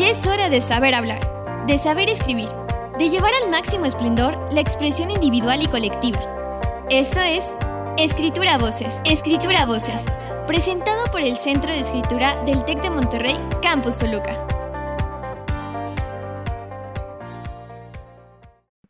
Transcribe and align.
Ya 0.00 0.08
es 0.08 0.26
hora 0.26 0.48
de 0.48 0.62
saber 0.62 0.94
hablar, 0.94 1.20
de 1.66 1.76
saber 1.76 2.08
escribir, 2.08 2.48
de 2.98 3.10
llevar 3.10 3.32
al 3.44 3.50
máximo 3.50 3.84
esplendor 3.84 4.32
la 4.50 4.62
expresión 4.62 5.10
individual 5.10 5.60
y 5.62 5.66
colectiva. 5.66 6.86
Esto 6.88 7.20
es 7.20 7.54
Escritura 7.98 8.56
Voces, 8.56 9.02
Escritura 9.04 9.66
Voces, 9.66 10.06
presentado 10.46 11.04
por 11.12 11.20
el 11.20 11.36
Centro 11.36 11.70
de 11.70 11.80
Escritura 11.80 12.42
del 12.46 12.64
TEC 12.64 12.80
de 12.80 12.88
Monterrey, 12.88 13.34
Campus 13.60 13.98
Toluca. 13.98 14.32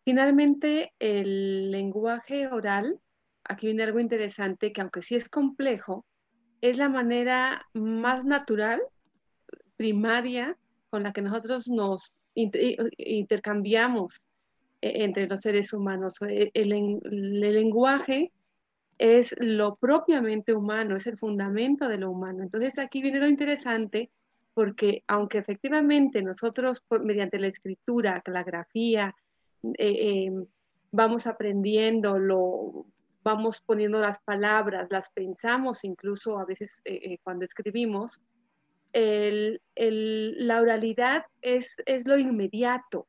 Finalmente, 0.04 0.92
el 1.00 1.72
lenguaje 1.72 2.46
oral, 2.46 3.00
aquí 3.42 3.66
viene 3.66 3.82
algo 3.82 3.98
interesante 3.98 4.72
que 4.72 4.80
aunque 4.80 5.02
sí 5.02 5.16
es 5.16 5.28
complejo, 5.28 6.06
es 6.60 6.78
la 6.78 6.88
manera 6.88 7.66
más 7.74 8.24
natural, 8.24 8.80
primaria, 9.76 10.56
con 10.90 11.02
la 11.02 11.12
que 11.12 11.22
nosotros 11.22 11.68
nos 11.68 12.12
intercambiamos 12.34 14.20
eh, 14.80 15.04
entre 15.04 15.26
los 15.26 15.40
seres 15.40 15.72
humanos. 15.72 16.14
El, 16.20 16.50
el, 16.54 17.40
lenguaje 17.40 18.32
es 18.98 19.34
lo 19.38 19.76
propiamente 19.76 20.52
humano, 20.52 20.96
es 20.96 21.06
el 21.06 21.18
fundamento 21.18 21.88
de 21.88 21.98
lo 21.98 22.10
humano. 22.10 22.42
Entonces 22.42 22.78
aquí 22.78 23.00
viene 23.00 23.20
lo 23.20 23.28
interesante 23.28 24.10
porque 24.54 25.02
aunque 25.06 25.38
efectivamente 25.38 26.22
nosotros 26.22 26.82
mediante 27.02 27.38
la 27.38 27.46
escritura, 27.46 28.22
la 28.26 28.42
grafía, 28.42 29.14
eh, 29.78 30.26
em, 30.26 30.46
vamos 30.92 31.26
aprendiendo, 31.26 32.18
lo, 32.18 32.86
vamos 33.22 33.60
poniendo 33.60 34.00
las 34.00 34.18
palabras, 34.20 34.88
las 34.90 35.10
pensamos 35.10 35.84
incluso 35.84 36.38
a 36.38 36.44
veces 36.44 36.82
eh, 36.84 37.18
cuando 37.22 37.44
escribimos, 37.44 38.20
el, 38.92 39.60
la 40.46 40.60
oralidad 40.60 41.24
es, 41.42 41.74
es 41.86 42.06
lo 42.06 42.18
inmediato. 42.18 43.06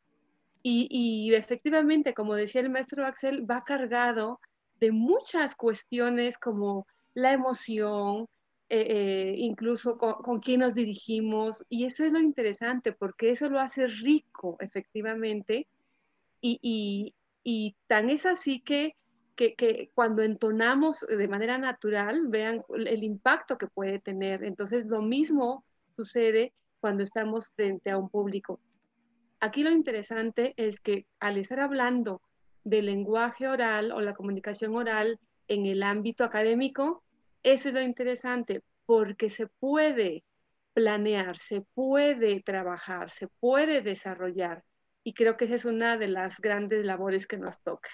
Y, 0.63 0.87
y, 0.91 1.33
efectivamente, 1.33 2.13
como 2.13 2.35
decía 2.35 2.61
el 2.61 2.69
maestro 2.69 3.05
Axel, 3.05 3.49
va 3.49 3.63
cargado 3.63 4.39
de 4.79 4.91
muchas 4.91 5.55
cuestiones 5.55 6.37
como 6.37 6.85
la 7.13 7.33
emoción, 7.33 8.27
eh, 8.69 8.85
eh, 8.89 9.35
incluso 9.37 9.97
con, 9.97 10.13
con, 10.21 10.39
quién 10.39 10.59
nos 10.59 10.75
dirigimos. 10.75 11.65
Y 11.67 11.85
eso 11.85 12.03
es 12.03 12.11
lo 12.11 12.19
interesante, 12.19 12.91
porque 12.93 13.31
eso 13.31 13.49
lo 13.49 13.59
hace 13.59 13.87
rico, 13.87 14.57
efectivamente. 14.59 15.67
Y, 16.41 16.59
y, 16.61 17.15
y 17.43 17.75
tan 17.87 18.09
es 18.09 18.25
así 18.25 18.61
que, 18.61 18.95
que, 19.35 19.55
que, 19.55 19.91
cuando 19.95 20.21
entonamos 20.21 20.99
de 21.01 21.27
manera 21.27 21.57
natural, 21.57 22.27
vean 22.27 22.63
el 22.69 23.03
impacto 23.03 23.57
que 23.57 23.67
puede 23.67 23.99
tener. 23.99 24.43
Entonces, 24.43 24.85
lo 24.85 25.01
mismo 25.01 25.63
sucede 26.03 26.53
cuando 26.79 27.03
estamos 27.03 27.49
frente 27.55 27.91
a 27.91 27.97
un 27.97 28.09
público. 28.09 28.59
Aquí 29.39 29.63
lo 29.63 29.71
interesante 29.71 30.53
es 30.57 30.79
que 30.79 31.05
al 31.19 31.37
estar 31.37 31.59
hablando 31.59 32.21
del 32.63 32.87
lenguaje 32.87 33.47
oral 33.47 33.91
o 33.91 34.01
la 34.01 34.13
comunicación 34.13 34.75
oral 34.75 35.19
en 35.47 35.65
el 35.65 35.83
ámbito 35.83 36.23
académico, 36.23 37.03
eso 37.43 37.69
es 37.69 37.75
lo 37.75 37.81
interesante 37.81 38.61
porque 38.85 39.29
se 39.29 39.47
puede 39.47 40.23
planear, 40.73 41.37
se 41.37 41.61
puede 41.73 42.41
trabajar, 42.41 43.11
se 43.11 43.27
puede 43.39 43.81
desarrollar. 43.81 44.63
Y 45.03 45.13
creo 45.13 45.37
que 45.37 45.45
esa 45.45 45.55
es 45.55 45.65
una 45.65 45.97
de 45.97 46.07
las 46.07 46.39
grandes 46.39 46.85
labores 46.85 47.27
que 47.27 47.37
nos 47.37 47.61
toca. 47.61 47.89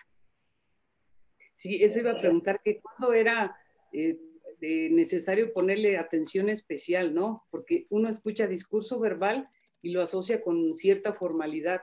Sí, 1.54 1.82
eso 1.82 2.00
iba 2.00 2.12
a 2.12 2.20
preguntar, 2.20 2.62
que 2.62 2.80
cuando 2.80 3.14
era 3.14 3.58
eh, 3.92 4.18
necesario 4.60 5.54
ponerle 5.54 5.98
atención 5.98 6.50
especial, 6.50 7.14
¿no? 7.14 7.46
Porque 7.52 7.86
uno 7.90 8.10
escucha 8.10 8.48
discurso 8.48 9.00
verbal 9.00 9.50
y 9.82 9.92
lo 9.92 10.02
asocia 10.02 10.42
con 10.42 10.74
cierta 10.74 11.14
formalidad. 11.14 11.82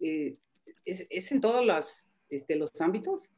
Eh, 0.00 0.36
¿es, 0.84 1.32
en 1.32 1.40
todos 1.40 1.64
los, 1.64 2.10
este, 2.28 2.56
los 2.56 2.70
ámbitos? 2.80 3.32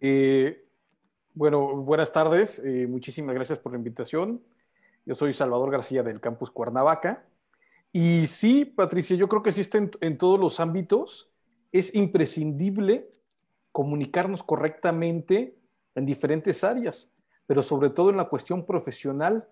Eh, 0.00 0.66
bueno, 1.32 1.76
buenas 1.76 2.12
tardes. 2.12 2.60
Eh, 2.64 2.86
muchísimas 2.86 3.34
gracias 3.34 3.58
por 3.58 3.72
la 3.72 3.78
invitación. 3.78 4.42
Yo 5.06 5.14
soy 5.14 5.32
Salvador 5.32 5.70
García 5.70 6.02
del 6.02 6.20
campus 6.20 6.50
Cuernavaca. 6.50 7.26
Y 7.92 8.26
sí, 8.26 8.64
Patricia, 8.64 9.16
yo 9.16 9.28
creo 9.28 9.42
que 9.42 9.50
existe 9.50 9.90
en 10.00 10.18
todos 10.18 10.40
los 10.40 10.58
ámbitos. 10.58 11.30
Es 11.70 11.94
imprescindible 11.94 13.10
comunicarnos 13.74 14.44
correctamente 14.44 15.56
en 15.96 16.06
diferentes 16.06 16.62
áreas, 16.62 17.10
pero 17.44 17.60
sobre 17.60 17.90
todo 17.90 18.10
en 18.10 18.16
la 18.16 18.28
cuestión 18.28 18.64
profesional, 18.64 19.48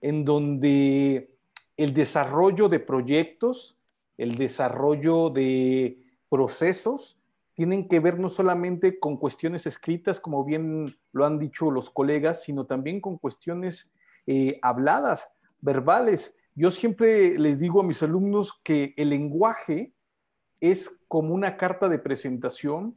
en 0.00 0.24
donde 0.24 1.28
el 1.76 1.92
desarrollo 1.92 2.68
de 2.68 2.78
proyectos, 2.78 3.76
el 4.16 4.36
desarrollo 4.36 5.28
de 5.28 5.98
procesos, 6.28 7.18
tienen 7.54 7.88
que 7.88 7.98
ver 7.98 8.20
no 8.20 8.28
solamente 8.28 9.00
con 9.00 9.16
cuestiones 9.16 9.66
escritas, 9.66 10.20
como 10.20 10.44
bien 10.44 10.96
lo 11.12 11.24
han 11.24 11.40
dicho 11.40 11.72
los 11.72 11.90
colegas, 11.90 12.44
sino 12.44 12.66
también 12.66 13.00
con 13.00 13.18
cuestiones 13.18 13.90
eh, 14.28 14.56
habladas, 14.62 15.28
verbales. 15.60 16.32
Yo 16.54 16.70
siempre 16.70 17.36
les 17.36 17.58
digo 17.58 17.80
a 17.80 17.84
mis 17.84 18.00
alumnos 18.04 18.52
que 18.62 18.94
el 18.96 19.10
lenguaje 19.10 19.92
es 20.60 20.96
como 21.08 21.34
una 21.34 21.56
carta 21.56 21.88
de 21.88 21.98
presentación 21.98 22.94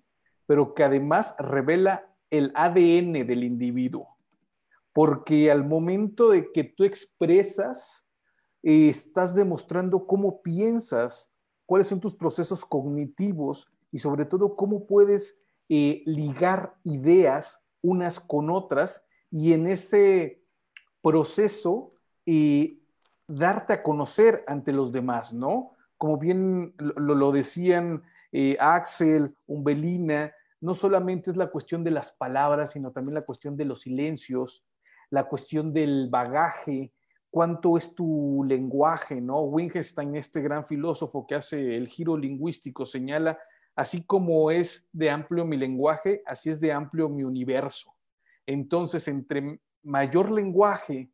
pero 0.47 0.74
que 0.74 0.84
además 0.84 1.35
revela 1.38 2.12
el 2.31 2.52
ADN 2.56 3.28
del 3.28 3.44
individuo. 3.44 4.18
Porque 4.94 5.52
al 5.52 5.63
momento 5.63 6.30
de 6.30 6.52
que 6.52 6.63
tú 6.63 6.84
expresas, 6.84 8.06
eh, 8.63 8.90
estás 8.90 9.35
demostrando 9.35 10.08
cómo 10.08 10.41
piensas, 10.41 11.30
cuáles 11.66 11.88
son 11.88 12.00
tus 12.00 12.16
procesos 12.16 12.66
cognitivos 12.66 13.68
y 13.91 14.00
sobre 14.00 14.25
todo 14.25 14.56
cómo 14.56 14.88
puedes 14.88 15.38
eh, 15.69 16.02
ligar 16.06 16.74
ideas 16.84 17.59
unas 17.81 18.19
con 18.19 18.50
otras 18.50 19.03
y 19.29 19.53
en 19.53 19.68
ese 19.68 20.41
proceso 21.02 21.91
eh, 22.25 22.79
darte 23.28 23.74
a 23.74 23.84
conocer 23.84 24.44
ante 24.47 24.72
los 24.72 24.91
demás, 24.91 25.34
¿no? 25.34 25.72
Como 25.97 26.18
bien 26.18 26.74
lo, 26.78 27.16
lo 27.16 27.31
decían 27.31 28.03
Axel, 28.59 29.35
Umbelina, 29.45 30.33
no 30.59 30.73
solamente 30.73 31.31
es 31.31 31.38
la 31.38 31.47
cuestión 31.47 31.83
de 31.83 31.91
las 31.91 32.11
palabras, 32.11 32.71
sino 32.71 32.91
también 32.91 33.15
la 33.15 33.25
cuestión 33.25 33.55
de 33.55 33.65
los 33.65 33.81
silencios, 33.81 34.65
la 35.09 35.27
cuestión 35.27 35.73
del 35.73 36.09
bagaje, 36.09 36.93
cuánto 37.29 37.77
es 37.77 37.93
tu 37.93 38.43
lenguaje, 38.47 39.21
¿no? 39.21 39.41
Wittgenstein, 39.41 40.16
este 40.16 40.41
gran 40.41 40.66
filósofo 40.66 41.27
que 41.27 41.35
hace 41.35 41.75
el 41.75 41.87
giro 41.87 42.17
lingüístico, 42.17 42.85
señala, 42.85 43.37
así 43.75 44.03
como 44.03 44.49
es 44.49 44.87
de 44.91 45.09
amplio 45.09 45.45
mi 45.45 45.57
lenguaje, 45.57 46.23
así 46.25 46.49
es 46.49 46.59
de 46.59 46.71
amplio 46.71 47.09
mi 47.09 47.23
universo. 47.23 47.93
Entonces, 48.45 49.07
entre 49.07 49.59
mayor 49.83 50.31
lenguaje 50.31 51.11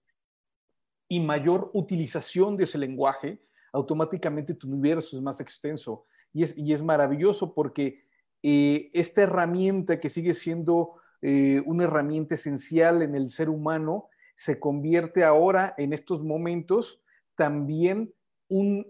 y 1.10 1.20
mayor 1.20 1.70
utilización 1.74 2.56
de 2.56 2.64
ese 2.64 2.78
lenguaje, 2.78 3.44
automáticamente 3.74 4.54
tu 4.54 4.68
universo 4.68 5.18
es 5.18 5.22
más 5.22 5.40
extenso. 5.42 6.06
Y 6.34 6.44
es, 6.44 6.58
y 6.58 6.74
es 6.74 6.82
maravilloso 6.82 7.54
porque 7.54 8.04
eh, 8.42 8.92
esta 8.94 9.22
herramienta 9.22 10.00
que 10.00 10.10
sigue 10.10 10.34
siendo 10.34 10.96
eh, 11.22 11.62
una 11.66 11.86
herramienta 11.86 12.36
esencial 12.36 13.02
en 13.02 13.16
el 13.16 13.30
ser 13.30 13.50
humano, 13.50 14.10
se 14.36 14.60
convierte 14.60 15.24
ahora 15.24 15.74
en 15.78 15.94
estos 15.94 16.22
momentos 16.24 17.02
también 17.36 18.14
un 18.50 18.86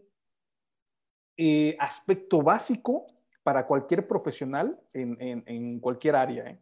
eh, 1.37 1.75
aspecto 1.79 2.41
básico 2.41 3.05
para 3.43 3.67
cualquier 3.67 4.07
profesional 4.07 4.79
en, 4.93 5.79
cualquier 5.79 6.15
área. 6.15 6.59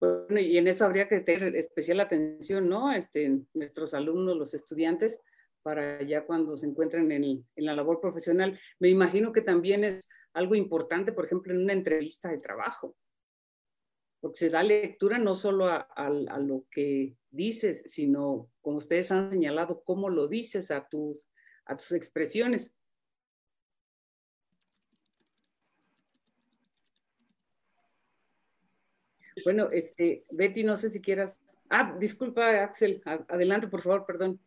Bueno, 0.00 0.38
y 0.38 0.58
en 0.58 0.68
eso 0.68 0.84
habría 0.84 1.08
que 1.08 1.20
tener 1.20 1.56
especial 1.56 2.00
atención, 2.00 2.68
¿no? 2.68 2.92
Este, 2.92 3.40
nuestros 3.54 3.94
alumnos, 3.94 4.36
los 4.36 4.54
estudiantes, 4.54 5.22
para 5.64 6.02
ya 6.02 6.26
cuando 6.26 6.56
se 6.58 6.66
encuentren 6.66 7.10
en, 7.10 7.44
la 7.56 7.74
labor 7.74 7.98
profesional. 7.98 8.60
Me 8.78 8.90
imagino 8.90 9.32
que 9.32 9.40
también 9.40 9.82
es 9.82 10.10
algo 10.34 10.54
importante, 10.54 11.10
por 11.12 11.24
ejemplo, 11.24 11.54
en 11.54 11.62
una 11.62 11.72
entrevista 11.72 12.30
de 12.30 12.38
trabajo, 12.38 12.94
porque 14.20 14.38
se 14.38 14.50
da 14.50 14.62
lectura 14.62 15.18
no 15.18 15.34
solo 15.34 15.66
a, 15.66 16.38
lo 16.38 16.66
que 16.70 17.16
dices, 17.30 17.82
sino, 17.86 18.50
como 18.60 18.76
ustedes 18.76 19.10
han 19.10 19.32
señalado, 19.32 19.82
cómo 19.84 20.10
lo 20.10 20.28
dices 20.28 20.70
a 20.70 20.86
tus, 20.86 21.26
a 21.64 21.76
tus 21.76 21.92
expresiones. 21.92 22.76
Bueno, 29.44 29.70
este, 29.72 30.24
Betty, 30.30 30.62
no 30.62 30.76
sé 30.76 30.90
si 30.90 31.00
quieras. 31.00 31.40
Ah, 31.70 31.96
disculpa, 31.98 32.62
Axel, 32.62 33.00
adelante, 33.04 33.68
por 33.68 33.80
favor, 33.80 34.04
perdón. 34.06 34.38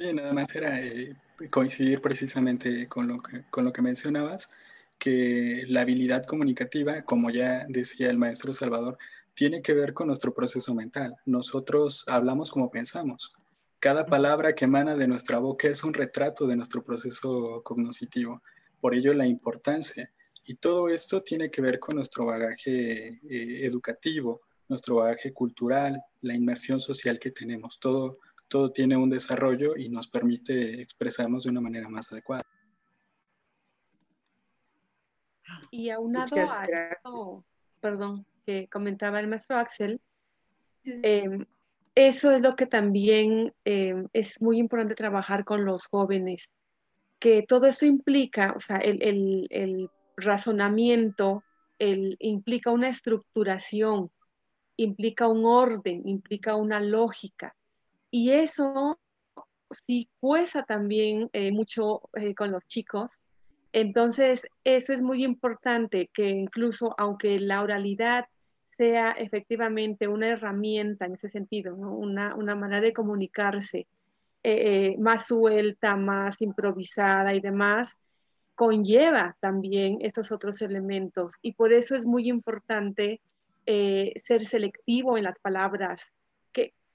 Sí, 0.00 0.14
nada 0.14 0.32
más 0.32 0.54
era 0.54 0.80
eh, 0.80 1.14
coincidir 1.50 2.00
precisamente 2.00 2.88
con 2.88 3.06
lo, 3.06 3.20
que, 3.20 3.44
con 3.50 3.66
lo 3.66 3.72
que 3.74 3.82
mencionabas, 3.82 4.50
que 4.98 5.64
la 5.68 5.82
habilidad 5.82 6.24
comunicativa, 6.24 7.02
como 7.02 7.28
ya 7.28 7.66
decía 7.68 8.08
el 8.08 8.16
maestro 8.16 8.54
Salvador, 8.54 8.96
tiene 9.34 9.60
que 9.60 9.74
ver 9.74 9.92
con 9.92 10.06
nuestro 10.06 10.32
proceso 10.32 10.74
mental. 10.74 11.16
Nosotros 11.26 12.04
hablamos 12.08 12.50
como 12.50 12.70
pensamos. 12.70 13.30
Cada 13.78 14.06
palabra 14.06 14.54
que 14.54 14.64
emana 14.64 14.96
de 14.96 15.06
nuestra 15.06 15.36
boca 15.38 15.68
es 15.68 15.84
un 15.84 15.92
retrato 15.92 16.46
de 16.46 16.56
nuestro 16.56 16.82
proceso 16.82 17.60
cognitivo. 17.62 18.42
Por 18.80 18.94
ello 18.94 19.12
la 19.12 19.26
importancia. 19.26 20.10
Y 20.46 20.54
todo 20.54 20.88
esto 20.88 21.20
tiene 21.20 21.50
que 21.50 21.60
ver 21.60 21.78
con 21.78 21.96
nuestro 21.96 22.24
bagaje 22.24 23.20
eh, 23.28 23.66
educativo, 23.66 24.40
nuestro 24.66 24.94
bagaje 24.94 25.34
cultural, 25.34 26.02
la 26.22 26.34
inmersión 26.34 26.80
social 26.80 27.18
que 27.18 27.32
tenemos. 27.32 27.78
Todo, 27.78 28.16
todo 28.50 28.72
tiene 28.72 28.96
un 28.96 29.08
desarrollo 29.08 29.76
y 29.76 29.88
nos 29.88 30.08
permite 30.08 30.82
expresarnos 30.82 31.44
de 31.44 31.50
una 31.50 31.60
manera 31.60 31.88
más 31.88 32.10
adecuada. 32.10 32.42
Y 35.70 35.88
aunado 35.90 36.36
a 36.50 36.64
esto, 36.64 37.44
perdón, 37.80 38.26
que 38.44 38.66
comentaba 38.66 39.20
el 39.20 39.28
maestro 39.28 39.56
Axel, 39.56 40.00
em, 40.84 41.46
eso 41.94 42.32
es 42.32 42.40
lo 42.40 42.56
que 42.56 42.66
también 42.66 43.54
em, 43.64 44.08
es 44.12 44.42
muy 44.42 44.58
importante 44.58 44.96
trabajar 44.96 45.44
con 45.44 45.64
los 45.64 45.86
jóvenes, 45.86 46.50
que 47.20 47.44
todo 47.46 47.66
eso 47.66 47.86
implica, 47.86 48.52
o 48.56 48.60
sea, 48.60 48.78
el, 48.78 49.88
razonamiento 50.16 51.44
el, 51.78 52.16
implica 52.18 52.72
una 52.72 52.88
estructuración, 52.88 54.10
implica 54.76 55.28
un 55.28 55.44
orden, 55.44 56.02
implica 56.08 56.56
una 56.56 56.80
lógica. 56.80 57.54
Y 58.10 58.32
eso 58.32 58.98
sí 59.86 60.08
cuesta 60.20 60.64
también 60.64 61.30
eh, 61.32 61.52
mucho 61.52 62.02
eh, 62.14 62.34
con 62.34 62.50
los 62.50 62.66
chicos. 62.66 63.12
Entonces, 63.72 64.46
eso 64.64 64.92
es 64.92 65.00
muy 65.00 65.24
importante, 65.24 66.10
que 66.12 66.28
incluso 66.28 66.94
aunque 66.98 67.38
la 67.38 67.62
oralidad 67.62 68.26
sea 68.70 69.12
efectivamente 69.12 70.08
una 70.08 70.28
herramienta 70.28 71.06
en 71.06 71.12
ese 71.12 71.28
sentido, 71.28 71.76
una, 71.76 72.34
manera 72.34 72.80
de 72.80 72.92
comunicarse 72.92 73.86
eh, 74.42 74.96
más 74.98 75.26
suelta, 75.26 75.96
más 75.96 76.40
improvisada 76.40 77.34
y 77.34 77.40
demás, 77.40 77.96
conlleva 78.56 79.36
también 79.40 79.98
estos 80.00 80.32
otros 80.32 80.62
elementos. 80.62 81.34
Y 81.42 81.52
por 81.52 81.72
eso 81.72 81.94
es 81.94 82.04
muy 82.04 82.28
importante 82.28 83.20
ser 83.66 84.46
selectivo 84.46 85.16
en 85.16 85.22
las 85.22 85.38
palabras, 85.38 86.12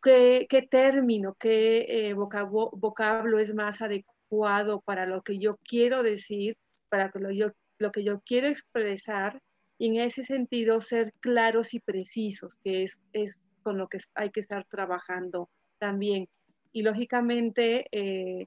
qué, 0.05 0.45
qué, 0.47 0.61
término, 0.61 1.35
qué 1.39 2.09
eh, 2.09 2.13
vocablo, 2.13 3.39
es 3.39 3.53
más 3.55 3.81
adecuado 3.81 4.81
para 4.81 5.07
lo 5.07 5.23
que 5.23 5.39
yo 5.39 5.57
quiero 5.63 6.03
decir, 6.03 6.57
para 6.89 7.11
lo, 7.15 7.31
yo, 7.31 7.47
lo 7.79 7.91
que 7.91 8.03
yo 8.03 8.21
quiero 8.21 8.47
expresar, 8.47 9.41
y 9.79 9.87
en 9.87 10.01
ese 10.01 10.23
sentido 10.23 10.79
ser 10.79 11.11
claros 11.19 11.73
y 11.73 11.79
precisos, 11.79 12.59
que 12.63 12.83
es, 12.83 13.01
es 13.13 13.43
con 13.63 13.79
lo 13.79 13.87
que 13.87 13.97
hay 14.13 14.29
que 14.29 14.41
estar 14.41 14.65
trabajando 14.65 15.49
también. 15.79 16.29
Y 16.71 16.83
lógicamente 16.83 17.87
eh, 17.91 18.45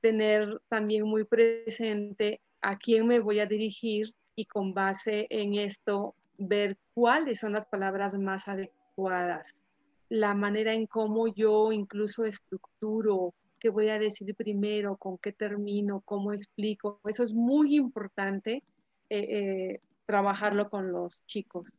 tener 0.00 0.60
también 0.68 1.04
muy 1.04 1.24
presente 1.24 2.40
a 2.60 2.78
quién 2.78 3.08
me 3.08 3.18
voy 3.18 3.40
a 3.40 3.46
dirigir 3.46 4.14
y 4.36 4.44
con 4.44 4.72
base 4.72 5.26
en 5.30 5.54
esto 5.54 6.14
ver 6.38 6.78
cuáles 6.94 7.40
son 7.40 7.54
las 7.54 7.66
palabras 7.66 8.14
más 8.14 8.46
adecuadas, 8.46 9.56
la 10.12 10.34
manera 10.34 10.74
en 10.74 10.86
cómo 10.86 11.26
yo 11.28 11.72
incluso 11.72 12.26
estructuro, 12.26 13.32
qué 13.58 13.70
voy 13.70 13.88
a 13.88 13.98
decir 13.98 14.34
primero, 14.34 14.98
con 14.98 15.16
qué 15.16 15.32
termino, 15.32 16.02
cómo 16.04 16.34
explico. 16.34 17.00
Eso 17.08 17.24
es 17.24 17.32
muy 17.32 17.76
importante 17.76 18.62
eh, 19.08 19.18
eh, 19.18 19.80
trabajarlo 20.04 20.68
con 20.68 20.92
los 20.92 21.24
chicos. 21.24 21.70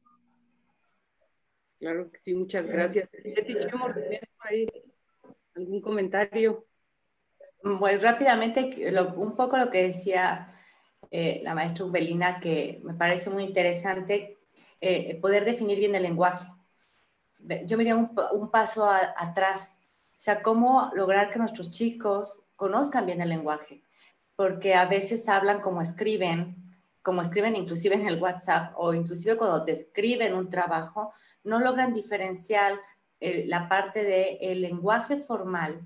Claro 1.78 2.10
que 2.10 2.18
sí, 2.18 2.34
muchas 2.34 2.66
gracias. 2.66 3.12
¿Algún 5.54 5.82
comentario? 5.82 6.66
Pues 7.62 8.02
rápidamente, 8.02 8.92
un 9.16 9.36
poco 9.36 9.58
lo 9.58 9.70
que 9.70 9.84
decía 9.84 10.52
eh, 11.12 11.42
la 11.44 11.54
maestra 11.54 11.86
Ubelina, 11.86 12.40
que 12.40 12.80
me 12.84 12.96
parece 12.96 13.30
muy 13.30 13.44
interesante, 13.44 14.38
eh, 14.82 15.20
poder 15.22 15.46
definir 15.46 15.78
bien 15.78 15.94
el 15.94 16.02
lenguaje. 16.02 16.48
Yo 17.66 17.78
me 17.78 17.84
iría 17.84 17.96
un, 17.96 18.50
paso 18.50 18.90
atrás, 18.90 19.78
o 20.18 20.22
sea, 20.22 20.42
cómo 20.42 20.90
lograr 20.94 21.32
que 21.32 21.40
nuestros 21.40 21.70
chicos 21.70 22.40
conozcan 22.56 23.06
bien 23.06 23.22
el 23.22 23.30
lenguaje, 23.30 23.82
porque 24.36 24.76
a 24.76 24.86
veces 24.86 25.28
hablan 25.28 25.60
como 25.60 25.82
escriben, 25.82 26.56
como 27.02 27.22
escriben 27.22 27.56
inclusive 27.56 27.96
en 27.96 28.08
el 28.08 28.22
WhatsApp 28.22 28.74
o 28.78 28.94
inclusive 28.94 29.38
cuando 29.38 29.66
describen 29.66 30.34
un 30.34 30.50
trabajo, 30.50 31.14
no 31.44 31.60
logran 31.60 31.94
diferenciar 31.94 32.74
eh, 33.20 33.46
la 33.48 33.68
parte 33.68 34.04
del 34.04 34.38
el 34.40 34.62
lenguaje 34.62 35.18
formal 35.18 35.82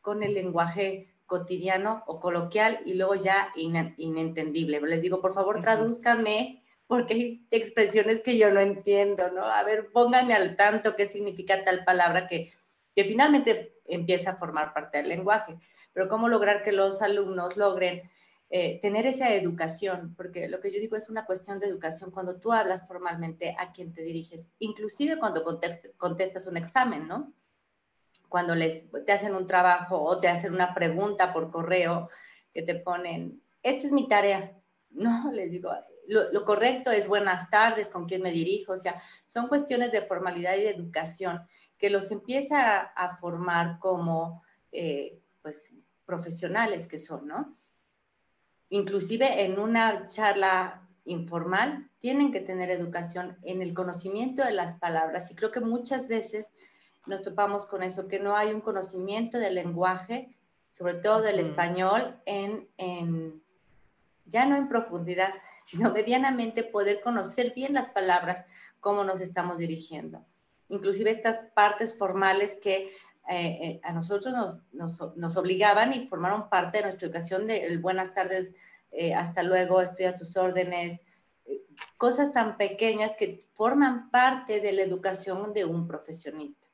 con 0.00 0.22
el 0.22 0.34
lenguaje 0.34 1.08
cotidiano 1.26 2.02
o 2.06 2.20
coloquial 2.20 2.80
y 2.84 2.94
luego 2.94 3.14
ya 3.14 3.52
inentendible. 3.56 4.80
Les 4.80 5.02
digo, 5.02 5.20
por 5.20 5.34
favor, 5.34 5.60
tradúzcanme 5.60 6.62
porque 6.86 7.14
hay 7.14 7.46
expresiones 7.50 8.20
que 8.20 8.38
yo 8.38 8.50
no 8.50 8.60
entiendo, 8.60 9.30
¿no? 9.30 9.44
A 9.44 9.62
ver, 9.64 9.88
pónganme 9.92 10.34
al 10.34 10.56
tanto 10.56 10.94
qué 10.96 11.06
significa 11.06 11.64
tal 11.64 11.84
palabra 11.84 12.28
que, 12.28 12.52
que 12.94 13.04
finalmente 13.04 13.72
empieza 13.86 14.30
a 14.30 14.36
formar 14.36 14.72
parte 14.72 14.98
del 14.98 15.08
lenguaje. 15.08 15.56
Pero 15.92 16.08
cómo 16.08 16.28
lograr 16.28 16.62
que 16.62 16.72
los 16.72 17.02
alumnos 17.02 17.56
logren 17.56 18.02
eh, 18.48 18.78
tener 18.80 19.06
esa 19.06 19.34
educación, 19.34 20.14
porque 20.16 20.46
lo 20.46 20.60
que 20.60 20.72
yo 20.72 20.78
digo 20.78 20.94
es 20.94 21.08
una 21.08 21.24
cuestión 21.24 21.58
de 21.58 21.66
educación 21.66 22.12
cuando 22.12 22.36
tú 22.36 22.52
hablas 22.52 22.86
formalmente 22.86 23.56
a 23.58 23.72
quien 23.72 23.92
te 23.92 24.02
diriges, 24.02 24.48
inclusive 24.60 25.18
cuando 25.18 25.42
contestas 25.96 26.46
un 26.46 26.56
examen, 26.56 27.08
¿no? 27.08 27.32
Cuando 28.28 28.54
les, 28.54 28.84
te 29.04 29.12
hacen 29.12 29.34
un 29.34 29.48
trabajo 29.48 30.00
o 30.00 30.20
te 30.20 30.28
hacen 30.28 30.54
una 30.54 30.74
pregunta 30.74 31.32
por 31.32 31.50
correo 31.50 32.08
que 32.54 32.62
te 32.62 32.76
ponen, 32.76 33.40
esta 33.62 33.86
es 33.86 33.92
mi 33.92 34.08
tarea. 34.08 34.52
No, 34.90 35.30
les 35.30 35.50
digo, 35.50 35.70
lo, 36.08 36.44
correcto 36.44 36.90
es 36.90 37.06
buenas 37.08 37.50
tardes, 37.50 37.88
con 37.88 38.06
quién 38.06 38.22
me 38.22 38.30
dirijo, 38.30 38.72
o 38.72 38.78
sea, 38.78 39.02
son 39.28 39.48
cuestiones 39.48 39.92
de 39.92 40.02
formalidad 40.02 40.56
y 40.56 40.62
de 40.62 40.70
educación 40.70 41.40
que 41.78 41.90
los 41.90 42.10
empieza 42.10 42.78
a, 42.80 43.16
formar 43.16 43.78
como, 43.78 44.42
eh, 44.72 45.18
pues, 45.42 45.70
profesionales 46.06 46.86
que 46.86 46.98
son, 46.98 47.26
¿no? 47.26 47.54
Inclusive 48.70 49.44
en 49.44 49.58
una 49.58 50.08
charla 50.08 50.82
informal 51.04 51.88
tienen 52.00 52.32
que 52.32 52.40
tener 52.40 52.70
educación 52.70 53.36
en 53.42 53.62
el 53.62 53.74
conocimiento 53.74 54.44
de 54.44 54.52
las 54.52 54.74
palabras 54.74 55.30
y 55.30 55.34
creo 55.34 55.52
que 55.52 55.60
muchas 55.60 56.08
veces 56.08 56.50
nos 57.06 57.22
topamos 57.22 57.66
con 57.66 57.82
eso, 57.82 58.08
que 58.08 58.18
no 58.18 58.36
hay 58.36 58.52
un 58.52 58.60
conocimiento 58.60 59.38
del 59.38 59.54
lenguaje, 59.54 60.28
sobre 60.72 60.94
todo 60.94 61.22
del 61.22 61.38
español, 61.38 62.16
en, 62.26 62.66
en, 62.76 63.40
ya 64.26 64.44
no 64.46 64.56
en 64.56 64.68
profundidad, 64.68 65.32
sino 65.66 65.90
medianamente 65.92 66.62
poder 66.62 67.00
conocer 67.00 67.52
bien 67.52 67.74
las 67.74 67.88
palabras, 67.88 68.44
cómo 68.78 69.02
nos 69.02 69.20
estamos 69.20 69.58
dirigiendo. 69.58 70.24
Inclusive 70.68 71.10
estas 71.10 71.50
partes 71.54 71.92
formales 71.98 72.54
que 72.62 72.84
eh, 72.84 72.90
eh, 73.28 73.80
a 73.82 73.92
nosotros 73.92 74.32
nos, 74.72 75.16
nos, 75.16 75.36
obligaban 75.36 75.92
y 75.92 76.06
formaron 76.06 76.48
parte 76.48 76.78
de 76.78 76.84
nuestra 76.84 77.08
educación 77.08 77.48
de 77.48 77.66
el 77.66 77.80
buenas 77.80 78.14
tardes, 78.14 78.54
eh, 78.92 79.12
hasta 79.12 79.42
luego, 79.42 79.80
estoy 79.80 80.04
a 80.04 80.16
tus 80.16 80.36
órdenes, 80.36 81.00
cosas 81.98 82.32
tan 82.32 82.56
pequeñas 82.56 83.12
que 83.18 83.44
forman 83.54 84.08
parte 84.12 84.60
de 84.60 84.70
la 84.70 84.82
educación 84.82 85.52
de 85.52 85.64
un 85.64 85.88
profesionista. 85.88 86.64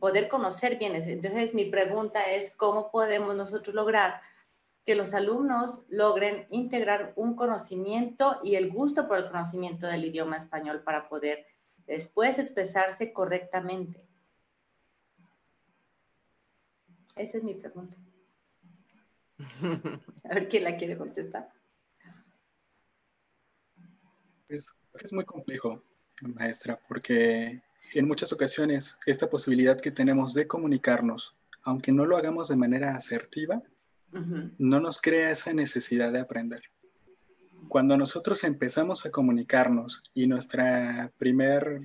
Poder 0.00 0.28
conocer 0.28 0.76
bien 0.76 0.94
eso. 0.96 1.08
Entonces, 1.08 1.54
mi 1.54 1.64
pregunta 1.64 2.30
es, 2.30 2.50
¿cómo 2.50 2.90
podemos 2.90 3.34
nosotros 3.34 3.74
lograr 3.74 4.20
que 4.84 4.94
los 4.94 5.14
alumnos 5.14 5.82
logren 5.88 6.46
integrar 6.50 7.12
un 7.16 7.34
conocimiento 7.34 8.38
y 8.44 8.56
el 8.56 8.70
gusto 8.70 9.08
por 9.08 9.18
el 9.18 9.30
conocimiento 9.30 9.86
del 9.86 10.04
idioma 10.04 10.36
español 10.36 10.82
para 10.84 11.08
poder 11.08 11.44
después 11.86 12.38
expresarse 12.38 13.12
correctamente. 13.12 13.98
Esa 17.16 17.38
es 17.38 17.44
mi 17.44 17.54
pregunta. 17.54 17.94
A 20.24 20.34
ver 20.34 20.48
quién 20.48 20.64
la 20.64 20.76
quiere 20.76 20.98
contestar. 20.98 21.48
Es, 24.48 24.66
es 25.00 25.12
muy 25.12 25.24
complejo, 25.24 25.82
maestra, 26.20 26.78
porque 26.88 27.62
en 27.94 28.06
muchas 28.06 28.32
ocasiones 28.32 28.98
esta 29.06 29.30
posibilidad 29.30 29.80
que 29.80 29.90
tenemos 29.90 30.34
de 30.34 30.46
comunicarnos, 30.46 31.34
aunque 31.62 31.92
no 31.92 32.04
lo 32.04 32.16
hagamos 32.16 32.48
de 32.48 32.56
manera 32.56 32.94
asertiva, 32.94 33.62
no 34.58 34.80
nos 34.80 35.00
crea 35.00 35.30
esa 35.30 35.52
necesidad 35.52 36.12
de 36.12 36.20
aprender. 36.20 36.62
Cuando 37.68 37.96
nosotros 37.96 38.44
empezamos 38.44 39.04
a 39.04 39.10
comunicarnos 39.10 40.10
y 40.14 40.26
nuestra 40.26 41.10
primer, 41.18 41.80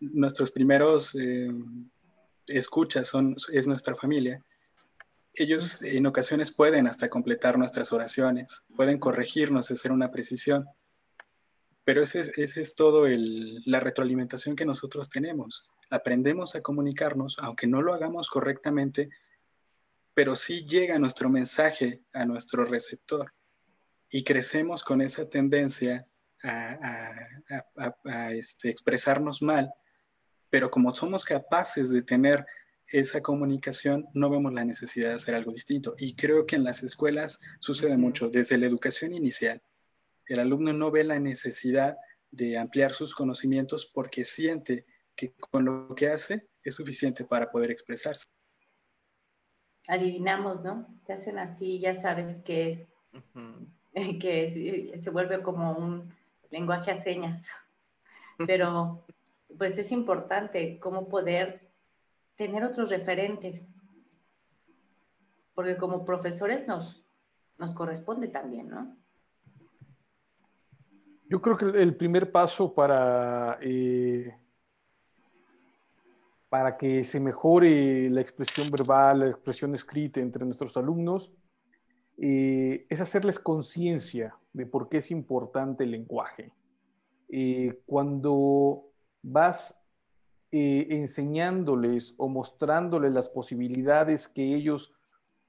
nuestros 0.00 0.50
primeros 0.50 1.14
eh, 1.14 1.50
escuchas 2.46 3.08
son, 3.08 3.36
es 3.52 3.66
nuestra 3.66 3.94
familia, 3.94 4.42
ellos 5.34 5.82
en 5.82 6.06
ocasiones 6.06 6.50
pueden 6.50 6.86
hasta 6.86 7.10
completar 7.10 7.58
nuestras 7.58 7.92
oraciones, 7.92 8.66
pueden 8.74 8.98
corregirnos, 8.98 9.70
hacer 9.70 9.92
una 9.92 10.10
precisión. 10.10 10.66
Pero 11.84 12.02
esa 12.02 12.20
es, 12.20 12.32
ese 12.36 12.62
es 12.62 12.74
todo 12.74 13.06
el, 13.06 13.62
la 13.66 13.80
retroalimentación 13.80 14.56
que 14.56 14.64
nosotros 14.64 15.10
tenemos. 15.10 15.68
Aprendemos 15.90 16.54
a 16.54 16.62
comunicarnos, 16.62 17.36
aunque 17.38 17.66
no 17.66 17.82
lo 17.82 17.92
hagamos 17.92 18.28
correctamente, 18.28 19.10
pero 20.16 20.34
sí 20.34 20.64
llega 20.64 20.98
nuestro 20.98 21.28
mensaje 21.28 22.00
a 22.14 22.24
nuestro 22.24 22.64
receptor 22.64 23.30
y 24.10 24.24
crecemos 24.24 24.82
con 24.82 25.02
esa 25.02 25.28
tendencia 25.28 26.06
a, 26.42 28.32
este, 28.32 28.70
expresarnos 28.70 29.42
mal, 29.42 29.70
pero 30.48 30.70
como 30.70 30.94
somos 30.94 31.22
capaces 31.22 31.90
de 31.90 32.00
tener 32.00 32.46
esa 32.86 33.20
comunicación, 33.20 34.06
no 34.14 34.30
vemos 34.30 34.54
la 34.54 34.64
necesidad 34.64 35.10
de 35.10 35.16
hacer 35.16 35.34
algo 35.34 35.52
distinto. 35.52 35.94
Y 35.98 36.16
creo 36.16 36.46
que 36.46 36.56
en 36.56 36.64
las 36.64 36.82
escuelas 36.82 37.38
sucede 37.60 37.98
mucho, 37.98 38.30
desde 38.30 38.56
la 38.56 38.66
educación 38.66 39.12
inicial. 39.12 39.60
El 40.28 40.40
alumno 40.40 40.72
no 40.72 40.90
ve 40.90 41.04
la 41.04 41.20
necesidad 41.20 41.98
de 42.30 42.56
ampliar 42.56 42.92
sus 42.92 43.14
conocimientos 43.14 43.84
porque 43.84 44.24
siente 44.24 44.86
que 45.14 45.34
con 45.50 45.66
lo 45.66 45.94
que 45.94 46.08
hace 46.08 46.48
es 46.64 46.74
suficiente 46.74 47.24
para 47.24 47.50
poder 47.50 47.70
expresarse. 47.70 48.28
Adivinamos, 49.88 50.64
¿no? 50.64 50.86
Te 51.06 51.12
hacen 51.12 51.38
así, 51.38 51.78
ya 51.78 51.94
sabes 51.94 52.38
que 52.44 52.86
es, 53.92 54.18
que 54.18 55.00
se 55.02 55.10
vuelve 55.10 55.42
como 55.42 55.72
un 55.72 56.12
lenguaje 56.50 56.90
a 56.90 57.02
señas. 57.02 57.50
Pero 58.46 59.02
pues 59.58 59.78
es 59.78 59.92
importante 59.92 60.78
cómo 60.80 61.08
poder 61.08 61.60
tener 62.36 62.64
otros 62.64 62.90
referentes, 62.90 63.62
porque 65.54 65.76
como 65.76 66.04
profesores 66.04 66.66
nos, 66.66 67.02
nos 67.58 67.74
corresponde 67.74 68.28
también, 68.28 68.68
¿no? 68.68 68.94
Yo 71.28 71.40
creo 71.42 71.56
que 71.56 71.64
el 71.64 71.96
primer 71.96 72.30
paso 72.30 72.72
para, 72.72 73.58
eh, 73.60 74.32
para 76.48 76.76
que 76.76 77.04
se 77.04 77.20
mejore 77.20 78.08
la 78.10 78.20
expresión 78.20 78.70
verbal, 78.70 79.20
la 79.20 79.28
expresión 79.28 79.74
escrita 79.74 80.20
entre 80.20 80.44
nuestros 80.44 80.76
alumnos, 80.76 81.32
es 82.18 83.00
hacerles 83.00 83.38
conciencia 83.38 84.34
de 84.52 84.64
por 84.64 84.88
qué 84.88 84.98
es 84.98 85.10
importante 85.10 85.84
el 85.84 85.90
lenguaje. 85.90 86.50
Eh, 87.28 87.80
cuando 87.86 88.84
vas 89.22 89.76
eh, 90.52 90.86
enseñándoles 90.90 92.14
o 92.16 92.28
mostrándoles 92.28 93.12
las 93.12 93.28
posibilidades 93.28 94.28
que 94.28 94.54
ellos, 94.54 94.94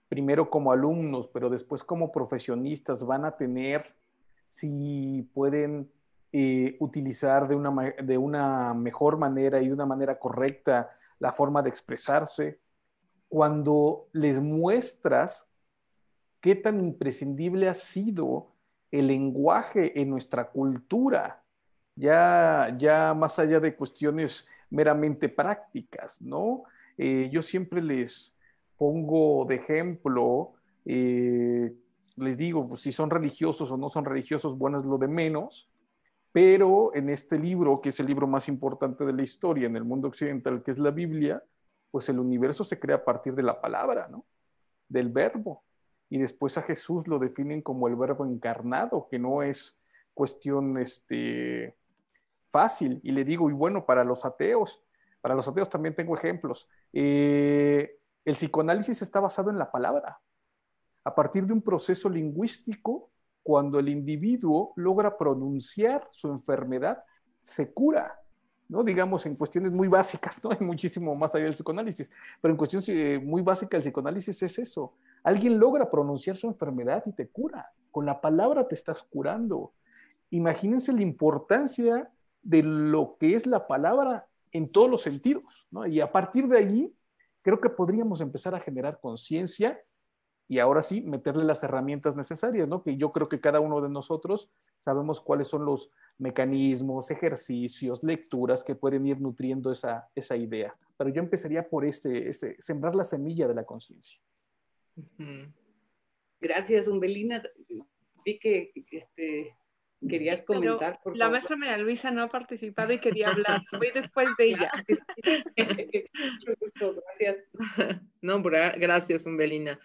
primero 0.10 0.50
como 0.50 0.72
alumnos, 0.72 1.28
pero 1.28 1.50
después 1.50 1.84
como 1.84 2.12
profesionistas, 2.12 3.06
van 3.06 3.26
a 3.26 3.38
tener 3.38 3.96
si 4.50 5.30
pueden 5.34 5.92
eh, 6.32 6.76
utilizar 6.80 7.48
de 7.48 7.56
una, 7.56 7.72
de 8.04 8.18
una 8.18 8.74
mejor 8.74 9.18
manera 9.18 9.62
y 9.62 9.68
de 9.68 9.74
una 9.74 9.86
manera 9.86 10.20
correcta 10.20 10.90
la 11.20 11.32
forma 11.32 11.62
de 11.62 11.70
expresarse, 11.70 12.60
cuando 13.30 14.08
les 14.14 14.40
muestras 14.40 15.48
qué 16.42 16.56
tan 16.56 16.80
imprescindible 16.80 17.68
ha 17.68 17.74
sido 17.74 18.52
el 18.92 19.08
lenguaje 19.08 20.00
en 20.00 20.10
nuestra 20.10 20.50
cultura, 20.50 21.44
ya, 21.96 22.76
ya 22.78 23.14
más 23.14 23.40
allá 23.40 23.60
de 23.60 23.76
cuestiones 23.76 24.48
meramente 24.70 25.30
prácticas, 25.30 26.22
¿no? 26.22 26.64
Eh, 26.98 27.30
yo 27.32 27.42
siempre 27.42 27.82
les 27.82 28.36
pongo 28.78 29.46
de 29.46 29.56
ejemplo, 29.56 30.54
eh, 30.86 31.74
les 32.16 32.38
digo, 32.38 32.68
pues, 32.68 32.82
si 32.82 32.92
son 32.92 33.10
religiosos 33.10 33.72
o 33.72 33.78
no 33.78 33.90
son 33.90 34.06
religiosos, 34.06 34.58
bueno, 34.58 34.78
es 34.78 34.86
lo 34.86 34.98
de 34.98 35.08
menos, 35.08 35.70
pero 36.32 36.94
en 36.94 37.10
este 37.10 37.40
libro, 37.40 37.80
que 37.82 37.90
es 37.90 38.00
el 38.00 38.08
libro 38.08 38.28
más 38.28 38.48
importante 38.48 39.06
de 39.06 39.14
la 39.14 39.24
historia 39.24 39.68
en 39.68 39.76
el 39.76 39.84
mundo 39.84 40.08
occidental, 40.08 40.64
que 40.64 40.72
es 40.72 40.78
la 40.78 40.92
Biblia, 40.92 41.44
pues 41.92 42.10
el 42.10 42.20
universo 42.20 42.64
se 42.64 42.80
crea 42.80 42.98
a 42.98 43.04
partir 43.04 43.34
de 43.34 43.44
la 43.44 43.60
palabra, 43.60 44.08
¿no? 44.08 44.26
Del 44.88 45.10
verbo. 45.10 45.64
Y 46.10 46.20
después 46.20 46.58
a 46.58 46.62
Jesús 46.62 47.08
lo 47.08 47.20
definen 47.20 47.62
como 47.62 47.88
el 47.88 47.96
verbo 47.96 48.26
encarnado, 48.26 49.08
que 49.10 49.20
no 49.20 49.42
es 49.44 49.80
cuestión, 50.14 50.78
este, 50.78 51.76
fácil. 52.48 53.00
Y 53.04 53.12
le 53.12 53.24
digo, 53.24 53.50
y 53.50 53.54
bueno, 53.54 53.86
para 53.86 54.04
los 54.04 54.26
ateos, 54.26 54.84
para 55.22 55.36
los 55.36 55.48
ateos 55.48 55.70
también 55.70 55.96
tengo 55.96 56.16
ejemplos. 56.16 56.68
Eh, 56.94 58.00
el 58.26 58.36
psicoanálisis 58.36 59.02
está 59.02 59.20
basado 59.20 59.50
en 59.50 59.58
la 59.58 59.72
palabra. 59.72 60.20
A 61.04 61.16
partir 61.16 61.46
de 61.46 61.54
un 61.54 61.62
proceso 61.62 62.10
lingüístico, 62.10 63.10
cuando 63.48 63.80
el 63.80 63.88
individuo 63.88 64.74
logra 64.76 65.18
pronunciar 65.18 66.06
su 66.12 66.28
enfermedad, 66.28 67.02
se 67.40 67.72
cura. 67.72 68.20
¿no? 68.68 68.84
Digamos, 68.84 69.26
en 69.26 69.38
cuestiones 69.38 69.72
muy 69.72 69.88
básicas, 69.88 70.44
¿no? 70.44 70.52
Hay 70.52 70.60
muchísimo 70.60 71.16
más 71.16 71.34
allá 71.34 71.46
del 71.46 71.54
psicoanálisis, 71.54 72.10
pero 72.42 72.54
en 72.54 72.58
cuestiones 72.58 72.90
eh, 72.90 73.22
muy 73.24 73.42
básicas 73.42 73.78
del 73.78 73.84
psicoanálisis 73.84 74.44
es 74.44 74.60
eso. 74.60 74.96
Alguien 75.24 75.58
logra 75.58 75.90
pronunciar 75.90 76.36
su 76.36 76.48
enfermedad 76.48 77.04
y 77.06 77.14
te 77.14 77.30
cura. 77.30 77.72
Con 77.90 78.06
la 78.06 78.20
palabra 78.20 78.68
te 78.68 78.76
estás 78.76 79.02
curando. 79.02 79.72
Imagínense 80.30 80.92
la 80.92 81.04
importancia 81.04 82.10
de 82.44 82.64
lo 82.64 83.16
que 83.18 83.34
es 83.34 83.48
la 83.48 83.66
palabra 83.66 84.28
en 84.52 84.70
todos 84.70 84.90
los 84.90 85.04
sentidos, 85.04 85.70
¿no? 85.72 85.88
Y 85.88 86.02
a 86.02 86.12
partir 86.12 86.50
de 86.50 86.58
allí, 86.58 86.94
creo 87.44 87.62
que 87.62 87.70
podríamos 87.70 88.20
empezar 88.20 88.56
a 88.56 88.60
generar 88.60 89.00
conciencia 89.00 89.80
y 90.48 90.60
ahora 90.60 90.82
sí 90.82 91.02
meterle 91.02 91.44
las 91.44 91.62
herramientas 91.64 92.16
necesarias, 92.16 92.68
¿no? 92.68 92.82
Que 92.82 92.96
yo 92.96 93.12
creo 93.12 93.28
que 93.28 93.42
cada 93.42 93.60
uno 93.60 93.82
de 93.82 93.90
nosotros 93.90 94.50
sabemos 94.80 95.20
cuáles 95.20 95.48
son 95.48 95.66
los 95.66 95.92
mecanismos, 96.18 97.12
ejercicios, 97.12 98.04
lecturas 98.04 98.64
que 98.64 98.76
pueden 98.76 99.06
ir 99.06 99.20
nutriendo 99.20 99.72
esa, 99.72 100.08
esa 100.16 100.38
idea. 100.38 100.76
Pero 100.96 101.10
yo 101.10 101.22
empezaría 101.22 101.68
por 101.68 101.86
este, 101.86 102.30
este 102.30 102.56
sembrar 102.60 102.96
la 102.96 103.04
semilla 103.04 103.48
de 103.48 103.56
la 103.56 103.66
conciencia. 103.66 104.20
Gracias, 106.40 106.88
Umbelina. 106.88 107.44
Vi 108.24 108.40
que 108.40 108.72
este, 108.92 109.56
querías 110.08 110.44
comentar, 110.44 111.00
por 111.04 111.18
La 111.18 111.30
maestra 111.30 111.58
María 111.58 111.78
Luisa 111.78 112.10
no 112.10 112.24
ha 112.24 112.30
participado 112.30 112.94
y 112.94 113.00
quería 113.00 113.30
hablar. 113.30 113.62
Voy 113.74 113.90
después 113.94 114.30
de 114.38 114.46
ella. 114.46 114.72
Mucho 116.32 116.54
gusto, 116.60 116.96
gracias. 116.96 117.38
No, 118.22 118.42
gracias, 118.42 119.26
Umbelina. 119.26 119.80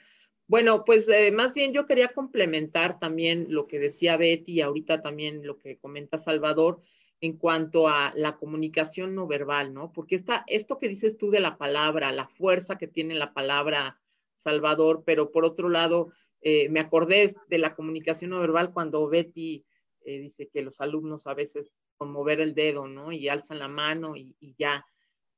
Bueno, 0.46 0.84
pues 0.84 1.08
eh, 1.08 1.30
más 1.32 1.54
bien 1.54 1.72
yo 1.72 1.86
quería 1.86 2.08
complementar 2.08 2.98
también 2.98 3.46
lo 3.48 3.66
que 3.66 3.78
decía 3.78 4.16
Betty 4.16 4.52
y 4.54 4.60
ahorita 4.60 5.00
también 5.00 5.46
lo 5.46 5.58
que 5.58 5.78
comenta 5.78 6.18
Salvador 6.18 6.82
en 7.20 7.36
cuanto 7.36 7.88
a 7.88 8.12
la 8.16 8.36
comunicación 8.36 9.14
no 9.14 9.28
verbal, 9.28 9.72
¿no? 9.72 9.92
Porque 9.92 10.16
está 10.16 10.44
esto 10.48 10.78
que 10.78 10.88
dices 10.88 11.16
tú 11.16 11.30
de 11.30 11.38
la 11.38 11.56
palabra, 11.56 12.10
la 12.10 12.26
fuerza 12.26 12.78
que 12.78 12.88
tiene 12.88 13.14
la 13.14 13.32
palabra 13.32 14.00
Salvador, 14.34 15.04
pero 15.06 15.30
por 15.30 15.44
otro 15.44 15.68
lado, 15.68 16.12
eh, 16.40 16.68
me 16.68 16.80
acordé 16.80 17.36
de 17.48 17.58
la 17.58 17.76
comunicación 17.76 18.30
no 18.30 18.40
verbal 18.40 18.72
cuando 18.72 19.08
Betty 19.08 19.64
eh, 20.04 20.18
dice 20.18 20.48
que 20.48 20.62
los 20.62 20.80
alumnos 20.80 21.28
a 21.28 21.34
veces 21.34 21.70
con 21.96 22.10
mover 22.10 22.40
el 22.40 22.54
dedo, 22.54 22.88
¿no? 22.88 23.12
Y 23.12 23.28
alzan 23.28 23.60
la 23.60 23.68
mano 23.68 24.16
y, 24.16 24.34
ya. 24.58 24.84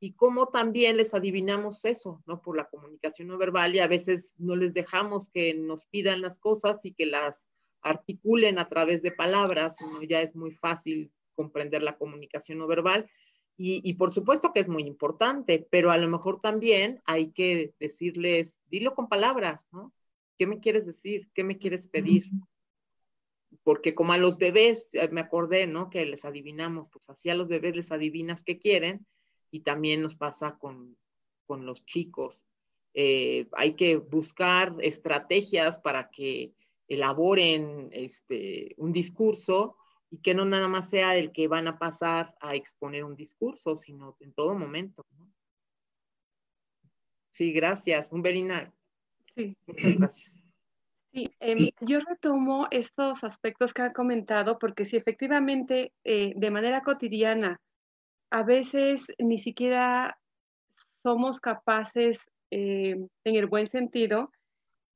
Y 0.01 0.15
cómo 0.15 0.49
también 0.49 0.97
les 0.97 1.15
adivinamos 1.15 1.85
eso, 1.85 2.23
¿no? 2.27 2.43
Por 2.43 2.57
la 2.57 2.69
comunicación 2.69 3.29
no 3.29 3.39
verbal 3.39 3.75
y 3.75 3.79
a 3.79 3.87
veces 3.87 4.35
no 4.39 4.57
les 4.57 4.75
dejamos 4.75 5.31
que 5.31 5.55
nos 5.55 5.87
pidan 5.87 6.21
las 6.21 6.39
cosas 6.39 6.85
y 6.85 6.93
que 6.93 7.07
las 7.07 7.49
articulen 7.81 8.59
a 8.59 8.69
través 8.69 9.03
de 9.03 9.13
palabras, 9.13 9.77
ya 10.09 10.21
es 10.21 10.35
muy 10.35 10.53
fácil 10.53 11.11
comprender 11.35 11.83
la 11.83 11.97
comunicación 11.97 12.59
no 12.59 12.67
verbal. 12.67 13.11
Y, 13.57 13.81
y, 13.89 13.95
por 13.95 14.11
supuesto 14.11 14.53
que 14.53 14.61
es 14.61 14.69
muy 14.69 14.83
importante, 14.83 15.67
pero 15.71 15.93
a 15.93 15.99
lo 15.99 16.09
mejor 16.09 16.41
también 16.41 17.01
hay 17.05 17.31
que 17.31 17.73
decirles, 17.79 18.59
dilo 18.67 18.95
con 18.95 19.09
palabras, 19.09 19.69
¿no? 19.71 19.93
¿Qué 20.39 20.47
me 20.47 20.59
quieres 20.59 20.87
decir? 20.87 21.29
¿Qué 21.35 21.45
me 21.45 21.59
quieres 21.59 21.87
pedir? 21.87 22.25
porque 23.63 23.95
como 23.95 24.13
a 24.13 24.19
los 24.19 24.39
bebés, 24.39 24.95
eh, 24.95 25.09
me 25.09 25.21
acordé, 25.21 25.67
¿no? 25.67 25.91
Que 25.91 26.05
les 26.07 26.25
adivinamos, 26.25 26.89
pues 26.91 27.09
así 27.09 27.31
a 27.31 27.35
los 27.35 27.49
bebés 27.49 27.77
les 27.77 27.93
adivinas 27.93 28.45
qué 28.45 28.59
quieren 28.59 29.07
y 29.55 29.61
también 29.61 30.03
nos 30.03 30.17
pasa 30.17 30.59
con, 30.59 30.97
los 31.49 31.87
chicos. 31.87 32.45
Eh, 32.93 33.47
hay 33.53 33.75
que 33.75 33.99
buscar 33.99 34.75
estrategias 34.81 35.79
para 35.79 36.11
que 36.11 36.53
elaboren 36.89 37.89
este, 37.93 38.75
un 38.79 38.93
discurso 38.93 39.77
y 40.11 40.19
que 40.19 40.35
no 40.35 40.45
nada 40.45 40.67
más 40.67 40.91
sea 40.91 41.17
el 41.17 41.31
que 41.31 41.47
van 41.47 41.69
a 41.69 41.79
pasar 41.79 42.35
a 42.41 42.57
exponer 42.57 43.05
un 43.05 43.15
discurso, 43.15 43.77
sino 43.77 44.17
en 44.19 44.33
todo 44.33 44.57
momento. 44.57 45.07
Sí, 47.31 47.53
gracias. 47.53 48.11
Humberina. 48.11 48.75
Sí. 49.37 49.57
Muchas 49.69 49.97
gracias. 49.99 50.33
Em, 51.13 51.59
sí, 51.59 51.75
yo 51.81 52.01
retomo 52.01 52.67
estos 52.73 53.23
aspectos 53.23 53.73
que 53.73 53.83
ha 53.83 53.93
comentado 53.93 54.59
porque 54.59 54.85
si 54.85 54.97
efectivamente 54.97 55.93
eh, 56.03 56.33
de 56.35 56.51
manera 56.51 56.83
cotidiana 56.83 57.61
a 58.31 58.43
veces 58.43 59.13
ni 59.19 59.39
siquiera 59.39 60.19
somos 61.03 61.41
capaces, 61.41 62.19
eh, 62.51 62.97
en 63.25 63.35
el 63.35 63.47
buen 63.47 63.67
sentido, 63.67 64.31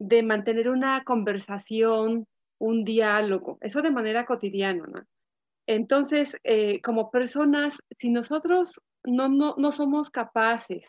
de 0.00 0.22
mantener 0.22 0.68
una 0.68 1.02
conversación, 1.04 2.26
un 2.60 2.84
diálogo, 2.84 3.58
eso 3.60 3.82
de 3.82 3.90
manera 3.90 4.24
cotidiana. 4.24 5.06
Entonces, 5.66 6.36
eh, 6.44 6.80
como 6.80 7.10
personas, 7.10 7.78
si 7.98 8.10
nosotros 8.10 8.80
no, 9.04 9.28
no, 9.28 9.54
no 9.58 9.70
somos 9.70 10.10
capaces 10.10 10.86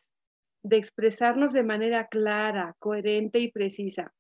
de 0.64 0.78
expresarnos 0.78 1.54
de 1.54 1.64
manera 1.64 2.08
clara, 2.08 2.76
coherente 2.80 3.40
y 3.40 3.52
precisa, 3.52 4.14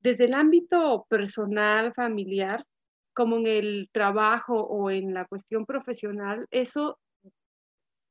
desde 0.00 0.24
el 0.24 0.34
ámbito 0.34 1.06
personal, 1.08 1.94
familiar, 1.94 2.64
como 3.14 3.36
en 3.36 3.46
el 3.46 3.88
trabajo 3.92 4.60
o 4.62 4.90
en 4.90 5.14
la 5.14 5.26
cuestión 5.26 5.64
profesional, 5.64 6.46
eso 6.50 6.98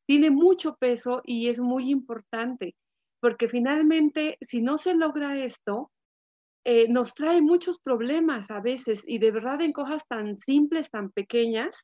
tiene 0.07 0.29
mucho 0.29 0.75
peso 0.75 1.21
y 1.23 1.47
es 1.47 1.59
muy 1.59 1.89
importante, 1.89 2.75
porque 3.19 3.47
finalmente, 3.47 4.37
si 4.41 4.61
no 4.61 4.77
se 4.77 4.95
logra 4.95 5.37
esto, 5.37 5.91
eh, 6.63 6.87
nos 6.89 7.13
trae 7.13 7.41
muchos 7.41 7.79
problemas 7.79 8.51
a 8.51 8.59
veces 8.59 9.03
y 9.07 9.17
de 9.17 9.31
verdad 9.31 9.61
en 9.61 9.73
cosas 9.73 10.07
tan 10.07 10.37
simples, 10.37 10.89
tan 10.91 11.09
pequeñas, 11.11 11.75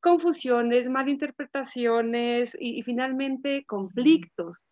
confusiones, 0.00 0.88
malinterpretaciones 0.88 2.56
y, 2.58 2.78
y 2.78 2.82
finalmente 2.82 3.64
conflictos. 3.64 4.64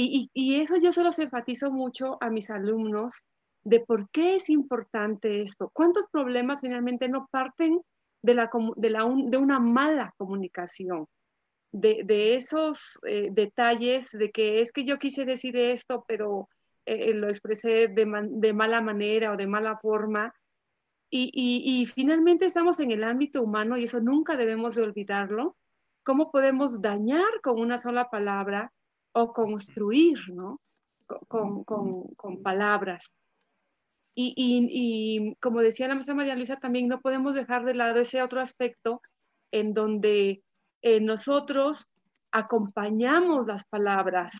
Y, 0.00 0.60
eso 0.60 0.76
yo 0.76 0.92
se 0.92 1.02
los 1.02 1.18
enfatizo 1.18 1.72
mucho 1.72 2.18
a 2.20 2.30
mis 2.30 2.50
alumnos 2.50 3.24
de 3.64 3.80
por 3.80 4.08
qué 4.10 4.36
es 4.36 4.48
importante 4.48 5.42
esto. 5.42 5.70
¿Cuántos 5.72 6.06
problemas 6.08 6.60
finalmente 6.60 7.08
no 7.08 7.26
parten 7.32 7.80
de 8.22 9.36
una 9.38 9.58
mala 9.58 10.14
comunicación? 10.16 11.06
De, 11.70 12.34
esos 12.34 12.98
eh, 13.06 13.28
detalles 13.30 14.10
de 14.10 14.30
que 14.30 14.60
es 14.60 14.72
que 14.72 14.84
yo 14.84 14.98
quise 14.98 15.24
decir 15.24 15.56
esto, 15.56 16.04
pero 16.08 16.48
eh, 16.86 17.12
lo 17.12 17.28
expresé 17.28 17.88
de, 17.88 18.28
de, 18.30 18.52
mala 18.54 18.80
manera 18.80 19.32
o 19.32 19.36
de 19.36 19.46
mala 19.46 19.78
forma. 19.78 20.34
Y, 21.10 21.30
y, 21.34 21.80
y, 21.80 21.86
finalmente 21.86 22.46
estamos 22.46 22.80
en 22.80 22.90
el 22.90 23.04
ámbito 23.04 23.42
humano 23.42 23.76
y 23.76 23.84
eso 23.84 24.00
nunca 24.00 24.36
debemos 24.36 24.74
de 24.74 24.82
olvidarlo. 24.82 25.56
¿Cómo 26.02 26.30
podemos 26.30 26.80
dañar 26.80 27.40
con 27.42 27.60
una 27.60 27.78
sola 27.78 28.08
palabra 28.08 28.72
o 29.12 29.32
construir, 29.32 30.18
¿no? 30.28 30.60
Con, 31.28 31.64
con, 31.64 32.08
con 32.14 32.42
palabras. 32.42 33.10
Y, 34.20 34.34
y, 34.36 35.36
como 35.36 35.60
decía 35.60 35.86
la 35.86 35.94
maestra 35.94 36.12
María 36.12 36.34
Luisa, 36.34 36.56
también 36.56 36.88
no 36.88 37.00
podemos 37.00 37.36
dejar 37.36 37.64
de 37.64 37.74
lado 37.74 38.00
ese 38.00 38.20
otro 38.20 38.40
aspecto 38.40 39.00
en 39.52 39.72
donde 39.72 40.42
eh, 40.82 41.00
nosotros 41.00 41.88
acompañamos 42.30 43.46
las 43.46 43.64
palabras 43.64 44.32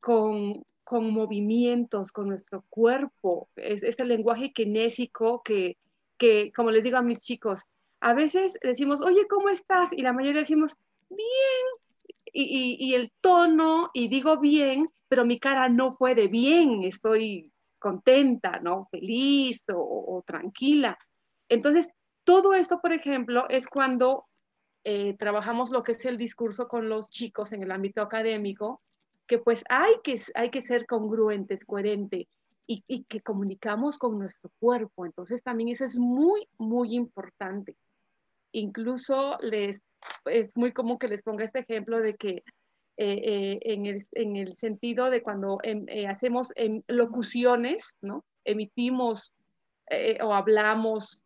con, 0.00 0.64
con 0.84 1.12
movimientos, 1.12 2.12
con 2.12 2.28
nuestro 2.28 2.64
cuerpo, 2.68 3.48
es 3.56 3.82
este 3.82 4.04
lenguaje 4.04 4.52
kinésico 4.52 5.42
que, 5.42 5.76
que, 6.16 6.52
como 6.52 6.70
les 6.70 6.82
digo 6.82 6.96
a 6.96 7.02
mis 7.02 7.20
chicos, 7.20 7.62
a 8.00 8.14
veces 8.14 8.58
decimos, 8.62 9.00
oye, 9.02 9.26
¿cómo 9.28 9.50
estás? 9.50 9.92
Y 9.92 10.02
la 10.02 10.12
mayoría 10.12 10.40
decimos, 10.40 10.76
bien, 11.10 12.10
y, 12.32 12.76
y, 12.78 12.94
el 12.94 13.12
tono, 13.20 13.90
y 13.92 14.08
digo 14.08 14.38
bien, 14.38 14.88
pero 15.08 15.24
mi 15.24 15.38
cara 15.38 15.68
no 15.68 15.90
fue 15.90 16.14
de 16.14 16.28
bien, 16.28 16.84
estoy 16.84 17.50
contenta, 17.78 18.60
¿no? 18.60 18.86
Feliz 18.90 19.64
o 19.74 20.22
tranquila. 20.24 20.96
Entonces, 21.48 21.92
todo 22.24 22.54
esto, 22.54 22.80
por 22.80 22.92
ejemplo, 22.92 23.48
es 23.48 23.66
cuando 23.66 24.26
eh, 24.84 25.14
trabajamos 25.18 25.70
lo 25.70 25.82
que 25.82 25.92
es 25.92 26.04
el 26.06 26.16
discurso 26.16 26.68
con 26.68 26.88
los 26.88 27.10
chicos 27.10 27.52
en 27.52 27.62
el 27.62 27.70
ámbito 27.70 28.02
académico, 28.02 28.80
que 29.26 29.38
pues 29.38 29.62
hay 29.68 29.94
que, 30.02 30.20
hay 30.34 30.50
que 30.50 30.62
ser 30.62 30.86
congruentes, 30.86 31.64
coherente 31.64 32.28
y, 32.66 33.04
que 33.04 33.20
comunicamos 33.20 33.98
con 33.98 34.18
nuestro 34.18 34.50
cuerpo. 34.58 35.04
Entonces 35.04 35.42
también 35.42 35.68
eso 35.70 35.84
es 35.84 35.96
muy, 35.96 36.48
muy 36.56 36.94
importante. 36.94 37.76
Incluso 38.52 39.38
les, 39.40 39.82
es 40.24 40.56
muy 40.56 40.72
común 40.72 40.98
que 40.98 41.08
les 41.08 41.22
ponga 41.22 41.44
este 41.44 41.60
ejemplo 41.60 42.00
de 42.00 42.16
que 42.16 42.42
eh, 42.96 43.22
eh, 43.24 43.58
en, 43.62 43.86
el, 43.86 44.06
en, 44.12 44.36
el, 44.36 44.56
sentido 44.56 45.10
de 45.10 45.22
cuando 45.22 45.58
em, 45.62 45.86
hacemos 46.08 46.52
em, 46.56 46.82
locuciones, 46.86 47.96
¿no? 48.02 48.24
Emitimos 48.44 49.32
eh, 49.90 50.18
o 50.22 50.32
hablamos, 50.32 51.20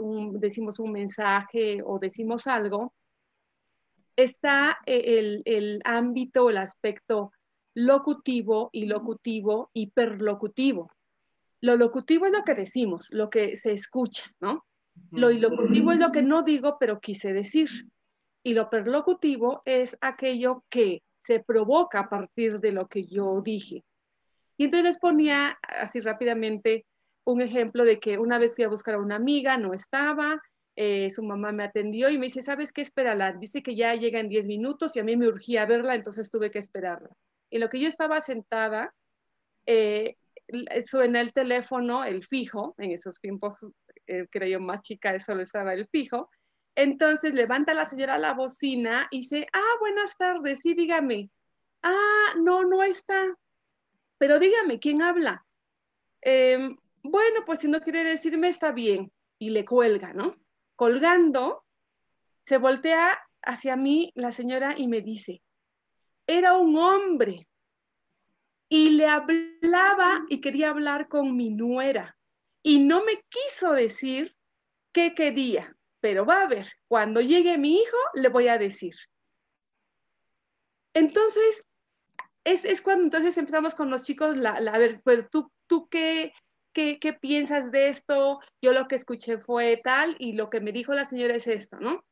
un, 0.00 0.38
decimos 0.40 0.78
un 0.78 0.92
mensaje 0.92 1.80
o 1.84 1.98
decimos 1.98 2.46
algo, 2.46 2.92
está 4.16 4.78
el, 4.84 5.42
el 5.44 5.80
ámbito, 5.84 6.50
el 6.50 6.58
aspecto 6.58 7.32
locutivo, 7.74 8.70
y 8.72 8.86
locutivo, 8.86 9.70
hiperlocutivo. 9.72 10.90
Lo 11.60 11.76
locutivo 11.76 12.26
es 12.26 12.32
lo 12.32 12.42
que 12.42 12.54
decimos, 12.54 13.08
lo 13.10 13.30
que 13.30 13.56
se 13.56 13.72
escucha, 13.72 14.24
¿no? 14.40 14.64
Lo 15.10 15.30
ilocutivo 15.30 15.92
es 15.92 15.98
lo 15.98 16.12
que 16.12 16.22
no 16.22 16.42
digo, 16.42 16.76
pero 16.78 17.00
quise 17.00 17.32
decir. 17.32 17.68
Y 18.42 18.54
lo 18.54 18.70
perlocutivo 18.70 19.62
es 19.64 19.96
aquello 20.00 20.64
que 20.68 21.02
se 21.22 21.40
provoca 21.40 22.00
a 22.00 22.08
partir 22.08 22.60
de 22.60 22.72
lo 22.72 22.88
que 22.88 23.04
yo 23.04 23.40
dije. 23.42 23.84
Y 24.56 24.64
entonces 24.64 24.84
les 24.84 24.98
ponía 24.98 25.58
así 25.62 26.00
rápidamente 26.00 26.86
un 27.30 27.40
ejemplo 27.40 27.84
de 27.84 27.98
que 28.00 28.18
una 28.18 28.38
vez 28.38 28.54
fui 28.54 28.64
a 28.64 28.68
buscar 28.68 28.94
a 28.94 28.98
una 28.98 29.16
amiga, 29.16 29.56
no 29.56 29.72
estaba, 29.72 30.40
eh, 30.76 31.10
su 31.10 31.22
mamá 31.22 31.52
me 31.52 31.64
atendió 31.64 32.10
y 32.10 32.18
me 32.18 32.26
dice, 32.26 32.42
¿sabes 32.42 32.72
qué? 32.72 32.80
Espérala. 32.80 33.32
Dice 33.32 33.62
que 33.62 33.74
ya 33.74 33.94
llega 33.94 34.20
en 34.20 34.28
10 34.28 34.46
minutos 34.46 34.96
y 34.96 35.00
a 35.00 35.04
mí 35.04 35.16
me 35.16 35.28
urgía 35.28 35.66
verla, 35.66 35.94
entonces 35.94 36.30
tuve 36.30 36.50
que 36.50 36.58
esperarla. 36.58 37.10
Y 37.50 37.58
lo 37.58 37.68
que 37.68 37.80
yo 37.80 37.88
estaba 37.88 38.20
sentada, 38.20 38.94
eh, 39.66 40.14
suena 40.86 41.20
el 41.20 41.32
teléfono, 41.32 42.04
el 42.04 42.24
fijo, 42.24 42.74
en 42.78 42.92
esos 42.92 43.20
tiempos, 43.20 43.66
eh, 44.06 44.26
creo 44.30 44.60
más 44.60 44.82
chica, 44.82 45.18
solo 45.18 45.42
estaba 45.42 45.74
el 45.74 45.86
fijo, 45.88 46.30
entonces 46.74 47.34
levanta 47.34 47.74
la 47.74 47.84
señora 47.84 48.18
la 48.18 48.34
bocina 48.34 49.08
y 49.10 49.18
dice, 49.18 49.46
ah, 49.52 49.74
buenas 49.80 50.16
tardes, 50.16 50.60
sí, 50.60 50.74
dígame. 50.74 51.30
Ah, 51.82 52.34
no, 52.38 52.64
no 52.64 52.82
está. 52.82 53.26
Pero 54.18 54.38
dígame, 54.38 54.78
¿quién 54.78 55.02
habla? 55.02 55.44
Eh, 56.22 56.74
bueno, 57.02 57.44
pues 57.46 57.60
si 57.60 57.68
no 57.68 57.80
quiere 57.80 58.04
decirme, 58.04 58.48
está 58.48 58.72
bien. 58.72 59.12
Y 59.38 59.50
le 59.50 59.64
cuelga, 59.64 60.12
¿no? 60.12 60.36
Colgando, 60.76 61.64
se 62.44 62.58
voltea 62.58 63.18
hacia 63.42 63.76
mí 63.76 64.12
la 64.14 64.32
señora 64.32 64.74
y 64.76 64.86
me 64.86 65.00
dice, 65.00 65.42
era 66.26 66.56
un 66.56 66.76
hombre. 66.76 67.48
Y 68.68 68.90
le 68.90 69.06
hablaba 69.06 70.24
y 70.28 70.40
quería 70.40 70.70
hablar 70.70 71.08
con 71.08 71.36
mi 71.36 71.50
nuera. 71.50 72.16
Y 72.62 72.80
no 72.80 73.04
me 73.04 73.24
quiso 73.28 73.72
decir 73.72 74.36
qué 74.92 75.14
quería 75.14 75.74
pero 76.00 76.24
va 76.24 76.42
a 76.42 76.48
ver, 76.48 76.66
cuando 76.88 77.20
llegue 77.20 77.58
mi 77.58 77.76
hijo, 77.76 77.96
le 78.14 78.28
voy 78.28 78.48
a 78.48 78.58
decir. 78.58 78.94
Entonces, 80.94 81.64
es, 82.44 82.64
es 82.64 82.80
cuando 82.80 83.04
entonces 83.04 83.36
empezamos 83.38 83.74
con 83.74 83.90
los 83.90 84.02
chicos, 84.02 84.36
la, 84.36 84.60
la, 84.60 84.72
a 84.72 84.78
ver, 84.78 85.02
pero 85.04 85.28
tú, 85.28 85.52
tú 85.66 85.88
qué, 85.88 86.32
qué, 86.72 86.98
qué 86.98 87.12
piensas 87.12 87.70
de 87.70 87.88
esto, 87.88 88.40
yo 88.60 88.72
lo 88.72 88.88
que 88.88 88.96
escuché 88.96 89.38
fue 89.38 89.80
tal, 89.82 90.16
y 90.18 90.32
lo 90.32 90.50
que 90.50 90.60
me 90.60 90.72
dijo 90.72 90.94
la 90.94 91.08
señora 91.08 91.34
es 91.34 91.46
esto, 91.46 91.78
¿no? 91.78 92.04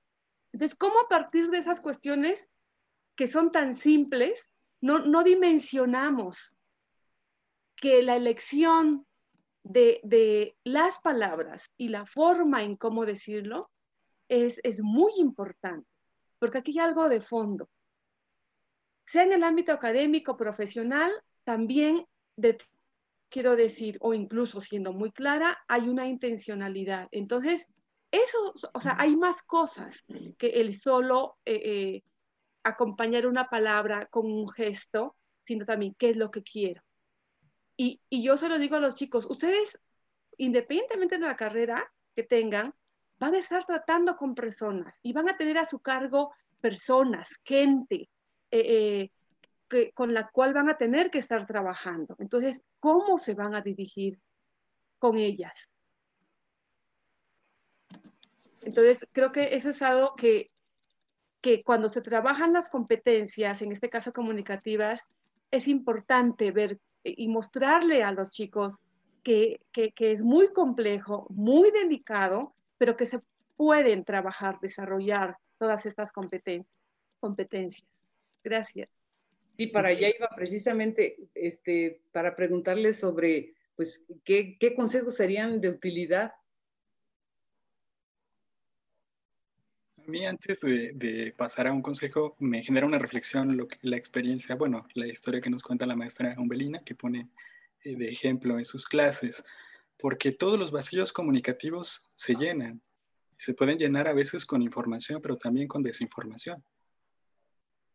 Entonces, 0.53 0.77
¿cómo 0.77 1.01
a 1.01 1.09
partir 1.09 1.51
de 1.51 1.59
esas 1.59 1.81
cuestiones 1.81 2.49
que 3.18 3.27
son 3.27 3.51
tan 3.51 3.75
simples, 3.75 4.49
no, 4.81 5.01
no 5.01 5.25
dimensionamos 5.25 6.55
que 7.75 8.01
la 8.03 8.14
elección 8.14 9.05
de, 9.64 10.01
de, 10.05 10.57
las 10.62 11.01
palabras 11.01 11.71
y 11.77 11.88
la 11.88 12.07
forma 12.07 12.62
en 12.62 12.77
cómo 12.77 13.05
decirlo 13.07 13.71
es, 14.29 14.61
es 14.62 14.81
muy 14.83 15.12
importante, 15.18 15.88
porque 16.38 16.59
aquí 16.59 16.79
hay 16.79 16.87
algo 16.87 17.09
de 17.09 17.21
fondo. 17.21 17.68
Sea 19.05 19.25
en 19.25 19.33
el 19.33 19.42
ámbito 19.42 19.73
académico, 19.73 20.37
profesional, 20.37 21.11
también 21.42 22.07
de, 22.37 22.57
quiero 23.29 23.57
decir, 23.57 23.99
o 24.01 24.14
incluso 24.14 24.61
siendo 24.61 24.93
muy 24.93 25.12
clara, 25.12 25.59
hay 25.69 25.88
una 25.88 26.07
intencionalidad. 26.07 27.09
Entonces, 27.11 27.67
eso, 28.11 28.55
o 28.73 28.81
sea, 28.81 28.97
hay 28.99 29.17
más 29.17 29.43
cosas 29.43 30.05
que 30.38 30.49
el 30.61 30.79
solo 30.79 31.37
eh, 31.45 31.61
eh, 31.64 32.03
acompañar 32.62 33.27
una 33.27 33.49
palabra 33.49 34.07
con 34.07 34.27
un 34.27 34.49
gesto, 34.49 35.17
sino 35.45 35.67
también 35.67 35.95
qué 35.99 36.11
es 36.11 36.17
lo 36.17 36.31
que 36.31 36.43
quiero. 36.43 36.83
Y, 37.77 38.01
y 38.09 38.23
yo 38.23 38.37
se 38.37 38.49
lo 38.49 38.59
digo 38.59 38.77
a 38.77 38.81
los 38.81 38.95
chicos, 38.95 39.27
ustedes, 39.29 39.79
independientemente 40.37 41.19
de 41.19 41.27
la 41.27 41.37
carrera 41.37 41.93
que 42.14 42.23
tengan, 42.23 42.75
van 43.19 43.35
a 43.35 43.38
estar 43.38 43.64
tratando 43.64 44.17
con 44.17 44.35
personas 44.35 44.99
y 45.03 45.12
van 45.12 45.29
a 45.29 45.37
tener 45.37 45.59
a 45.59 45.64
su 45.64 45.81
cargo 45.81 46.33
personas, 46.61 47.31
gente 47.45 48.09
eh, 48.51 48.61
eh, 48.61 49.12
que, 49.68 49.92
con 49.92 50.14
la 50.14 50.28
cual 50.28 50.54
van 50.54 50.68
a 50.68 50.76
tener 50.76 51.11
que 51.11 51.18
estar 51.18 51.46
trabajando. 51.46 52.16
Entonces, 52.18 52.62
¿cómo 52.81 53.18
se 53.18 53.35
van 53.35 53.54
a 53.54 53.61
dirigir 53.61 54.18
con 54.98 55.16
ellas? 55.16 55.68
Entonces, 58.62 59.07
creo 59.12 59.33
que 59.33 59.54
eso 59.54 59.70
es 59.70 59.81
algo 59.83 60.14
que, 60.16 60.50
que 61.40 61.62
cuando 61.62 61.88
se 61.88 62.00
trabajan 62.00 62.52
las 62.52 62.68
competencias, 62.68 63.62
en 63.62 63.72
este 63.72 63.88
caso 63.88 64.12
comunicativas, 64.12 65.09
es 65.50 65.68
importante 65.68 66.50
ver 66.50 66.78
y 67.04 67.28
mostrarle 67.28 68.02
a 68.02 68.12
los 68.12 68.31
chicos 68.31 68.81
que, 69.22 69.61
que, 69.72 69.92
es 70.12 70.22
muy 70.22 70.52
complejo, 70.52 71.26
muy 71.31 71.70
delicado, 71.70 72.54
pero 72.76 72.96
que 72.96 73.07
se 73.07 73.20
pueden 73.57 74.04
trabajar, 74.04 74.59
desarrollar 74.61 75.37
todas 75.59 75.87
estas 75.87 76.12
competencias. 76.12 77.87
Gracias. 78.42 78.88
Sí, 79.59 79.66
para 79.66 79.88
allá 79.88 80.09
iba 80.09 80.29
precisamente 80.37 81.16
este, 81.35 82.01
para 82.12 82.37
preguntarles 82.37 83.01
sobre, 83.01 83.55
pues, 83.75 84.07
¿qué, 84.25 84.57
qué 84.57 84.77
consejos 84.77 85.16
serían 85.16 85.61
de 85.61 85.68
utilidad 85.68 86.33
A 90.09 90.11
mí 90.11 90.25
antes 90.25 90.61
de, 90.62 91.35
pasar 91.37 91.66
a 91.66 91.73
un 91.73 91.83
consejo 91.83 92.35
me 92.38 92.62
genera 92.62 92.87
una 92.87 92.99
reflexión 92.99 93.59
lo 93.59 93.68
que, 93.68 93.77
la 93.83 93.99
experiencia, 93.99 94.55
bueno, 94.55 94.87
la 94.94 95.07
historia 95.07 95.42
que 95.42 95.51
nos 95.51 95.62
cuenta 95.62 95.85
la 95.85 95.97
maestra 95.97 96.35
Umbelina, 96.38 96.83
que 96.83 96.94
pone 96.94 97.29
eh, 97.85 97.94
de 97.94 98.09
ejemplo 98.09 98.59
en 98.59 98.64
sus 98.64 98.87
clases, 98.87 99.44
porque 99.99 100.33
todos 100.33 100.59
los 100.59 100.71
vacíos 100.71 101.12
comunicativos 101.12 102.11
se 102.14 102.37
llenan. 102.37 102.81
Se 103.37 103.53
pueden 103.53 103.77
llenar 103.77 104.09
a 104.09 104.14
veces 104.14 104.47
con 104.47 104.62
información, 104.62 105.21
pero 105.21 105.37
también 105.37 105.68
con 105.68 105.83
desinformación. 105.83 106.64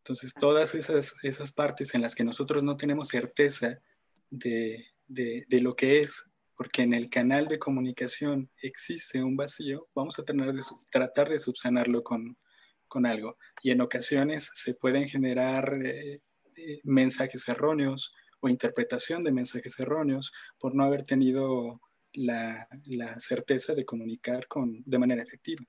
Entonces, 0.04 0.34
todas 0.34 0.74
esas, 0.74 1.14
esas 1.22 1.50
partes 1.50 1.94
en 1.94 2.02
las 2.02 2.14
que 2.14 2.24
nosotros 2.24 2.62
no 2.62 2.76
tenemos 2.76 3.08
certeza 3.08 3.80
de, 4.28 4.84
de, 5.06 5.46
de 5.48 5.60
lo 5.62 5.74
que 5.74 6.00
es 6.00 6.30
porque 6.56 6.82
en 6.82 6.94
el 6.94 7.08
canal 7.10 7.48
de 7.48 7.58
comunicación 7.58 8.50
existe 8.60 9.22
un 9.22 9.34
vacío, 9.34 9.88
vamos 9.94 10.18
a 10.18 10.24
tener 10.24 10.52
de, 10.52 10.62
tratar 10.90 11.28
de 11.28 11.38
subsanarlo 11.38 12.02
con, 12.02 12.36
con, 12.86 13.06
algo. 13.06 13.38
Y 13.62 13.70
en 13.70 13.80
ocasiones 13.80 14.50
se 14.54 14.74
pueden 14.74 15.08
generar 15.08 15.74
eh, 15.82 16.20
eh, 16.56 16.80
mensajes 16.84 17.48
erróneos 17.48 18.12
o 18.40 18.48
interpretación 18.48 19.24
de 19.24 19.32
mensajes 19.32 19.78
erróneos 19.80 20.32
por 20.58 20.74
no 20.74 20.84
haber 20.84 21.04
tenido 21.04 21.80
la, 22.12 22.68
la 22.84 23.18
certeza 23.18 23.74
de 23.74 23.84
comunicar 23.84 24.46
con, 24.48 24.82
de 24.84 24.98
manera 24.98 25.22
efectiva. 25.22 25.64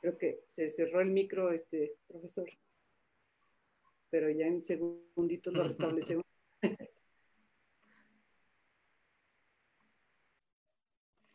Creo 0.00 0.18
que 0.18 0.42
se 0.46 0.68
cerró 0.68 1.00
el 1.00 1.10
micro, 1.10 1.52
este 1.52 1.94
profesor 2.08 2.48
pero 4.10 4.28
ya 4.28 4.46
en 4.46 4.62
segunditos 4.62 5.54
lo 5.54 5.64
restablecemos. 5.64 6.24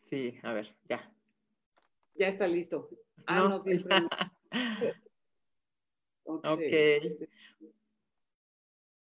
Sí, 0.08 0.38
a 0.44 0.52
ver, 0.52 0.72
ya. 0.88 1.12
Ya 2.14 2.28
está 2.28 2.46
listo. 2.46 2.88
Ah, 3.26 3.48
no, 3.48 3.56
ok. 6.24 6.60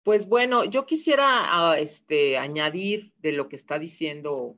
Pues 0.03 0.27
bueno, 0.27 0.65
yo 0.65 0.87
quisiera 0.87 1.73
ah, 1.73 1.79
este, 1.79 2.39
añadir 2.39 3.13
de 3.19 3.33
lo 3.33 3.51
que 3.51 3.57
está 3.57 3.79
diciendo 3.79 4.57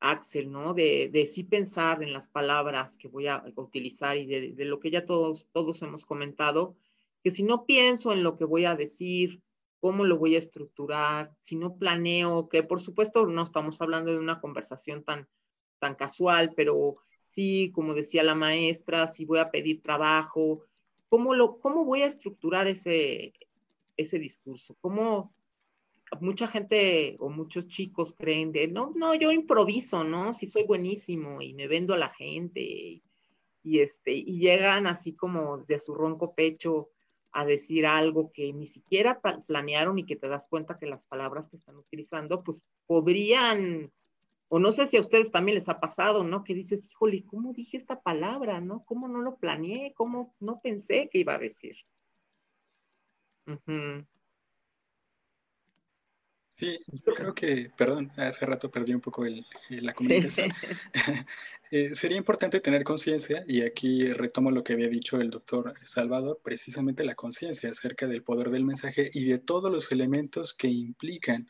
Axel, 0.00 0.50
¿no? 0.50 0.74
De, 0.74 1.10
de 1.12 1.26
sí 1.26 1.44
pensar 1.44 2.02
en 2.02 2.12
las 2.12 2.28
palabras 2.28 2.96
que 2.96 3.08
voy 3.08 3.26
a 3.28 3.44
utilizar 3.56 4.16
y 4.16 4.26
de, 4.26 4.52
de, 4.52 4.64
lo 4.64 4.80
que 4.80 4.90
ya 4.90 5.06
todos, 5.06 5.46
todos 5.52 5.80
hemos 5.82 6.04
comentado, 6.04 6.74
que 7.22 7.30
si 7.30 7.42
no 7.42 7.66
pienso 7.66 8.12
en 8.12 8.22
lo 8.22 8.36
que 8.36 8.44
voy 8.44 8.64
a 8.64 8.76
decir, 8.76 9.42
cómo 9.80 10.04
lo 10.04 10.18
voy 10.18 10.36
a 10.36 10.38
estructurar, 10.38 11.32
si 11.38 11.56
no 11.56 11.76
planeo, 11.76 12.48
que 12.48 12.62
por 12.62 12.80
supuesto 12.80 13.26
no 13.26 13.42
estamos 13.42 13.80
hablando 13.80 14.12
de 14.12 14.18
una 14.18 14.40
conversación 14.40 15.02
tan, 15.02 15.26
tan 15.78 15.94
casual, 15.94 16.52
pero 16.54 16.98
sí, 17.24 17.72
como 17.74 17.94
decía 17.94 18.22
la 18.22 18.34
maestra, 18.34 19.08
si 19.08 19.24
voy 19.24 19.38
a 19.38 19.50
pedir 19.50 19.82
trabajo, 19.82 20.64
¿cómo, 21.08 21.34
lo, 21.34 21.58
cómo 21.58 21.84
voy 21.84 22.02
a 22.02 22.06
estructurar 22.06 22.68
ese, 22.68 23.32
ese 23.96 24.18
discurso? 24.18 24.76
¿Cómo 24.80 25.32
mucha 26.20 26.48
gente 26.48 27.16
o 27.20 27.28
muchos 27.28 27.68
chicos 27.68 28.14
creen 28.18 28.52
de, 28.52 28.68
no, 28.68 28.92
no, 28.94 29.14
yo 29.14 29.30
improviso, 29.30 30.02
¿no? 30.02 30.32
Si 30.32 30.46
soy 30.46 30.64
buenísimo 30.64 31.40
y 31.40 31.54
me 31.54 31.68
vendo 31.68 31.94
a 31.94 31.98
la 31.98 32.08
gente 32.10 33.02
y, 33.62 33.78
este, 33.80 34.12
y 34.12 34.38
llegan 34.38 34.86
así 34.86 35.14
como 35.14 35.58
de 35.58 35.78
su 35.78 35.94
ronco 35.94 36.34
pecho 36.34 36.88
a 37.32 37.44
decir 37.44 37.86
algo 37.86 38.32
que 38.32 38.52
ni 38.52 38.66
siquiera 38.66 39.20
planearon 39.46 39.98
y 39.98 40.04
que 40.04 40.16
te 40.16 40.28
das 40.28 40.48
cuenta 40.48 40.78
que 40.78 40.86
las 40.86 41.04
palabras 41.04 41.48
que 41.48 41.56
están 41.56 41.76
utilizando, 41.76 42.42
pues 42.42 42.62
podrían, 42.86 43.92
o 44.48 44.58
no 44.58 44.72
sé 44.72 44.88
si 44.88 44.96
a 44.96 45.00
ustedes 45.00 45.30
también 45.30 45.54
les 45.54 45.68
ha 45.68 45.78
pasado, 45.78 46.24
¿no? 46.24 46.42
Que 46.42 46.54
dices, 46.54 46.90
híjole, 46.90 47.24
¿cómo 47.24 47.52
dije 47.52 47.76
esta 47.76 48.00
palabra, 48.00 48.60
no? 48.60 48.84
¿Cómo 48.84 49.06
no 49.06 49.22
lo 49.22 49.36
planeé? 49.36 49.94
¿Cómo 49.94 50.34
no 50.40 50.60
pensé 50.60 51.08
que 51.08 51.18
iba 51.18 51.34
a 51.34 51.38
decir? 51.38 51.76
Sí, 56.60 56.78
yo 57.06 57.14
creo 57.14 57.34
que, 57.34 57.70
perdón, 57.74 58.12
hace 58.16 58.44
rato 58.44 58.70
perdí 58.70 58.92
un 58.92 59.00
poco 59.00 59.24
el, 59.24 59.46
la 59.70 59.94
comunicación. 59.94 60.50
Eh, 61.72 61.94
sería 61.94 62.16
importante 62.16 62.58
tener 62.58 62.82
conciencia, 62.82 63.44
y 63.46 63.62
aquí 63.62 64.04
retomo 64.08 64.50
lo 64.50 64.64
que 64.64 64.72
había 64.72 64.88
dicho 64.88 65.20
el 65.20 65.30
doctor 65.30 65.74
Salvador, 65.84 66.40
precisamente 66.42 67.04
la 67.04 67.14
conciencia 67.14 67.70
acerca 67.70 68.08
del 68.08 68.24
poder 68.24 68.50
del 68.50 68.64
mensaje 68.64 69.08
y 69.14 69.26
de 69.26 69.38
todos 69.38 69.70
los 69.70 69.92
elementos 69.92 70.52
que 70.52 70.66
implican 70.66 71.48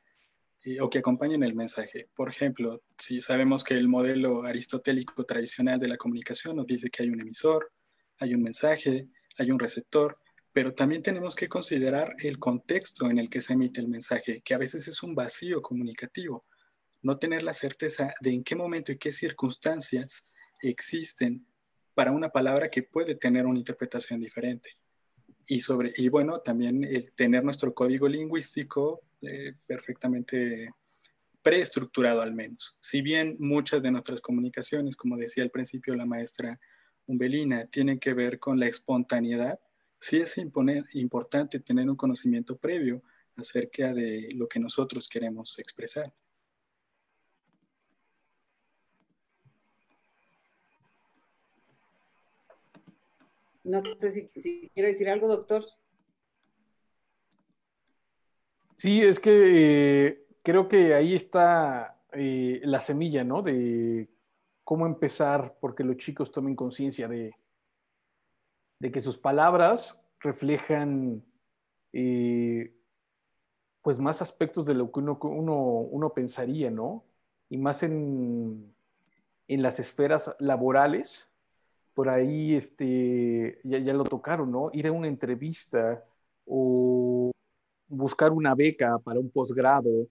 eh, 0.62 0.78
o 0.82 0.90
que 0.90 0.98
acompañan 0.98 1.42
el 1.42 1.54
mensaje. 1.54 2.10
Por 2.14 2.28
ejemplo, 2.28 2.82
si 2.98 3.22
sabemos 3.22 3.64
que 3.64 3.78
el 3.78 3.88
modelo 3.88 4.42
aristotélico 4.42 5.24
tradicional 5.24 5.80
de 5.80 5.88
la 5.88 5.96
comunicación 5.96 6.56
nos 6.56 6.66
dice 6.66 6.90
que 6.90 7.02
hay 7.02 7.08
un 7.08 7.22
emisor, 7.22 7.72
hay 8.18 8.34
un 8.34 8.42
mensaje, 8.42 9.08
hay 9.38 9.50
un 9.50 9.58
receptor, 9.58 10.18
pero 10.52 10.74
también 10.74 11.02
tenemos 11.02 11.34
que 11.34 11.48
considerar 11.48 12.14
el 12.18 12.38
contexto 12.38 13.08
en 13.08 13.18
el 13.18 13.30
que 13.30 13.40
se 13.40 13.52
emite 13.52 13.80
el 13.80 13.88
mensaje, 13.88 14.42
que 14.44 14.54
a 14.54 14.58
veces 14.58 14.88
es 14.88 15.02
un 15.02 15.14
vacío 15.14 15.62
comunicativo. 15.62 16.44
No 17.02 17.18
tener 17.18 17.42
la 17.42 17.54
certeza 17.54 18.12
de 18.20 18.30
en 18.30 18.44
qué 18.44 18.56
momento 18.56 18.92
y 18.92 18.98
qué 18.98 19.12
circunstancias 19.12 20.32
existen 20.60 21.46
para 21.94 22.12
una 22.12 22.30
palabra 22.30 22.70
que 22.70 22.82
puede 22.82 23.14
tener 23.14 23.46
una 23.46 23.58
interpretación 23.58 24.20
diferente. 24.20 24.70
Y, 25.46 25.60
sobre, 25.60 25.92
y 25.96 26.08
bueno, 26.08 26.40
también 26.40 26.84
el 26.84 27.12
tener 27.12 27.44
nuestro 27.44 27.72
código 27.74 28.08
lingüístico 28.08 29.02
eh, 29.22 29.54
perfectamente 29.66 30.70
preestructurado 31.42 32.20
al 32.22 32.34
menos. 32.34 32.76
Si 32.80 33.02
bien 33.02 33.36
muchas 33.38 33.82
de 33.82 33.90
nuestras 33.90 34.20
comunicaciones, 34.20 34.96
como 34.96 35.16
decía 35.16 35.42
al 35.42 35.50
principio 35.50 35.94
la 35.94 36.06
maestra 36.06 36.58
Umbelina, 37.06 37.66
tienen 37.66 37.98
que 37.98 38.14
ver 38.14 38.38
con 38.38 38.60
la 38.60 38.66
espontaneidad, 38.66 39.58
sí 40.00 40.16
es 40.16 40.38
importante 40.38 41.60
tener 41.60 41.88
un 41.88 41.96
conocimiento 41.96 42.56
previo 42.56 43.02
acerca 43.36 43.92
de 43.92 44.30
lo 44.34 44.48
que 44.48 44.58
nosotros 44.58 45.08
queremos 45.08 45.58
expresar. 45.58 46.12
No 53.62 53.82
sé 53.98 54.10
si, 54.10 54.70
quiere 54.72 54.88
decir 54.88 55.08
algo, 55.10 55.28
doctor. 55.28 55.64
Sí, 58.76 59.02
es 59.02 59.20
que 59.20 60.06
eh, 60.06 60.26
creo 60.42 60.66
que 60.66 60.94
ahí 60.94 61.14
está 61.14 62.02
eh, 62.12 62.62
la 62.64 62.80
semilla, 62.80 63.22
¿no? 63.22 63.42
De 63.42 64.08
cómo 64.64 64.86
empezar 64.86 65.58
porque 65.60 65.84
los 65.84 65.98
chicos 65.98 66.32
tomen 66.32 66.56
conciencia 66.56 67.06
de, 67.06 67.34
de 68.80 68.90
que 68.90 69.00
sus 69.00 69.16
palabras 69.18 70.00
reflejan 70.18 71.22
eh, 71.92 72.74
pues 73.82 73.98
más 73.98 74.20
aspectos 74.20 74.64
de 74.66 74.74
lo 74.74 74.90
que 74.90 75.00
uno, 75.00 75.18
uno, 75.20 76.12
pensaría, 76.12 76.70
¿no? 76.70 77.04
Y 77.48 77.58
más 77.58 77.82
en, 77.82 78.74
en, 79.48 79.62
las 79.62 79.78
esferas 79.78 80.34
laborales, 80.38 81.28
por 81.94 82.08
ahí 82.08 82.54
este, 82.54 83.60
ya, 83.64 83.78
ya 83.78 83.94
lo 83.94 84.04
tocaron, 84.04 84.50
¿no? 84.50 84.70
Ir 84.72 84.86
a 84.88 84.92
una 84.92 85.08
entrevista 85.08 86.04
o 86.46 87.30
buscar 87.88 88.32
una 88.32 88.54
beca 88.54 88.98
para 88.98 89.20
un 89.20 89.30
posgrado, 89.30 90.08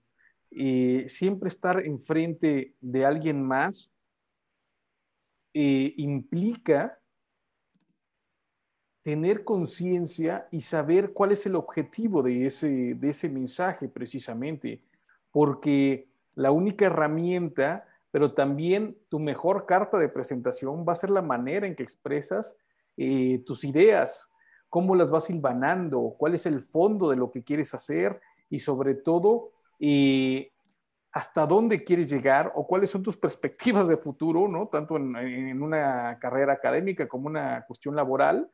eh, 0.50 1.04
siempre 1.08 1.48
estar 1.48 1.84
enfrente 1.84 2.74
de 2.80 3.06
alguien 3.06 3.42
más 3.42 3.90
eh, 5.54 5.94
implica 5.96 6.99
tener 9.02 9.44
conciencia 9.44 10.46
y 10.50 10.60
saber 10.60 11.12
cuál 11.12 11.32
es 11.32 11.46
el 11.46 11.54
objetivo 11.54 12.22
de 12.22 12.46
ese, 12.46 12.94
de 12.94 13.10
ese 13.10 13.28
mensaje 13.28 13.88
precisamente, 13.88 14.82
porque 15.32 16.08
la 16.34 16.50
única 16.50 16.86
herramienta, 16.86 17.86
pero 18.10 18.32
también 18.34 18.96
tu 19.08 19.18
mejor 19.18 19.66
carta 19.66 19.98
de 19.98 20.08
presentación 20.08 20.84
va 20.86 20.92
a 20.92 20.96
ser 20.96 21.10
la 21.10 21.22
manera 21.22 21.66
en 21.66 21.74
que 21.74 21.82
expresas 21.82 22.56
eh, 22.96 23.42
tus 23.46 23.64
ideas, 23.64 24.28
cómo 24.68 24.94
las 24.94 25.08
vas 25.08 25.24
silvanando, 25.24 26.14
cuál 26.18 26.34
es 26.34 26.44
el 26.44 26.62
fondo 26.62 27.08
de 27.08 27.16
lo 27.16 27.30
que 27.30 27.42
quieres 27.42 27.72
hacer 27.72 28.20
y 28.50 28.58
sobre 28.58 28.94
todo 28.94 29.52
eh, 29.78 30.52
hasta 31.12 31.46
dónde 31.46 31.82
quieres 31.82 32.06
llegar 32.10 32.52
o 32.54 32.66
cuáles 32.66 32.90
son 32.90 33.02
tus 33.02 33.16
perspectivas 33.16 33.88
de 33.88 33.96
futuro, 33.96 34.46
¿no? 34.46 34.66
Tanto 34.66 34.96
en, 34.96 35.16
en 35.16 35.62
una 35.62 36.18
carrera 36.20 36.52
académica 36.52 37.08
como 37.08 37.26
una 37.26 37.64
cuestión 37.66 37.96
laboral 37.96 38.50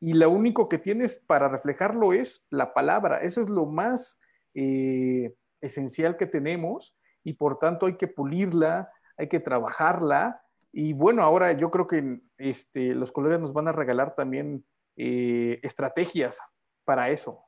y 0.00 0.14
lo 0.14 0.30
único 0.30 0.68
que 0.68 0.78
tienes 0.78 1.16
para 1.16 1.48
reflejarlo 1.48 2.12
es 2.12 2.46
la 2.50 2.72
palabra. 2.72 3.18
Eso 3.18 3.42
es 3.42 3.48
lo 3.48 3.66
más 3.66 4.20
eh, 4.54 5.34
esencial 5.60 6.16
que 6.16 6.26
tenemos 6.26 6.96
y 7.24 7.34
por 7.34 7.58
tanto 7.58 7.86
hay 7.86 7.96
que 7.96 8.08
pulirla, 8.08 8.92
hay 9.16 9.28
que 9.28 9.40
trabajarla. 9.40 10.42
Y 10.72 10.92
bueno, 10.92 11.22
ahora 11.22 11.52
yo 11.52 11.70
creo 11.70 11.86
que 11.86 12.20
este, 12.36 12.94
los 12.94 13.10
colegas 13.10 13.40
nos 13.40 13.52
van 13.52 13.68
a 13.68 13.72
regalar 13.72 14.14
también 14.14 14.64
eh, 14.96 15.58
estrategias 15.62 16.40
para 16.84 17.10
eso. 17.10 17.44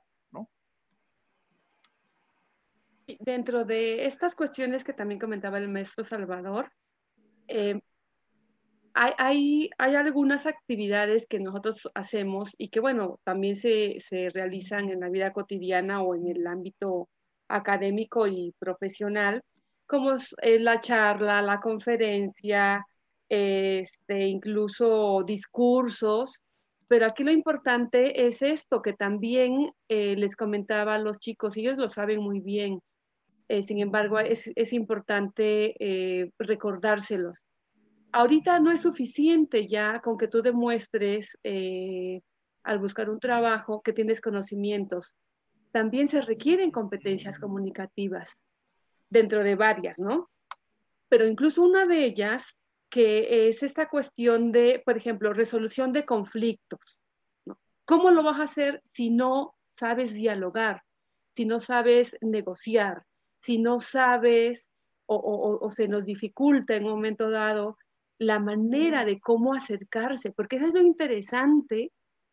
Dentro 3.18 3.64
de 3.64 4.06
estas 4.06 4.36
cuestiones 4.36 4.84
que 4.84 4.92
también 4.92 5.18
comentaba 5.18 5.58
el 5.58 5.68
maestro 5.68 6.04
Salvador, 6.04 6.70
eh, 7.48 7.80
hay, 9.00 9.70
algunas 9.78 10.44
actividades 10.46 11.26
que 11.26 11.40
nosotros 11.40 11.88
hacemos 11.94 12.50
y 12.58 12.68
que, 12.68 12.80
bueno, 12.80 13.16
también 13.24 13.56
se, 13.56 13.98
realizan 14.34 14.90
en 14.90 15.00
la 15.00 15.08
vida 15.08 15.32
cotidiana 15.32 16.02
o 16.02 16.14
en 16.14 16.26
el 16.28 16.46
ámbito 16.46 17.08
académico 17.48 18.26
y 18.26 18.54
profesional, 18.58 19.42
como 19.86 20.12
eh, 20.42 20.58
la 20.58 20.80
charla, 20.80 21.40
la 21.40 21.60
conferencia, 21.60 22.84
este, 23.28 24.26
incluso 24.26 25.22
discursos. 25.26 26.42
Pero 26.86 27.06
aquí 27.06 27.24
lo 27.24 27.30
importante 27.32 28.26
es 28.26 28.42
esto, 28.42 28.82
que 28.82 28.92
también 28.92 29.70
eh, 29.88 30.14
les 30.16 30.36
comentaba 30.36 30.96
a 30.96 30.98
los 30.98 31.18
chicos, 31.20 31.56
ellos 31.56 31.78
lo 31.78 31.88
saben 31.88 32.20
muy 32.20 32.40
bien. 32.40 32.80
Eh, 33.48 33.62
sin 33.62 33.78
embargo, 33.80 34.18
es, 34.18 34.52
es 34.54 34.72
importante 34.72 35.74
recordárselos 36.38 37.46
ahorita 38.12 38.60
no 38.60 38.70
es 38.70 38.80
suficiente 38.80 39.66
ya 39.66 40.00
con 40.00 40.16
que 40.16 40.28
tú 40.28 40.42
demuestres 40.42 41.38
eh, 41.42 42.20
al 42.62 42.78
buscar 42.78 43.10
un 43.10 43.20
trabajo 43.20 43.82
que 43.82 43.92
tienes 43.92 44.20
conocimientos. 44.20 45.14
También 45.72 46.08
se 46.08 46.20
requieren 46.20 46.70
competencias 46.70 47.38
comunicativas 47.38 48.36
dentro 49.08 49.42
de 49.44 49.54
varias, 49.54 49.98
¿no? 49.98 50.30
Pero 51.08 51.26
incluso 51.26 51.62
una 51.62 51.86
de 51.86 52.04
ellas, 52.04 52.56
que 52.88 53.48
es 53.48 53.62
esta 53.62 53.88
cuestión 53.88 54.52
de, 54.52 54.82
por 54.84 54.96
ejemplo, 54.96 55.32
resolución 55.32 55.92
de 55.92 56.04
conflictos. 56.04 57.00
¿Cómo 57.84 58.10
lo 58.10 58.22
vas 58.22 58.40
a 58.40 58.44
hacer 58.44 58.82
si 58.92 59.10
no 59.10 59.54
sabes 59.76 60.12
dialogar, 60.12 60.82
si 61.34 61.44
no 61.44 61.58
sabes 61.58 62.16
negociar, 62.20 63.04
si 63.40 63.58
no 63.58 63.80
sabes 63.80 64.66
o, 65.06 65.58
o 65.60 65.70
se 65.72 65.88
nos 65.88 66.04
dificulta 66.04 66.76
en 66.76 66.84
un 66.84 66.90
momento 66.90 67.30
dado 67.30 67.76
la 68.20 68.38
manera 68.38 69.04
de 69.06 69.18
cómo 69.18 69.54
acercarse, 69.54 70.30
porque 70.30 70.56
eso 70.56 70.66
es 70.66 70.74
lo 70.74 70.82
interesante 70.82 71.90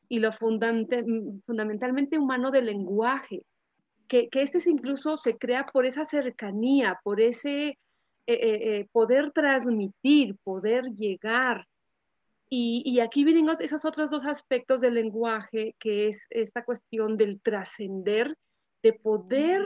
y 0.09 0.19
lo 0.19 0.33
fundamentalmente 0.33 2.19
humano 2.19 2.51
del 2.51 2.65
lenguaje, 2.65 3.45
que, 4.09 4.27
que 4.27 4.41
este 4.41 4.59
incluso 4.69 5.15
se 5.15 5.37
crea 5.37 5.65
por 5.65 5.85
esa 5.85 6.03
cercanía, 6.03 6.99
por 7.03 7.21
ese 7.21 7.69
eh, 7.69 7.77
eh, 8.27 8.37
eh, 8.79 8.87
poder 8.91 9.31
transmitir, 9.31 10.35
poder 10.43 10.83
llegar. 10.93 11.65
Y, 12.49 12.83
y, 12.85 12.99
aquí 12.99 13.23
vienen 13.23 13.47
esos 13.59 13.85
otros 13.85 14.09
dos 14.09 14.25
aspectos 14.25 14.81
del 14.81 14.95
lenguaje, 14.95 15.73
que 15.79 16.09
es 16.09 16.27
esta 16.29 16.65
cuestión 16.65 17.15
del 17.15 17.39
trascender, 17.41 18.37
de 18.83 18.93
poder 18.93 19.61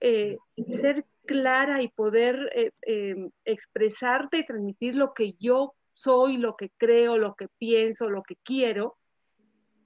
ser 0.00 1.04
clara 1.26 1.82
y 1.82 1.88
poder 1.88 2.50
eh, 2.54 2.70
em, 2.82 3.30
expresarte 3.44 4.38
y 4.38 4.46
transmitir 4.46 4.94
lo 4.94 5.12
que 5.12 5.34
yo 5.34 5.74
soy, 5.92 6.36
lo 6.36 6.56
que 6.56 6.70
creo, 6.76 7.18
lo 7.18 7.34
que 7.34 7.48
pienso, 7.58 8.08
lo 8.08 8.22
que 8.22 8.36
quiero. 8.42 8.96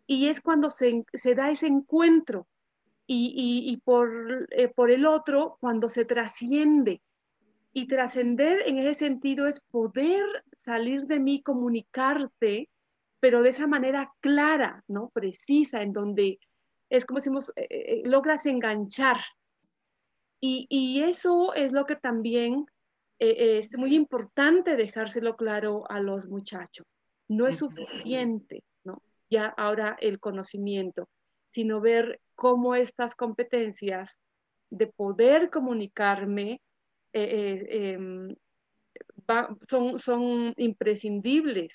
Y 0.06 0.28
es 0.28 0.40
cuando 0.40 0.70
se, 0.70 1.04
da 1.34 1.50
ese 1.50 1.66
encuentro. 1.66 2.46
Y, 3.12 3.82
por, 3.84 4.46
eh, 4.50 4.68
por 4.68 4.92
el 4.92 5.04
otro, 5.04 5.56
cuando 5.58 5.88
se 5.88 6.04
trasciende. 6.04 7.02
Y 7.72 7.88
trascender 7.88 8.62
en 8.66 8.78
ese 8.78 8.94
sentido 8.94 9.48
es 9.48 9.60
poder 9.60 10.24
salir 10.62 11.06
de 11.06 11.18
mí, 11.18 11.42
comunicarte, 11.42 12.68
pero 13.18 13.42
de 13.42 13.48
esa 13.48 13.66
manera 13.66 14.12
clara, 14.20 14.84
¿no? 14.86 15.10
Precisa, 15.10 15.82
en 15.82 15.92
donde 15.92 16.38
es 16.90 17.06
como 17.06 17.18
decimos, 17.18 17.52
eh, 17.56 18.02
logras 18.04 18.44
enganchar, 18.46 19.18
y, 20.40 21.02
eso 21.02 21.54
es 21.54 21.72
lo 21.72 21.84
que 21.84 21.96
también 21.96 22.66
eh, 23.18 23.58
es 23.58 23.76
muy 23.76 23.94
importante 23.94 24.76
dejárselo 24.76 25.36
claro 25.36 25.84
a 25.90 26.00
los 26.00 26.28
muchachos. 26.28 26.86
No 27.28 27.46
es 27.46 27.58
suficiente, 27.58 28.64
¿no? 28.84 29.02
Ya 29.28 29.46
ahora 29.46 29.96
el 30.00 30.18
conocimiento, 30.18 31.06
sino 31.50 31.80
ver 31.80 32.20
cómo 32.34 32.74
estas 32.74 33.14
competencias 33.14 34.18
de 34.70 34.86
poder 34.86 35.50
comunicarme 35.50 36.62
eh, 37.12 37.66
eh, 37.68 37.92
em, 37.92 38.34
son, 39.68 39.98
son 39.98 40.54
imprescindibles. 40.56 41.74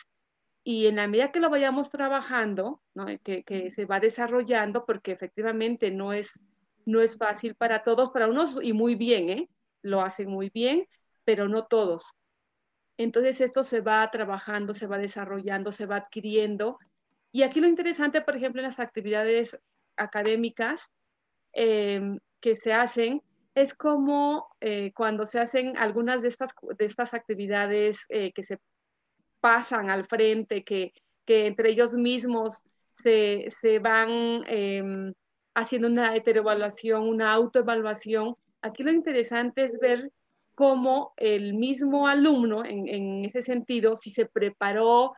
Y 0.64 0.88
en 0.88 0.96
la 0.96 1.08
medida 1.08 1.32
que 1.32 1.40
lo 1.40 1.52
vayamos 1.52 1.92
trabajando, 1.92 2.82
¿no? 2.96 3.06
que, 3.24 3.44
que 3.44 3.70
se 3.72 3.86
va 3.86 4.00
desarrollando, 4.00 4.86
porque 4.86 5.12
efectivamente 5.12 5.92
no 5.92 6.12
es 6.12 6.32
no 6.86 7.02
es 7.02 7.18
fácil 7.18 7.56
para 7.56 7.84
todos, 7.84 8.12
para 8.12 8.28
unos 8.28 8.60
y 8.62 8.74
muy 8.74 8.96
bien, 8.96 9.30
¿eh? 9.30 9.50
Lo 9.82 10.02
hacen 10.02 10.30
muy 10.30 10.50
bien, 10.50 10.88
pero 11.24 11.48
no 11.48 11.66
todos. 11.66 12.06
Entonces 12.98 13.42
esto 13.42 13.64
se 13.64 13.82
va 13.82 14.10
trabajando, 14.12 14.74
se 14.74 14.88
va 14.88 14.98
desarrollando, 14.98 15.72
se 15.72 15.86
va 15.86 15.98
adquiriendo. 15.98 16.80
Y 17.32 17.44
aquí 17.44 17.60
lo 17.60 17.68
interesante, 17.68 18.22
por 18.22 18.36
ejemplo, 18.36 18.62
en 18.62 18.68
las 18.68 18.80
actividades 18.80 19.60
académicas 19.98 20.92
eh, 21.54 22.18
que 22.40 22.56
se 22.56 22.74
hacen, 22.74 23.22
es 23.56 23.74
como 23.74 24.48
eh, 24.60 24.92
cuando 24.94 25.26
se 25.26 25.40
hacen 25.40 25.78
algunas 25.78 26.22
de 26.22 26.28
estas, 26.28 26.54
de 26.78 26.86
estas 26.86 27.14
actividades 27.14 28.06
eh, 28.10 28.32
que 28.34 28.44
se 28.44 28.60
pasan 29.40 29.90
al 29.90 30.06
frente, 30.06 30.64
que, 30.64 30.94
que 31.26 31.48
entre 31.48 31.70
ellos 31.70 31.94
mismos 31.94 32.64
se, 32.94 33.46
se 33.50 33.80
van 33.80 34.44
em, 34.48 35.14
haciendo 35.56 35.88
una 35.88 36.16
heteroevaluación, 36.16 37.08
una 37.08 37.34
autoevaluación. 37.34 38.36
Aquí 38.62 38.84
lo 38.84 38.92
interesante 38.92 39.64
es 39.64 39.80
ver 39.80 40.12
cómo 40.54 41.14
el 41.18 41.54
mismo 41.54 42.08
alumno, 42.08 42.64
en, 42.64 43.26
ese 43.26 43.42
sentido, 43.42 43.96
si 43.96 44.12
se 44.12 44.26
preparó, 44.26 45.14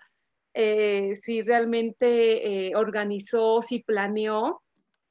eh, 0.53 1.15
si 1.15 1.41
realmente 1.41 2.67
eh, 2.67 2.75
organizó, 2.75 3.61
si 3.61 3.83
planeó 3.83 4.61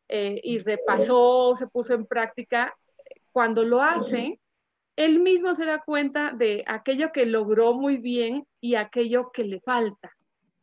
eh, 0.09 0.41
y 0.43 0.59
repasó, 0.59 1.55
se 1.57 1.67
puso 1.69 1.95
en 1.95 2.07
práctica, 2.07 2.73
cuando 3.33 3.65
lo 3.65 3.83
hace, 3.83 4.41
él 4.97 5.21
mismo 5.21 5.55
se 5.55 5.67
da 5.67 5.83
cuenta 5.85 6.33
de 6.33 6.65
aquello 6.67 7.13
que 7.13 7.27
logró 7.27 7.75
muy 7.75 7.99
bien 7.99 8.47
y 8.61 8.77
aquello 8.77 9.31
que 9.33 9.45
le 9.45 9.61
falta. 9.61 10.11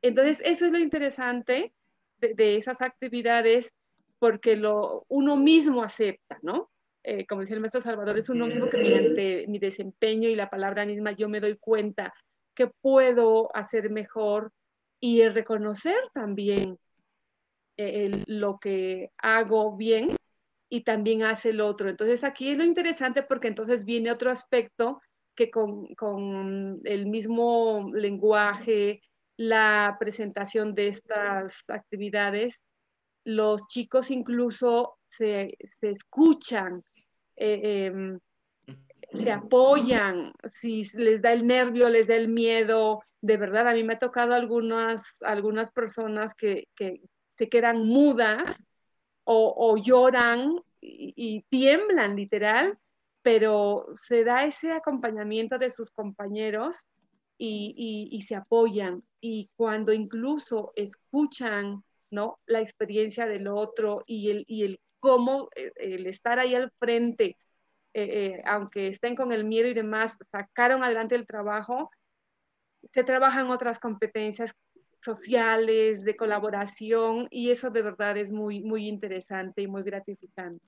Entonces, 0.02 0.42
eso 0.44 0.66
es 0.66 0.72
lo 0.72 0.80
interesante 0.80 1.74
de, 2.18 2.34
de 2.34 2.58
esas 2.58 2.82
actividades 2.82 3.76
porque 4.24 4.56
lo, 4.56 5.04
uno 5.10 5.36
mismo 5.36 5.84
acepta, 5.84 6.40
¿no? 6.44 6.70
Eh, 7.04 7.26
como 7.28 7.42
decía 7.42 7.56
el 7.56 7.60
maestro 7.60 7.82
Salvador, 7.82 8.18
es 8.18 8.30
uno 8.30 8.48
mismo 8.48 8.70
que 8.70 8.78
mediante 8.78 9.46
mi 9.50 9.60
desempeño 9.60 10.30
y 10.30 10.36
la 10.38 10.50
palabra 10.50 10.86
misma 10.86 11.12
yo 11.12 11.28
me 11.28 11.42
doy 11.42 11.58
cuenta 11.58 12.14
que 12.56 12.68
puedo 12.68 13.54
hacer 13.54 13.90
mejor 13.90 14.54
y 15.02 15.28
reconocer 15.28 15.98
también 16.14 16.80
eh, 17.76 18.24
lo 18.28 18.60
que 18.60 19.12
hago 19.18 19.76
bien 19.76 20.16
y 20.70 20.86
también 20.86 21.24
hace 21.24 21.50
el 21.50 21.60
otro. 21.60 21.90
Entonces 21.90 22.24
aquí 22.24 22.48
es 22.48 22.58
lo 22.58 22.64
interesante 22.64 23.24
porque 23.24 23.50
entonces 23.50 23.84
viene 23.84 24.10
otro 24.10 24.32
aspecto 24.32 25.02
que 25.36 25.52
con, 25.52 25.94
con 25.96 26.80
el 26.86 27.08
mismo 27.08 27.92
lenguaje, 27.92 29.02
la 29.36 29.98
presentación 30.00 30.76
de 30.76 30.88
estas 30.88 31.62
actividades, 31.68 32.64
los 33.26 33.68
chicos 33.68 34.12
incluso 34.12 34.98
se, 35.08 35.58
escuchan, 35.82 36.84
eh, 37.36 37.86
em, 37.86 38.20
se 39.14 39.32
apoyan, 39.32 40.34
si 40.52 40.84
les 40.96 41.22
da 41.22 41.34
el 41.34 41.46
nervio, 41.46 41.90
les 41.90 42.08
da 42.08 42.16
el 42.16 42.28
miedo. 42.28 43.04
De 43.22 43.38
verdad, 43.38 43.68
a 43.68 43.74
mí 43.74 43.84
me 43.84 43.94
ha 43.94 44.00
tocado 44.00 44.34
algunas, 44.34 45.04
algunas 45.22 45.72
personas 45.72 46.34
que, 46.34 46.68
se 47.36 47.50
quedan 47.50 47.86
mudas 47.86 48.44
o, 49.24 49.78
lloran 49.78 50.60
y, 50.82 51.42
tiemblan 51.50 52.16
literal, 52.16 52.78
pero 53.22 53.86
se 53.94 54.24
da 54.24 54.46
ese 54.46 54.72
acompañamiento 54.72 55.58
de 55.58 55.72
sus 55.72 55.90
compañeros 55.90 56.88
y, 57.38 58.10
y 58.12 58.22
se 58.24 58.36
apoyan. 58.36 59.04
Y 59.22 59.50
cuando 59.56 59.94
incluso 59.94 60.74
escuchan 60.76 61.82
¿no? 62.14 62.40
La 62.46 62.62
experiencia 62.62 63.28
del 63.28 63.48
otro 63.48 64.04
y 64.08 64.32
el, 64.32 64.46
y 64.48 64.64
el 64.66 64.80
cómo 65.00 65.50
eh, 65.56 65.72
el 65.78 66.08
estar 66.08 66.40
ahí 66.40 66.56
al 66.56 66.72
frente, 66.80 67.38
eh, 67.94 68.38
eh, 68.38 68.44
aunque 68.46 68.88
estén 68.88 69.16
con 69.16 69.32
el 69.34 69.44
miedo 69.46 69.68
y 69.70 69.74
demás, 69.74 70.18
sacaron 70.32 70.84
adelante 70.84 71.16
el 71.16 71.28
trabajo, 71.28 71.92
se 72.94 73.04
trabajan 73.04 73.50
otras 73.52 73.80
competencias 73.80 74.54
sociales, 75.02 76.04
de 76.04 76.16
colaboración, 76.16 77.28
y 77.32 77.52
eso 77.52 77.70
de 77.72 77.82
verdad 77.84 78.18
es 78.18 78.32
muy, 78.32 78.62
muy 78.62 78.88
interesante 78.88 79.62
y 79.62 79.68
muy 79.68 79.84
gratificante. 79.84 80.66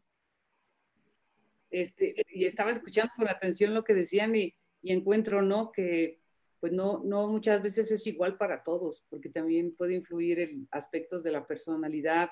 este, 1.70 2.16
y 2.30 2.46
estaba 2.46 2.72
escuchando 2.72 3.14
con 3.18 3.28
atención 3.28 3.74
lo 3.74 3.84
que 3.84 3.94
decían 3.94 4.36
y, 4.36 4.56
y 4.82 4.94
encuentro, 4.94 5.42
¿no? 5.42 5.72
Que 5.72 6.20
pues 6.60 6.74
no, 6.74 7.02
no 7.04 7.28
muchas 7.28 7.62
veces 7.62 7.92
es 7.92 8.06
igual 8.08 8.38
para 8.38 8.64
todos, 8.64 9.06
porque 9.10 9.30
también 9.30 9.76
puede 9.76 9.96
influir 9.96 10.40
en 10.40 10.68
aspectos 10.72 11.24
de 11.24 11.32
la 11.32 11.46
personalidad. 11.46 12.30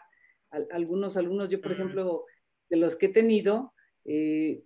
algunos 0.72 1.18
alumnos, 1.18 1.50
yo 1.50 1.62
por 1.62 1.72
ejemplo, 1.72 2.26
de 2.70 2.78
los 2.78 2.96
que 2.96 3.08
he 3.08 3.10
tenido, 3.10 3.74
eh, 4.06 4.64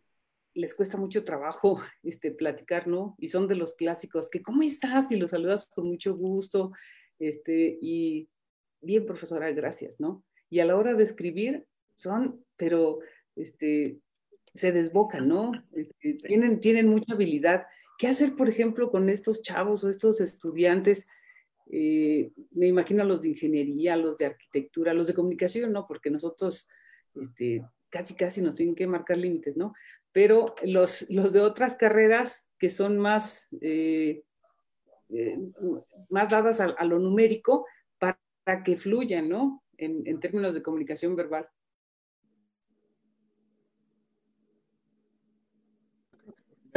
les 0.54 0.74
cuesta 0.74 0.98
mucho 0.98 1.24
trabajo 1.24 1.80
este, 2.04 2.32
platicar, 2.32 2.88
¿no? 2.88 3.16
Y 3.20 3.28
son 3.28 3.48
de 3.48 3.56
los 3.56 3.76
clásicos, 3.76 4.30
que 4.30 4.42
¿cómo 4.42 4.64
estás? 4.64 5.12
Y 5.12 5.18
los 5.18 5.32
saludas 5.32 5.68
con 5.68 5.88
mucho 5.88 6.16
gusto, 6.16 6.72
este, 7.20 7.78
y 7.82 8.30
bien, 8.82 9.06
profesora, 9.06 9.52
gracias, 9.52 10.00
¿no? 10.00 10.24
Y 10.50 10.60
a 10.60 10.66
la 10.66 10.78
hora 10.78 10.94
de 10.94 11.04
escribir, 11.04 11.66
son, 11.94 12.44
pero, 12.56 13.00
este, 13.36 14.00
se 14.54 14.72
desbocan, 14.72 15.28
¿no? 15.28 15.52
Este, 15.74 16.16
tienen, 16.16 16.60
tienen 16.60 16.88
mucha 16.88 17.14
habilidad. 17.14 17.66
¿Qué 17.98 18.08
hacer, 18.08 18.36
por 18.36 18.48
ejemplo, 18.48 18.92
con 18.92 19.10
estos 19.10 19.42
chavos 19.42 19.84
o 19.84 19.90
estos 19.90 20.22
estudiantes? 20.22 21.08
Eh, 21.72 22.32
me 22.52 22.68
imagino 22.68 23.04
los 23.04 23.22
de 23.22 23.30
ingeniería, 23.30 23.96
los 23.96 24.18
de 24.18 24.28
arquitectura, 24.28 24.94
los 24.94 25.08
de 25.08 25.14
comunicación, 25.14 25.72
¿no? 25.72 25.86
Porque 25.86 26.12
nosotros 26.12 26.68
este, 27.16 27.66
casi, 27.90 28.16
casi 28.16 28.42
nos 28.42 28.56
tienen 28.56 28.76
que 28.76 28.88
marcar 28.88 29.18
límites, 29.18 29.58
¿no? 29.58 29.74
Pero 30.12 30.56
los, 30.64 31.10
los 31.10 31.34
de 31.34 31.42
otras 31.42 31.76
carreras 31.76 32.48
que 32.58 32.70
son 32.70 32.98
más, 32.98 33.50
eh, 33.62 34.24
eh, 35.10 35.40
más 36.10 36.30
dadas 36.30 36.60
a, 36.60 36.86
lo 36.86 37.00
numérico 37.00 37.66
para, 37.98 38.20
que 38.64 38.78
fluyan, 38.78 39.28
¿no? 39.28 39.64
en 39.78 40.20
términos 40.20 40.56
de 40.56 40.64
comunicación 40.64 41.16
verbal. 41.16 41.48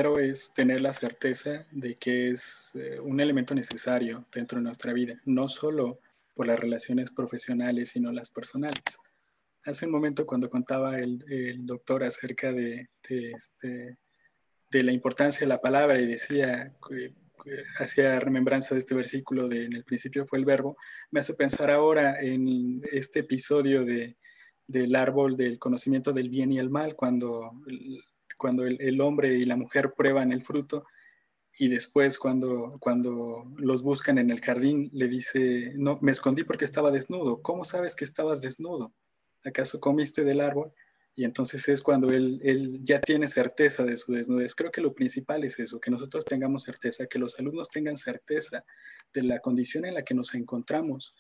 Primero 0.00 0.18
es 0.18 0.54
tener 0.54 0.80
la 0.80 0.94
certeza 0.94 1.66
de 1.70 1.96
que 1.96 2.30
es 2.30 2.70
eh, 2.74 2.98
un 3.00 3.20
elemento 3.20 3.54
necesario 3.54 4.24
dentro 4.32 4.56
de 4.56 4.64
nuestra 4.64 4.94
vida, 4.94 5.20
no 5.26 5.46
solo 5.46 6.00
por 6.34 6.46
las 6.46 6.58
relaciones 6.58 7.10
profesionales, 7.10 7.90
sino 7.90 8.10
las 8.10 8.30
personales. 8.30 8.80
Hace 9.62 9.84
un 9.84 9.92
momento 9.92 10.24
cuando 10.24 10.48
contaba 10.48 10.98
el, 10.98 11.66
doctor 11.66 12.02
acerca 12.02 12.50
de, 12.50 12.88
este, 13.10 13.98
de, 14.70 14.82
la 14.82 14.92
importancia 14.92 15.40
de 15.40 15.48
la 15.48 15.60
palabra 15.60 16.00
y 16.00 16.06
decía, 16.06 16.74
hacía 17.78 18.20
remembranza 18.20 18.74
de 18.74 18.80
este 18.80 18.94
versículo 18.94 19.48
de 19.48 19.66
en 19.66 19.74
el 19.74 19.84
principio 19.84 20.26
fue 20.26 20.38
el 20.38 20.46
verbo, 20.46 20.78
me 21.10 21.20
hace 21.20 21.34
pensar 21.34 21.70
ahora 21.70 22.22
en 22.22 22.80
este 22.90 23.20
episodio 23.20 23.84
de, 23.84 24.16
del 24.66 24.96
árbol 24.96 25.36
del 25.36 25.58
conocimiento 25.58 26.14
del 26.14 26.30
bien 26.30 26.52
y 26.52 26.58
el 26.58 26.70
mal, 26.70 26.96
cuando 26.96 27.50
cuando 28.40 28.64
el, 28.64 29.00
hombre 29.03 29.35
y 29.35 29.44
la 29.44 29.55
mujer 29.55 29.92
prueban 29.94 30.33
el 30.33 30.42
fruto 30.42 30.87
y 31.59 31.68
después 31.68 32.18
cuando, 32.18 32.79
cuando 32.81 33.44
los 33.59 33.83
buscan 33.83 34.16
en 34.16 34.31
el 34.31 34.40
jardín 34.40 34.88
le 34.94 35.09
dice, 35.09 35.74
no, 35.76 35.98
me 36.00 36.11
escondí 36.11 36.42
porque 36.42 36.64
estaba 36.64 36.90
desnudo. 36.90 37.42
¿Cómo 37.42 37.64
sabes 37.64 37.94
que 37.94 38.05
estabas 38.05 38.40
desnudo? 38.40 38.94
¿Acaso 39.44 39.79
comiste 39.79 40.24
del 40.24 40.40
árbol? 40.40 40.72
Y 41.14 41.24
entonces 41.24 41.68
es 41.68 41.83
cuando 41.83 42.09
él, 42.09 42.40
él, 42.42 42.81
ya 42.83 42.98
tiene 42.98 43.29
certeza 43.29 43.85
de 43.85 43.98
su 43.98 44.12
desnudez. 44.14 44.55
Creo 44.55 44.70
que 44.70 44.81
lo 44.81 44.94
principal 44.94 45.44
es 45.44 45.59
eso, 45.59 45.79
que 45.79 45.90
nosotros 45.90 46.24
tengamos 46.24 46.62
certeza, 46.62 47.07
que 47.07 47.18
los 47.18 47.38
alumnos 47.38 47.68
tengan 47.68 47.98
certeza 47.98 48.64
de 49.12 49.22
la 49.22 49.40
condición 49.40 49.85
en 49.85 49.94
la 49.94 50.03
que 50.03 50.14
nos 50.14 50.33
encontramos, 50.35 51.14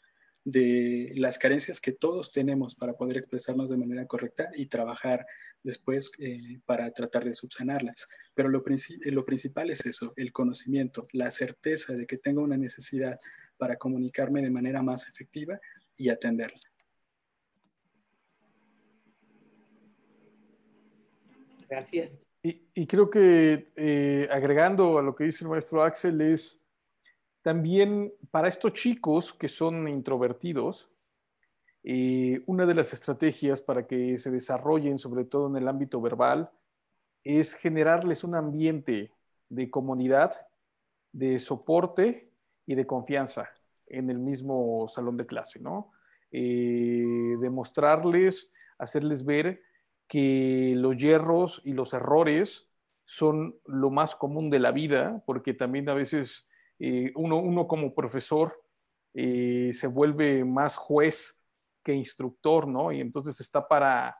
de 0.50 1.12
las 1.14 1.38
carencias 1.38 1.80
que 1.80 1.92
todos 1.92 2.32
tenemos 2.32 2.74
para 2.74 2.94
poder 2.94 3.18
expresarnos 3.18 3.70
de 3.70 3.76
manera 3.76 4.06
correcta 4.06 4.50
y 4.54 4.66
trabajar 4.66 5.26
después 5.62 6.10
eh, 6.18 6.60
para 6.66 6.90
tratar 6.90 7.24
de 7.24 7.34
subsanarlas. 7.34 8.08
Pero 8.34 8.48
lo, 8.48 8.62
lo 9.04 9.24
principal 9.24 9.70
es 9.70 9.86
eso, 9.86 10.12
el 10.16 10.32
conocimiento, 10.32 11.06
la 11.12 11.30
certeza 11.30 11.94
de 11.94 12.06
que 12.06 12.18
tengo 12.18 12.42
una 12.42 12.56
necesidad 12.56 13.20
para 13.58 13.76
comunicarme 13.76 14.42
de 14.42 14.50
manera 14.50 14.82
más 14.82 15.08
efectiva 15.08 15.60
y 15.96 16.08
atenderla. 16.08 16.58
Gracias. 21.68 22.26
Y, 22.42 22.86
creo 22.86 23.10
que 23.10 23.70
eh, 23.76 24.26
agregando 24.32 24.98
a 24.98 25.02
lo 25.02 25.14
que 25.14 25.24
dice 25.24 25.44
el 25.44 25.50
maestro 25.50 25.82
Axel 25.82 26.20
es 26.22 26.59
también 27.42 28.12
para 28.30 28.48
estos 28.48 28.72
chicos 28.74 29.32
que 29.32 29.48
son 29.48 29.88
introvertidos, 29.88 30.88
eh, 31.82 32.42
una 32.46 32.66
de 32.66 32.74
las 32.74 32.92
estrategias 32.92 33.62
para 33.62 33.86
que 33.86 34.18
se 34.18 34.30
desarrollen, 34.30 34.98
sobre 34.98 35.24
todo 35.24 35.48
en 35.48 35.56
el 35.56 35.68
ámbito 35.68 36.00
verbal, 36.00 36.50
es 37.24 37.54
generarles 37.54 38.24
un 38.24 38.34
ambiente 38.34 39.12
de 39.48 39.70
comunidad, 39.70 40.32
de 41.12 41.38
soporte 41.38 42.30
y 42.66 42.74
de 42.74 42.86
confianza 42.86 43.48
en 43.86 44.10
el 44.10 44.18
mismo 44.18 44.86
salón 44.88 45.16
de 45.16 45.26
clase, 45.26 45.58
¿no? 45.58 45.92
Eh, 46.30 47.36
demostrarles, 47.40 48.52
hacerles 48.78 49.24
ver 49.24 49.62
que 50.06 50.74
los 50.76 50.96
hierros 50.96 51.60
y 51.64 51.72
los 51.72 51.92
errores 51.92 52.68
son 53.04 53.56
lo 53.66 53.90
más 53.90 54.14
común 54.14 54.50
de 54.50 54.60
la 54.60 54.70
vida, 54.70 55.22
porque 55.26 55.54
también 55.54 55.88
a 55.88 55.94
veces 55.94 56.48
eh, 56.82 57.12
uno, 57.14 57.68
como 57.68 57.94
profesor 57.94 58.58
eh, 59.12 59.70
se 59.74 59.86
vuelve 59.86 60.44
más 60.46 60.76
juez 60.76 61.38
que 61.84 61.92
instructor, 61.92 62.66
¿no? 62.66 62.90
Y 62.90 63.00
entonces 63.00 63.38
está 63.38 63.68
para, 63.68 64.16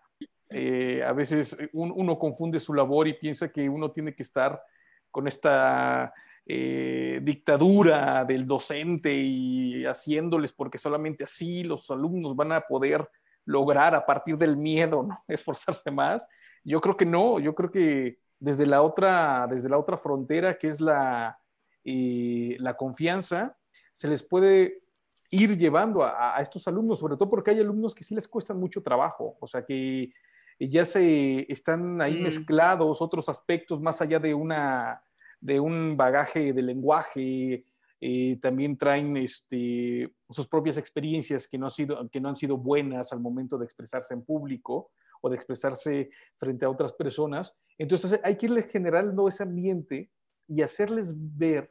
eh, 0.51 1.03
a 1.03 1.14
veces 1.14 1.57
uno 1.73 2.18
confunde 2.18 2.61
su 2.61 2.75
labor 2.75 3.09
y 3.09 3.14
piensa 3.14 3.51
que 3.51 3.66
uno 3.66 3.90
tiene 3.90 4.14
que 4.14 4.23
estar 4.23 4.62
con 5.11 5.27
esta 5.27 6.12
dictadura 6.46 8.25
del 8.25 8.44
docente 8.44 9.14
y 9.14 9.85
haciéndoles 9.85 10.53
porque 10.53 10.79
solamente 10.79 11.23
así 11.23 11.62
los 11.62 11.88
alumnos 11.92 12.35
van 12.35 12.51
a 12.51 12.62
poder 12.62 13.09
lograr 13.44 13.94
a 13.94 14.05
partir 14.05 14.37
del 14.37 14.57
miedo, 14.57 15.03
¿no? 15.05 15.25
Esforzarse 15.29 15.90
más. 15.90 16.27
Yo 16.64 16.81
creo 16.81 16.96
que 16.96 17.07
no, 17.07 17.38
yo 17.38 17.55
creo 17.55 17.70
que 17.70 18.18
desde 18.38 18.66
la 18.66 18.83
otra, 18.83 19.46
desde 19.49 19.68
la 19.68 19.79
otra 19.79 19.96
frontera 19.96 20.59
que 20.59 20.68
es 20.68 20.81
la, 20.81 21.39
y 21.83 22.57
la 22.59 22.77
confianza, 22.77 23.57
se 23.93 24.09
les 24.09 24.23
puede 24.23 24.83
ir 25.31 25.57
llevando 25.57 26.03
a, 26.03 26.37
estos 26.40 26.66
alumnos, 26.66 26.99
sobre 26.99 27.16
todo 27.16 27.31
porque 27.31 27.53
hay 27.53 27.61
alumnos 27.61 27.95
que 27.95 28.05
sí 28.05 28.14
les 28.14 28.27
cuestan 28.27 28.59
mucho 28.59 28.83
trabajo, 28.83 29.37
o 29.40 29.47
sea 29.47 29.64
que 29.64 30.11
ya 30.59 30.85
se 30.85 31.51
están 31.51 32.03
ahí 32.03 32.21
mm. 32.21 32.23
mezclados 32.23 33.01
otros 33.01 33.29
aspectos 33.29 33.81
más 33.81 34.03
allá 34.03 34.19
de 34.19 34.35
una 34.35 35.03
de 35.40 35.59
un 35.59 35.97
bagaje 35.97 36.53
de 36.53 36.62
lenguaje, 36.62 37.64
eh, 38.01 38.38
también 38.40 38.77
traen 38.77 39.16
este, 39.16 40.12
sus 40.29 40.47
propias 40.47 40.77
experiencias 40.77 41.49
que 41.49 41.59
no, 41.59 41.66
han 41.66 41.71
sido, 41.71 42.09
que 42.11 42.21
no 42.21 42.29
han 42.29 42.37
sido 42.37 42.57
buenas 42.57 43.12
al 43.12 43.21
momento 43.21 43.57
de 43.57 43.64
expresarse 43.64 44.14
en 44.14 44.23
público 44.23 44.90
o 45.23 45.31
de 45.31 45.37
expresarse 45.37 46.11
frente 46.37 46.64
a 46.64 46.71
otras 46.71 46.93
personas. 46.93 47.55
Entonces 47.79 48.21
hay 48.23 48.37
que 48.37 48.47
irles 48.47 48.66
generando 48.71 49.29
ese 49.29 49.43
ambiente 49.43 50.11
y 50.51 50.63
hacerles 50.63 51.15
ver 51.17 51.71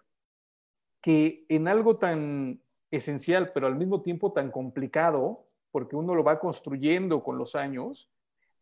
que 1.02 1.46
en 1.50 1.68
algo 1.68 1.98
tan 1.98 2.62
esencial, 2.92 3.52
pero 3.54 3.68
al 3.68 3.76
mismo 3.76 4.02
tiempo 4.02 4.32
tan 4.32 4.52
complicado, 4.52 5.46
porque 5.72 5.98
uno 5.98 6.16
lo 6.16 6.24
va 6.24 6.40
construyendo 6.40 7.22
con 7.22 7.38
los 7.38 7.56
años, 7.56 8.10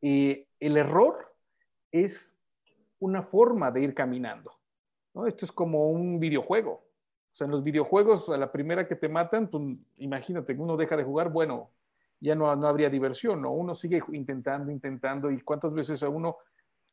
eh, 0.01 0.47
el 0.59 0.77
error 0.77 1.35
es 1.91 2.35
una 2.99 3.21
forma 3.21 3.69
de 3.69 3.83
ir 3.83 3.93
caminando. 3.93 4.51
¿no? 5.13 5.27
Esto 5.27 5.45
es 5.45 5.51
como 5.51 5.91
un 5.91 6.19
videojuego. 6.19 6.71
O 6.71 7.35
sea, 7.37 7.45
en 7.45 7.51
los 7.51 7.63
videojuegos, 7.63 8.27
a 8.29 8.37
la 8.37 8.51
primera 8.51 8.87
que 8.87 8.95
te 8.95 9.09
matan, 9.09 9.51
tú, 9.51 9.77
imagínate, 9.97 10.53
uno 10.53 10.75
deja 10.77 10.97
de 10.97 11.03
jugar, 11.03 11.31
bueno, 11.31 11.69
ya 12.19 12.33
no, 12.33 12.55
no 12.55 12.67
habría 12.67 12.89
diversión, 12.89 13.43
¿no? 13.43 13.51
Uno 13.51 13.75
sigue 13.75 14.01
intentando, 14.13 14.71
intentando, 14.71 15.29
y 15.29 15.41
cuántas 15.41 15.75
veces 15.75 16.01
a 16.01 16.09
uno 16.09 16.37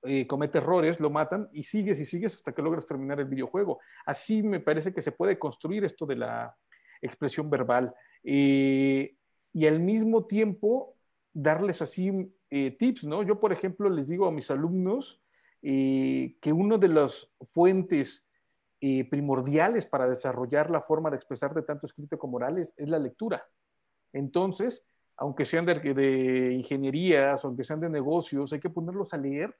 eh, 0.06 0.26
comete 0.26 0.58
errores, 0.58 1.00
lo 1.00 1.08
matan 1.08 1.48
y 1.52 1.62
sigues 1.62 1.98
y 1.98 2.04
sigues 2.04 2.34
hasta 2.34 2.52
que 2.52 2.60
logras 2.60 2.84
terminar 2.84 3.20
el 3.20 3.26
videojuego. 3.26 3.80
Así 4.04 4.42
me 4.42 4.60
parece 4.60 4.92
que 4.92 5.00
se 5.00 5.12
puede 5.12 5.38
construir 5.38 5.84
esto 5.84 6.04
de 6.04 6.16
la 6.16 6.54
expresión 7.00 7.48
verbal 7.48 7.94
eh, 8.22 9.16
y 9.52 9.66
al 9.66 9.80
mismo 9.80 10.26
tiempo 10.26 10.96
darles 11.32 11.80
así 11.80 12.12
eh, 12.50 12.72
tips, 12.72 13.04
¿no? 13.04 13.22
Yo, 13.22 13.40
por 13.40 13.52
ejemplo, 13.52 13.88
les 13.88 14.08
digo 14.08 14.26
a 14.26 14.32
mis 14.32 14.50
alumnos 14.50 15.20
que 15.62 16.52
una 16.52 16.76
de 16.76 16.88
las 16.88 17.32
fuentes 17.48 18.26
primordiales 19.08 19.86
para 19.86 20.06
desarrollar 20.06 20.70
la 20.70 20.82
forma 20.82 21.08
de 21.08 21.16
expresar 21.16 21.54
de 21.54 21.62
tanto 21.62 21.86
escrito 21.86 22.18
como 22.18 22.36
orales 22.36 22.74
es 22.76 22.86
la 22.86 22.98
lectura. 22.98 23.42
Entonces, 24.12 24.84
aunque 25.16 25.46
sean 25.46 25.64
de, 25.64 25.80
de 25.94 26.52
ingenierías, 26.52 27.42
aunque 27.46 27.64
sean 27.64 27.80
de 27.80 27.88
negocios, 27.88 28.52
hay 28.52 28.60
que 28.60 28.68
ponerlos 28.68 29.14
a 29.14 29.16
leer 29.16 29.54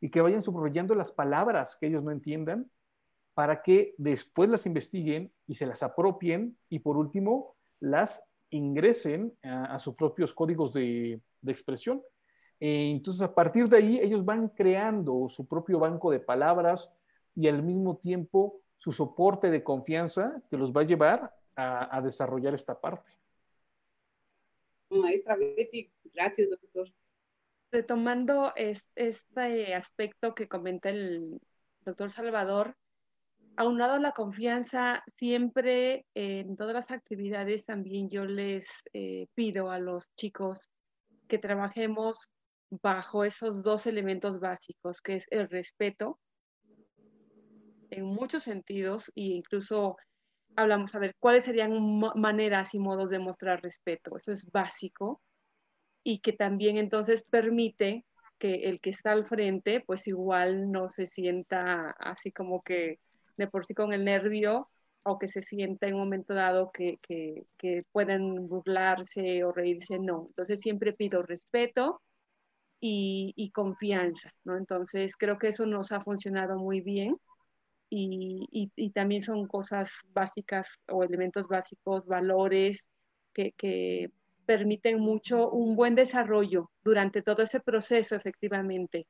y 0.00 0.10
que 0.10 0.20
vayan 0.20 0.42
subrayando 0.42 0.94
las 0.94 1.12
palabras 1.12 1.76
que 1.80 1.86
ellos 1.86 2.02
no 2.02 2.10
entiendan 2.10 2.70
para 3.34 3.62
que 3.62 3.94
después 3.98 4.48
las 4.48 4.66
investiguen 4.66 5.32
y 5.46 5.54
se 5.54 5.66
las 5.66 5.82
apropien 5.82 6.56
y 6.68 6.80
por 6.80 6.96
último 6.96 7.54
las 7.80 8.22
ingresen 8.50 9.32
a, 9.42 9.78
sus 9.78 9.94
propios 9.94 10.34
códigos 10.34 10.72
de, 10.72 11.20
expresión. 11.46 12.02
Eh, 12.58 12.90
entonces, 12.90 13.22
a 13.22 13.34
partir 13.34 13.68
de 13.68 13.76
ahí, 13.76 14.00
ellos 14.00 14.24
van 14.24 14.48
creando 14.48 15.28
su 15.28 15.46
propio 15.46 15.78
banco 15.78 16.10
de 16.10 16.18
palabras 16.18 16.92
y 17.36 17.46
al 17.46 17.62
mismo 17.62 17.98
tiempo 17.98 18.60
su 18.78 18.90
soporte 18.90 19.50
de 19.50 19.62
confianza 19.62 20.42
que 20.50 20.56
los 20.56 20.72
va 20.72 20.80
a 20.80 20.84
llevar 20.84 21.34
a, 21.56 22.00
desarrollar 22.00 22.54
esta 22.54 22.80
parte. 22.80 23.10
Maestra 24.90 25.36
Betty, 25.36 25.90
gracias, 26.14 26.50
doctor. 26.50 26.88
Retomando 27.70 28.52
este 28.56 29.74
aspecto 29.74 30.34
que 30.34 30.48
comenta 30.48 30.88
el 30.88 31.40
doctor 31.84 32.10
Salvador, 32.10 32.76
aunado 33.56 33.94
a 33.94 34.00
la 34.00 34.12
confianza, 34.12 35.02
siempre 35.16 36.06
en 36.14 36.56
todas 36.56 36.74
las 36.74 36.90
actividades 36.90 37.64
también 37.64 38.08
yo 38.08 38.24
les 38.24 38.66
eh, 38.92 39.26
pido 39.34 39.70
a 39.70 39.78
los 39.78 40.06
chicos 40.14 40.68
que 41.26 41.38
trabajemos 41.38 42.28
bajo 42.70 43.24
esos 43.24 43.62
dos 43.62 43.86
elementos 43.86 44.40
básicos, 44.40 45.00
que 45.00 45.16
es 45.16 45.26
el 45.30 45.48
respeto 45.48 46.18
en 47.90 48.04
muchos 48.04 48.42
sentidos 48.42 49.08
e 49.14 49.22
incluso 49.22 49.96
hablamos 50.56 50.94
a 50.94 50.98
ver 50.98 51.14
cuáles 51.18 51.44
serían 51.44 51.72
maneras 52.16 52.74
y 52.74 52.78
modos 52.78 53.10
de 53.10 53.18
mostrar 53.18 53.62
respeto. 53.62 54.16
Eso 54.16 54.32
es 54.32 54.50
básico 54.50 55.20
y 56.02 56.20
que 56.20 56.32
también 56.32 56.76
entonces 56.76 57.24
permite 57.24 58.04
que 58.38 58.68
el 58.68 58.80
que 58.80 58.90
está 58.90 59.12
al 59.12 59.26
frente 59.26 59.80
pues 59.80 60.06
igual 60.06 60.70
no 60.70 60.88
se 60.88 61.06
sienta 61.06 61.90
así 61.98 62.30
como 62.32 62.62
que 62.62 63.00
de 63.36 63.48
por 63.48 63.64
sí 63.64 63.74
con 63.74 63.92
el 63.92 64.04
nervio 64.04 64.68
o 65.02 65.18
que 65.18 65.28
se 65.28 65.42
sienta 65.42 65.86
en 65.86 65.94
un 65.94 66.00
momento 66.00 66.34
dado 66.34 66.70
que, 66.72 66.98
que 67.02 67.84
pueden 67.92 68.48
burlarse 68.48 69.42
o 69.44 69.52
reírse, 69.52 69.98
no. 69.98 70.26
Entonces 70.28 70.60
siempre 70.60 70.92
pido 70.92 71.22
respeto 71.22 72.02
y, 72.80 73.50
confianza, 73.54 74.32
¿no? 74.44 74.56
Entonces 74.56 75.16
creo 75.16 75.38
que 75.38 75.48
eso 75.48 75.66
nos 75.66 75.92
ha 75.92 76.00
funcionado 76.00 76.58
muy 76.58 76.80
bien 76.80 77.14
y, 77.90 78.46
y, 78.50 78.90
también 78.90 79.22
son 79.22 79.46
cosas 79.46 79.90
básicas 80.12 80.78
o 80.88 81.02
elementos 81.02 81.48
básicos, 81.48 82.06
valores 82.06 82.90
que, 83.32 83.52
que, 83.52 84.10
permiten 84.48 84.98
mucho 84.98 85.50
un 85.50 85.76
buen 85.76 85.94
desarrollo 85.94 86.70
durante 86.82 87.20
todo 87.20 87.42
ese 87.42 87.60
proceso, 87.60 88.16
efectivamente, 88.16 89.06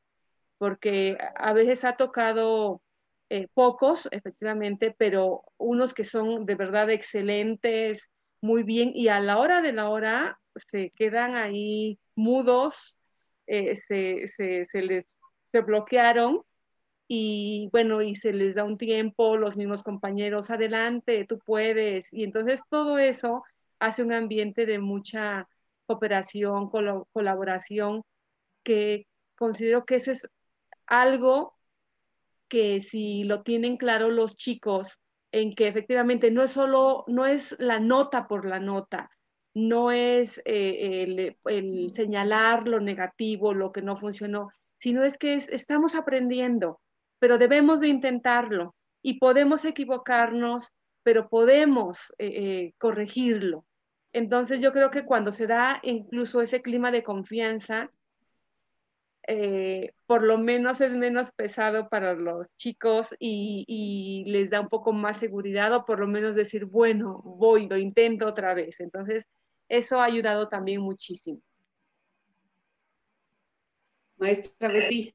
porque 0.58 1.16
a 1.36 1.52
veces 1.52 1.84
ha 1.84 1.94
tocado 1.96 2.82
eh, 3.30 3.46
pocos, 3.54 4.08
efectivamente, 4.10 4.92
pero 4.98 5.44
unos 5.56 5.94
que 5.94 6.02
son 6.02 6.44
de 6.44 6.56
verdad 6.56 6.90
excelentes, 6.90 8.10
muy 8.40 8.64
bien, 8.64 8.90
y 8.92 9.06
a 9.06 9.20
la 9.20 9.38
hora 9.38 9.62
de 9.62 9.72
la 9.72 9.88
hora 9.90 10.40
se 10.56 10.90
quedan 10.96 11.36
ahí 11.36 12.00
mudos, 12.16 12.98
eh, 13.46 13.76
se, 13.76 14.26
se, 14.26 14.66
se, 14.66 14.82
les 14.82 15.16
se 15.52 15.60
bloquearon 15.60 16.42
y 17.06 17.68
bueno, 17.70 18.02
y 18.02 18.16
se 18.16 18.32
les 18.32 18.56
da 18.56 18.64
un 18.64 18.76
tiempo, 18.76 19.36
los 19.36 19.56
mismos 19.56 19.84
compañeros, 19.84 20.50
adelante, 20.50 21.24
tú 21.28 21.38
puedes. 21.38 22.12
Y 22.12 22.24
entonces 22.24 22.60
todo 22.68 22.98
eso 22.98 23.44
hace 23.78 24.02
un 24.02 24.12
ambiente 24.12 24.66
de 24.66 24.78
mucha 24.78 25.48
cooperación, 25.86 26.70
colaboración, 27.12 28.02
que 28.62 29.06
considero 29.36 29.84
que 29.84 29.96
eso 29.96 30.12
es 30.12 30.28
algo 30.86 31.54
que 32.48 32.80
si 32.80 33.24
lo 33.24 33.42
tienen 33.42 33.76
claro 33.76 34.10
los 34.10 34.36
chicos, 34.36 35.00
en 35.32 35.54
que 35.54 35.68
efectivamente 35.68 36.30
no 36.30 36.42
es 36.42 36.52
solo, 36.52 37.04
no 37.06 37.26
es 37.26 37.54
la 37.58 37.80
nota 37.80 38.26
por 38.26 38.46
la 38.46 38.60
nota, 38.60 39.10
no 39.54 39.90
es 39.90 40.40
eh, 40.44 41.34
el, 41.44 41.94
señalar 41.94 42.66
lo 42.66 42.80
negativo, 42.80 43.54
lo 43.54 43.72
que 43.72 43.82
no 43.82 43.96
funcionó, 43.96 44.48
sino 44.78 45.04
es 45.04 45.18
que 45.18 45.34
estamos 45.34 45.94
aprendiendo, 45.94 46.80
pero 47.18 47.38
debemos 47.38 47.80
de 47.80 47.88
intentarlo 47.88 48.74
y 49.02 49.18
podemos 49.18 49.64
equivocarnos, 49.64 50.72
pero 51.02 51.28
podemos 51.28 52.12
eh, 52.18 52.26
eh, 52.26 52.74
corregirlo. 52.78 53.64
Entonces 54.18 54.60
yo 54.60 54.72
creo 54.72 54.90
que 54.90 55.04
cuando 55.04 55.30
se 55.30 55.46
da 55.46 55.78
incluso 55.84 56.42
ese 56.42 56.60
clima 56.60 56.90
de 56.90 57.04
confianza, 57.04 57.92
por 60.06 60.22
lo 60.22 60.38
menos 60.38 60.80
es 60.80 60.96
menos 60.96 61.30
pesado 61.30 61.88
para 61.88 62.14
los 62.14 62.56
chicos 62.56 63.14
y, 63.20 63.64
y, 63.68 64.28
les 64.28 64.50
da 64.50 64.60
un 64.60 64.68
poco 64.68 64.92
más 64.92 65.18
seguridad 65.18 65.72
o 65.72 65.84
por 65.84 66.00
lo 66.00 66.08
menos 66.08 66.34
decir, 66.34 66.64
bueno, 66.64 67.20
voy, 67.22 67.68
lo 67.68 67.76
intento 67.76 68.26
otra 68.26 68.54
vez. 68.54 68.80
Entonces, 68.80 69.24
eso 69.68 70.00
ha 70.00 70.06
ayudado 70.06 70.48
también 70.48 70.80
muchísimo. 70.80 71.40
Maestra 74.16 74.66
Betty. 74.66 75.14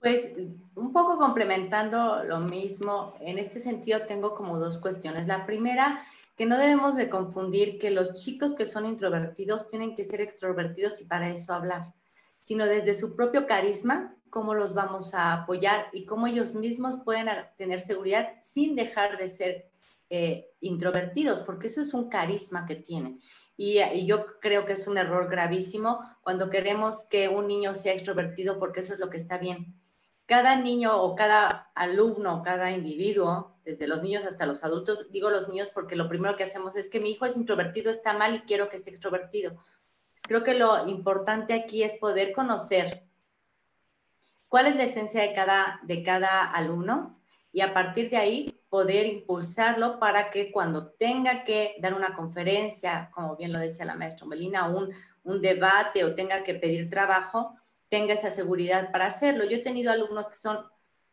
Pues 0.00 0.28
un 0.74 0.92
poco 0.92 1.16
complementando 1.16 2.24
lo 2.24 2.40
mismo, 2.40 3.14
en 3.20 3.38
este 3.38 3.58
sentido 3.58 4.02
tengo 4.02 4.34
como 4.34 4.58
dos 4.58 4.76
cuestiones. 4.78 5.26
La 5.26 5.46
primera, 5.46 6.04
que 6.36 6.46
no 6.46 6.58
debemos 6.58 6.96
de 6.96 7.08
confundir 7.08 7.78
que 7.78 7.90
los 7.90 8.12
chicos 8.14 8.52
que 8.52 8.66
son 8.66 8.86
introvertidos 8.86 9.66
tienen 9.66 9.96
que 9.96 10.04
ser 10.04 10.20
extrovertidos 10.20 11.00
y 11.00 11.04
para 11.04 11.30
eso 11.30 11.54
hablar, 11.54 11.92
sino 12.40 12.66
desde 12.66 12.94
su 12.94 13.16
propio 13.16 13.46
carisma, 13.46 14.14
cómo 14.30 14.54
los 14.54 14.74
vamos 14.74 15.14
a 15.14 15.32
apoyar 15.32 15.86
y 15.92 16.04
cómo 16.04 16.26
ellos 16.26 16.54
mismos 16.54 17.02
pueden 17.04 17.28
tener 17.56 17.80
seguridad 17.80 18.34
sin 18.42 18.76
dejar 18.76 19.16
de 19.16 19.28
ser 19.28 19.64
eh, 20.10 20.46
introvertidos, 20.60 21.40
porque 21.40 21.68
eso 21.68 21.80
es 21.80 21.94
un 21.94 22.08
carisma 22.08 22.66
que 22.66 22.76
tienen. 22.76 23.20
Y, 23.56 24.06
yo 24.06 24.26
creo 24.40 24.66
que 24.66 24.74
es 24.74 24.86
un 24.86 24.98
error 24.98 25.30
gravísimo 25.30 26.00
cuando 26.22 26.50
queremos 26.50 27.04
que 27.04 27.28
un 27.28 27.48
niño 27.48 27.74
sea 27.74 27.94
extrovertido, 27.94 28.58
porque 28.58 28.80
eso 28.80 28.92
es 28.92 28.98
lo 28.98 29.08
que 29.08 29.16
está 29.16 29.38
bien. 29.38 29.74
Cada 30.26 30.56
niño 30.56 31.00
o 31.00 31.14
cada 31.14 31.70
alumno, 31.74 32.42
cada 32.44 32.70
individuo, 32.70 33.55
desde 33.66 33.88
los 33.88 34.00
niños 34.00 34.24
hasta 34.24 34.46
los 34.46 34.62
adultos, 34.62 35.10
digo 35.10 35.28
los 35.28 35.48
niños 35.48 35.68
porque 35.74 35.96
lo 35.96 36.08
primero 36.08 36.36
que 36.36 36.44
hacemos 36.44 36.76
es 36.76 36.88
que 36.88 37.00
mi 37.00 37.10
hijo 37.10 37.26
es 37.26 37.36
introvertido, 37.36 37.90
está 37.90 38.12
mal 38.12 38.36
y 38.36 38.40
quiero 38.42 38.70
que 38.70 38.78
sea 38.78 38.92
extrovertido. 38.92 39.56
Creo 40.22 40.44
que 40.44 40.54
lo 40.54 40.88
importante 40.88 41.52
aquí 41.52 41.82
es 41.82 41.94
poder 41.94 42.32
conocer 42.32 43.02
cuál 44.48 44.68
es 44.68 44.76
la 44.76 44.84
esencia 44.84 45.20
de 45.20 45.34
cada, 45.34 45.80
de 45.82 46.04
cada 46.04 46.48
alumno 46.48 47.18
y 47.52 47.60
a 47.60 47.74
partir 47.74 48.08
de 48.08 48.18
ahí 48.18 48.60
poder 48.68 49.06
impulsarlo 49.06 49.98
para 49.98 50.30
que 50.30 50.52
cuando 50.52 50.92
tenga 50.92 51.42
que 51.42 51.74
dar 51.80 51.92
una 51.94 52.14
conferencia, 52.14 53.10
como 53.12 53.36
bien 53.36 53.52
lo 53.52 53.58
decía 53.58 53.84
la 53.84 53.96
maestra 53.96 54.26
Melina, 54.26 54.68
un, 54.68 54.90
un 55.24 55.40
debate 55.40 56.04
o 56.04 56.14
tenga 56.14 56.44
que 56.44 56.54
pedir 56.54 56.88
trabajo, 56.88 57.52
tenga 57.88 58.14
esa 58.14 58.30
seguridad 58.30 58.92
para 58.92 59.06
hacerlo. 59.06 59.44
Yo 59.44 59.56
he 59.56 59.62
tenido 59.62 59.90
alumnos 59.90 60.28
que 60.28 60.36
son 60.36 60.66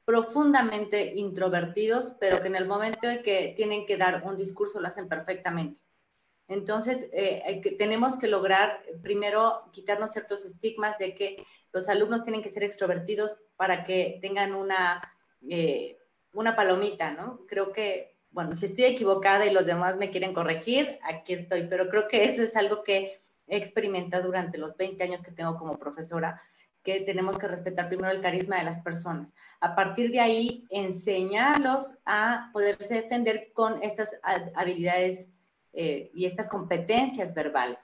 profundamente 0.05 1.13
introvertidos, 1.15 2.11
pero 2.19 2.41
que 2.41 2.47
en 2.47 2.55
el 2.55 2.65
momento 2.65 3.07
de 3.07 3.21
que 3.21 3.53
tienen 3.55 3.85
que 3.85 3.97
dar 3.97 4.23
un 4.25 4.37
discurso 4.37 4.79
lo 4.79 4.87
hacen 4.87 5.07
perfectamente. 5.07 5.79
Entonces, 6.47 7.09
eh, 7.13 7.61
tenemos 7.79 8.17
que 8.17 8.27
lograr 8.27 8.81
primero 9.01 9.61
quitarnos 9.71 10.11
ciertos 10.11 10.43
estigmas 10.45 10.97
de 10.97 11.15
que 11.15 11.45
los 11.71 11.87
alumnos 11.87 12.23
tienen 12.23 12.41
que 12.41 12.49
ser 12.49 12.63
extrovertidos 12.63 13.35
para 13.55 13.85
que 13.85 14.19
tengan 14.21 14.53
una 14.53 15.01
eh, 15.49 15.97
una 16.33 16.55
palomita, 16.55 17.11
¿no? 17.11 17.41
Creo 17.47 17.71
que, 17.71 18.11
bueno, 18.31 18.55
si 18.55 18.65
estoy 18.65 18.85
equivocada 18.85 19.45
y 19.45 19.51
los 19.51 19.65
demás 19.65 19.97
me 19.97 20.09
quieren 20.09 20.33
corregir, 20.33 20.99
aquí 21.03 21.33
estoy, 21.33 21.67
pero 21.69 21.89
creo 21.89 22.07
que 22.07 22.25
eso 22.25 22.41
es 22.41 22.55
algo 22.55 22.83
que 22.83 23.19
he 23.47 23.57
experimentado 23.57 24.25
durante 24.25 24.57
los 24.57 24.75
20 24.75 25.03
años 25.03 25.21
que 25.21 25.31
tengo 25.31 25.57
como 25.57 25.77
profesora, 25.77 26.41
que 26.83 26.99
tenemos 27.01 27.37
que 27.37 27.47
respetar 27.47 27.87
primero 27.87 28.11
el 28.11 28.21
carisma 28.21 28.57
de 28.57 28.65
las 28.65 28.79
personas. 28.79 29.33
A 29.61 29.75
partir 29.75 30.11
de 30.11 30.19
ahí, 30.19 30.65
enseñarlos 30.69 31.93
a 32.05 32.49
poderse 32.51 32.95
defender 32.95 33.51
con 33.53 33.81
estas 33.81 34.15
habilidades 34.53 35.29
eh, 35.71 36.11
y 36.13 36.25
estas 36.25 36.49
competencias 36.49 37.33
verbales. 37.33 37.79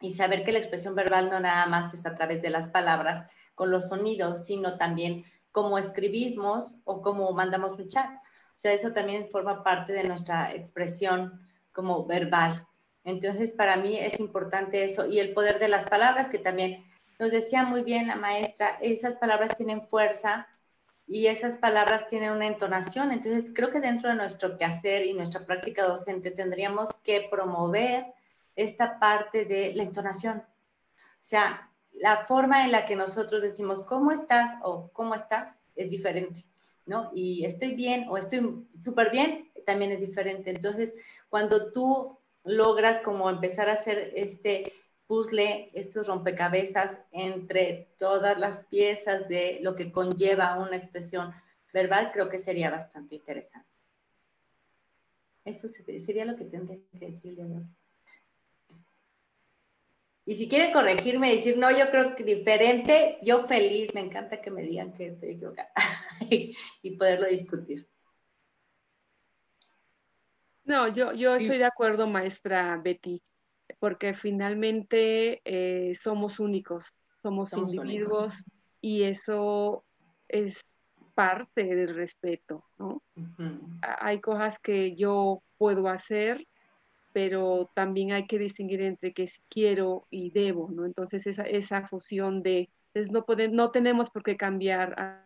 Y 0.00 0.14
saber 0.14 0.44
que 0.44 0.52
la 0.52 0.58
expresión 0.58 0.94
verbal 0.94 1.30
no 1.30 1.40
nada 1.40 1.66
más 1.66 1.92
es 1.94 2.06
a 2.06 2.14
través 2.14 2.42
de 2.42 2.50
las 2.50 2.68
palabras, 2.68 3.26
con 3.54 3.70
los 3.72 3.88
sonidos, 3.88 4.46
sino 4.46 4.78
también 4.78 5.24
cómo 5.50 5.78
escribimos 5.78 6.76
o 6.84 7.02
cómo 7.02 7.32
mandamos 7.32 7.72
un 7.72 7.88
chat. 7.88 8.08
O 8.08 8.60
sea, 8.60 8.72
eso 8.72 8.92
también 8.92 9.28
forma 9.30 9.64
parte 9.64 9.92
de 9.92 10.04
nuestra 10.04 10.54
expresión 10.54 11.32
como 11.72 12.06
verbal. 12.06 12.64
Entonces, 13.04 13.52
para 13.52 13.76
mí 13.76 13.98
es 13.98 14.20
importante 14.20 14.84
eso 14.84 15.06
y 15.06 15.18
el 15.18 15.32
poder 15.32 15.58
de 15.58 15.68
las 15.68 15.84
palabras, 15.86 16.28
que 16.28 16.38
también 16.38 16.84
nos 17.18 17.32
decía 17.32 17.64
muy 17.64 17.82
bien 17.82 18.06
la 18.06 18.16
maestra, 18.16 18.78
esas 18.80 19.16
palabras 19.16 19.56
tienen 19.56 19.82
fuerza 19.82 20.46
y 21.06 21.26
esas 21.26 21.56
palabras 21.56 22.08
tienen 22.08 22.32
una 22.32 22.46
entonación. 22.46 23.12
Entonces, 23.12 23.50
creo 23.54 23.70
que 23.70 23.80
dentro 23.80 24.10
de 24.10 24.14
nuestro 24.14 24.58
quehacer 24.58 25.06
y 25.06 25.14
nuestra 25.14 25.44
práctica 25.46 25.84
docente 25.84 26.30
tendríamos 26.30 26.90
que 26.98 27.26
promover 27.30 28.04
esta 28.54 28.98
parte 28.98 29.44
de 29.44 29.72
la 29.74 29.82
entonación. 29.84 30.38
O 30.38 31.24
sea, 31.24 31.70
la 31.94 32.26
forma 32.26 32.64
en 32.64 32.72
la 32.72 32.84
que 32.84 32.94
nosotros 32.94 33.42
decimos 33.42 33.84
cómo 33.84 34.12
estás 34.12 34.50
o 34.62 34.90
cómo 34.92 35.14
estás 35.14 35.58
es 35.76 35.90
diferente, 35.90 36.44
¿no? 36.86 37.10
Y 37.14 37.44
estoy 37.44 37.74
bien 37.74 38.06
o 38.08 38.18
estoy 38.18 38.66
súper 38.82 39.10
bien 39.10 39.48
también 39.68 39.92
es 39.92 40.00
diferente. 40.00 40.50
Entonces, 40.50 40.94
cuando 41.28 41.70
tú 41.72 42.18
logras 42.44 42.98
como 43.00 43.28
empezar 43.28 43.68
a 43.68 43.74
hacer 43.74 44.12
este 44.14 44.72
puzzle, 45.08 45.70
estos 45.74 46.06
rompecabezas 46.06 46.98
entre 47.10 47.88
todas 47.98 48.38
las 48.38 48.66
piezas 48.66 49.28
de 49.28 49.58
lo 49.62 49.74
que 49.74 49.90
conlleva 49.90 50.58
una 50.58 50.76
expresión 50.76 51.34
verbal, 51.72 52.10
creo 52.12 52.28
que 52.28 52.38
sería 52.38 52.70
bastante 52.70 53.16
interesante. 53.16 53.68
Eso 55.44 55.66
sería 55.68 56.24
lo 56.24 56.36
que 56.36 56.44
tendría 56.44 56.78
que 56.92 56.98
decirle. 56.98 57.44
Y 60.26 60.36
si 60.36 60.46
quiere 60.46 60.72
corregirme 60.72 61.32
y 61.32 61.36
decir, 61.36 61.56
no, 61.56 61.70
yo 61.70 61.90
creo 61.90 62.14
que 62.14 62.22
diferente, 62.22 63.18
yo 63.22 63.46
feliz, 63.48 63.92
me 63.94 64.00
encanta 64.00 64.42
que 64.42 64.50
me 64.50 64.62
digan 64.62 64.92
que 64.92 65.06
estoy 65.06 65.30
equivocada 65.30 65.70
y 66.82 66.96
poderlo 66.98 67.26
discutir. 67.28 67.88
No, 70.68 70.86
yo, 70.86 71.14
yo 71.14 71.34
estoy 71.34 71.56
de 71.56 71.64
acuerdo, 71.64 72.06
maestra 72.06 72.76
Betty, 72.76 73.22
porque 73.80 74.14
finalmente 74.14 75.40
eh, 75.44 75.94
somos 75.94 76.40
únicos, 76.40 76.92
somos, 77.22 77.52
individuos 77.52 78.44
y 78.80 79.02
eso 79.02 79.82
es 80.28 80.64
parte 81.14 81.64
del 81.64 81.94
respeto, 81.94 82.62
¿no? 82.78 83.02
Hay 83.82 84.20
cosas 84.20 84.58
que 84.58 84.94
yo 84.94 85.40
puedo 85.58 85.88
hacer, 85.88 86.44
pero 87.12 87.68
también 87.74 88.12
hay 88.12 88.26
que 88.26 88.38
distinguir 88.38 88.82
entre 88.82 89.12
que 89.12 89.28
quiero 89.48 90.04
y 90.10 90.30
debo, 90.30 90.70
¿no? 90.70 90.84
Entonces 90.84 91.26
esa, 91.26 91.42
esa 91.42 91.86
fusión 91.86 92.42
de, 92.42 92.68
no, 93.10 93.24
no 93.50 93.70
tenemos 93.70 94.10
por 94.10 94.22
qué 94.22 94.36
cambiar 94.36 95.24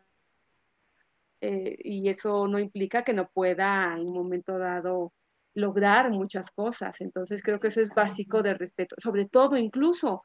eh, 1.41 1.77
y 1.83 2.09
eso 2.09 2.47
no 2.49 2.59
implica 2.59 3.05
que 3.05 3.13
no 3.13 3.29
pueda 3.29 3.95
en 3.95 4.07
un 4.07 4.15
momento 4.15 4.59
dado 4.59 5.13
lograr 5.55 6.11
muchas 6.11 6.51
cosas. 6.51 7.01
Entonces 7.01 7.43
creo 7.43 7.59
que 7.59 7.69
eso 7.69 7.81
es 7.81 7.91
básico 7.95 8.43
de 8.43 8.55
respeto, 8.55 8.97
sobre 8.99 9.27
todo 9.27 9.57
incluso 9.57 10.23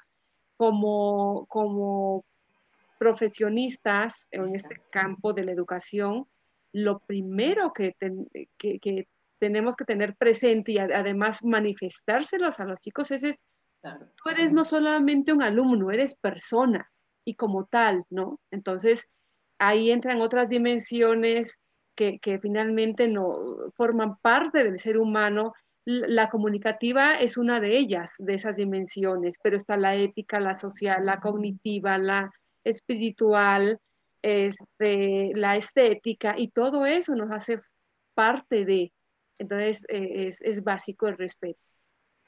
como, 0.55 1.45
como 1.47 2.23
profesionistas 2.97 4.27
en 4.31 4.55
este 4.55 4.77
campo 4.91 5.33
de 5.33 5.45
la 5.45 5.51
educación, 5.51 6.25
lo 6.73 6.99
primero 6.99 7.71
que, 7.71 7.93
que, 8.57 9.07
tenemos 9.39 9.75
que 9.75 9.85
tener 9.85 10.15
presente 10.15 10.71
y 10.71 10.79
además 10.79 11.43
manifestárselos 11.43 12.59
a 12.59 12.65
los 12.65 12.81
chicos 12.81 13.11
es, 13.11 13.23
es 13.23 13.35
tú 13.81 14.29
eres 14.31 14.51
no 14.51 14.63
solamente 14.63 15.31
un 15.31 15.43
alumno, 15.43 15.91
eres 15.91 16.15
persona 16.15 16.89
y 17.23 17.35
como 17.35 17.65
tal, 17.65 18.03
¿no? 18.09 18.39
Entonces 18.49 19.07
ahí 19.59 19.91
entran 19.91 20.21
otras 20.21 20.49
dimensiones 20.49 21.59
que, 21.97 22.39
finalmente 22.39 23.07
no 23.07 23.35
forman 23.73 24.17
parte 24.17 24.63
del 24.63 24.79
ser 24.79 24.97
humano. 24.97 25.53
La 25.85 26.29
comunicativa 26.29 27.15
es 27.15 27.37
una 27.37 27.59
de 27.59 27.77
ellas, 27.77 28.11
de 28.19 28.35
esas 28.35 28.55
dimensiones, 28.55 29.39
pero 29.41 29.57
está 29.57 29.77
la 29.77 29.95
ética, 29.95 30.39
la 30.39 30.53
social, 30.53 31.05
la 31.05 31.19
cognitiva, 31.19 31.97
la 31.97 32.29
espiritual, 32.63 33.79
este, 34.21 35.31
la 35.33 35.55
estética, 35.55 36.35
y 36.37 36.49
todo 36.49 36.85
eso 36.85 37.15
nos 37.15 37.31
hace 37.31 37.59
parte 38.13 38.65
de. 38.65 38.91
Entonces, 39.39 39.85
eh, 39.89 40.27
es, 40.27 40.41
es 40.41 40.63
básico 40.63 41.07
el 41.07 41.17
respeto. 41.17 41.59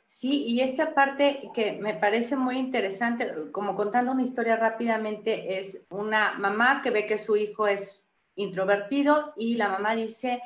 Sí, 0.07 0.43
y 0.47 0.61
esta 0.61 0.95
parte 0.95 1.49
que 1.53 1.73
me 1.73 1.93
parece 1.93 2.35
muy 2.35 2.57
interesante, 2.57 3.51
como 3.51 3.75
contando 3.75 4.11
una 4.11 4.23
historia 4.23 4.55
rápidamente, 4.55 5.59
es 5.59 5.85
una 5.91 6.33
mamá 6.33 6.81
que 6.81 6.89
ve 6.89 7.05
que 7.05 7.19
su 7.19 7.35
hijo 7.35 7.67
es 7.67 8.03
introvertido 8.39 9.33
y 9.37 9.55
la 9.55 9.69
mamá 9.69 9.95
dice, 9.95 10.41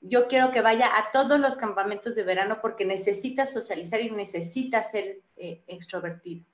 yo 0.00 0.28
quiero 0.28 0.50
que 0.50 0.60
vaya 0.60 0.98
a 0.98 1.10
todos 1.12 1.38
los 1.38 1.56
campamentos 1.56 2.14
de 2.14 2.22
verano 2.22 2.58
porque 2.60 2.84
necesita 2.84 3.46
socializar 3.46 4.00
y 4.00 4.10
necesita 4.10 4.82
ser 4.82 5.18
eh, 5.36 5.62
extrovertido. 5.66 6.44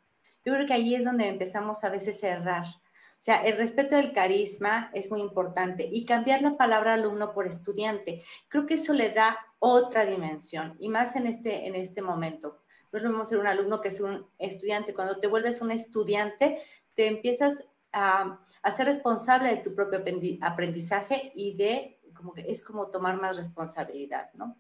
Yo 0.45 0.53
creo 0.55 0.67
que 0.67 0.75
ahí 0.75 0.95
es 0.95 1.05
donde 1.05 1.29
empezamos 1.29 1.83
a 1.85 1.89
veces 1.89 2.23
a 2.25 2.29
errar. 2.29 2.67
O 2.67 3.25
sea, 3.25 3.45
el 3.45 3.57
respeto 3.57 3.95
del 3.95 4.13
carisma 4.13 4.91
es 4.93 5.11
muy 5.11 5.21
importante 5.21 5.89
y 5.91 6.05
cambiar 6.05 6.43
la 6.43 6.57
palabra 6.57 6.95
alumno 6.95 7.33
por 7.33 7.47
estudiante. 7.47 8.25
Creo 8.49 8.67
que 8.67 8.75
eso 8.75 8.93
le 8.93 9.11
da 9.11 9.39
otra 9.61 10.05
dimensión 10.05 10.77
y 10.81 10.89
más 10.89 11.15
en 11.15 11.27
este, 11.27 11.67
en 11.67 11.77
este 11.77 12.03
momento. 12.03 12.59
No 12.91 12.99
es 12.99 13.05
lo 13.05 13.11
mismo 13.11 13.25
ser 13.25 13.39
un 13.39 13.47
alumno 13.47 13.81
que 13.81 13.91
ser 13.91 14.05
un 14.05 14.27
estudiante. 14.39 14.93
Cuando 14.93 15.19
te 15.19 15.29
vuelves 15.29 15.63
un 15.63 15.71
estudiante, 15.71 16.61
te 16.97 17.07
empiezas 17.07 17.63
a 17.93 18.39
a 18.63 18.71
ser 18.71 18.87
responsable 18.87 19.49
de 19.49 19.57
tu 19.57 19.75
propio 19.75 20.03
aprendizaje 20.41 21.33
y 21.35 21.55
de, 21.55 21.99
como 22.15 22.33
que 22.33 22.43
es 22.49 22.63
como 22.63 22.89
tomar 22.89 23.21
más 23.21 23.37
responsabilidad, 23.37 24.31
¿no? 24.35 24.57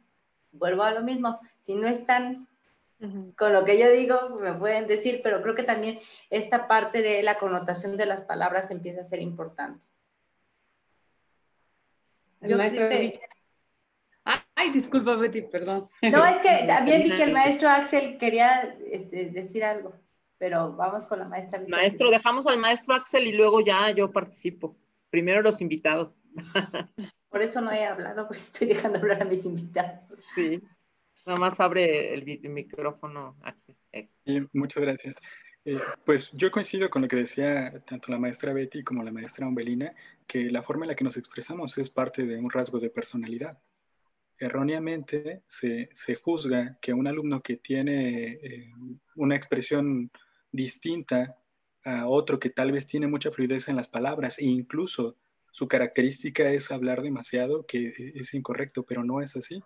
Vuelvo 0.52 0.82
a 0.82 0.90
lo 0.90 1.02
mismo, 1.02 1.40
si 1.60 1.74
no 1.74 1.86
están 1.86 2.46
con 3.36 3.52
lo 3.52 3.64
que 3.64 3.78
yo 3.78 3.90
digo, 3.90 4.16
me 4.40 4.52
pueden 4.52 4.86
decir, 4.86 5.22
pero 5.24 5.42
creo 5.42 5.56
que 5.56 5.64
también 5.64 5.98
esta 6.30 6.68
parte 6.68 7.02
de 7.02 7.20
la 7.24 7.36
connotación 7.36 7.96
de 7.96 8.06
las 8.06 8.22
palabras 8.22 8.70
empieza 8.70 9.00
a 9.00 9.04
ser 9.04 9.20
importante. 9.20 9.80
El 12.40 12.56
maestro 12.56 12.88
Ay, 14.54 14.70
disculpa, 14.70 15.16
Betty, 15.16 15.42
perdón. 15.42 15.88
No, 16.02 16.24
es 16.24 16.36
que 16.36 16.64
también 16.68 17.02
vi 17.02 17.16
que 17.16 17.24
el 17.24 17.32
maestro 17.32 17.68
Axel 17.68 18.18
quería 18.18 18.72
este, 18.86 19.30
decir 19.30 19.64
algo 19.64 19.92
pero 20.42 20.72
vamos 20.72 21.04
con 21.04 21.20
la 21.20 21.28
maestra. 21.28 21.62
Maestro, 21.68 22.10
dejamos 22.10 22.48
al 22.48 22.58
maestro 22.58 22.96
Axel 22.96 23.28
y 23.28 23.32
luego 23.32 23.60
ya 23.60 23.92
yo 23.92 24.10
participo. 24.10 24.74
Primero 25.08 25.40
los 25.40 25.60
invitados. 25.60 26.12
Por 27.28 27.42
eso 27.42 27.60
no 27.60 27.70
he 27.70 27.86
hablado, 27.86 28.26
porque 28.26 28.42
estoy 28.42 28.66
dejando 28.66 28.98
hablar 28.98 29.22
a 29.22 29.24
mis 29.24 29.44
invitados. 29.44 30.00
Sí, 30.34 30.60
nada 31.26 31.38
más 31.38 31.60
abre 31.60 32.12
el, 32.12 32.24
micrófono, 32.50 33.36
Axel. 33.44 34.48
muchas 34.52 34.82
gracias. 34.82 35.14
Eh, 35.64 35.78
pues 36.04 36.32
yo 36.32 36.50
coincido 36.50 36.90
con 36.90 37.02
lo 37.02 37.08
que 37.08 37.14
decía 37.14 37.80
tanto 37.86 38.10
la 38.10 38.18
maestra 38.18 38.52
Betty 38.52 38.82
como 38.82 39.04
la 39.04 39.12
maestra 39.12 39.46
Umbelina, 39.46 39.94
que 40.26 40.50
la 40.50 40.64
forma 40.64 40.86
en 40.86 40.88
la 40.88 40.96
que 40.96 41.04
nos 41.04 41.16
expresamos 41.16 41.78
es 41.78 41.88
parte 41.88 42.26
de 42.26 42.36
un 42.36 42.50
rasgo 42.50 42.80
de 42.80 42.90
personalidad. 42.90 43.56
Erróneamente 44.40 45.44
se, 45.46 45.88
se 45.92 46.16
juzga 46.16 46.78
que 46.82 46.92
un 46.92 47.06
alumno 47.06 47.40
que 47.40 47.58
tiene 47.58 48.40
eh, 48.42 48.72
una 49.14 49.36
expresión 49.36 50.10
distinta 50.52 51.36
a 51.84 52.06
otro 52.06 52.38
que 52.38 52.50
tal 52.50 52.70
vez 52.70 52.86
tiene 52.86 53.08
mucha 53.08 53.32
fluidez 53.32 53.68
en 53.68 53.76
las 53.76 53.88
palabras 53.88 54.38
e 54.38 54.44
incluso 54.44 55.16
su 55.50 55.68
característica 55.68 56.50
es 56.50 56.70
hablar 56.70 57.02
demasiado, 57.02 57.66
que 57.66 57.92
es 58.14 58.32
incorrecto, 58.34 58.84
pero 58.84 59.04
no 59.04 59.20
es 59.20 59.36
así. 59.36 59.62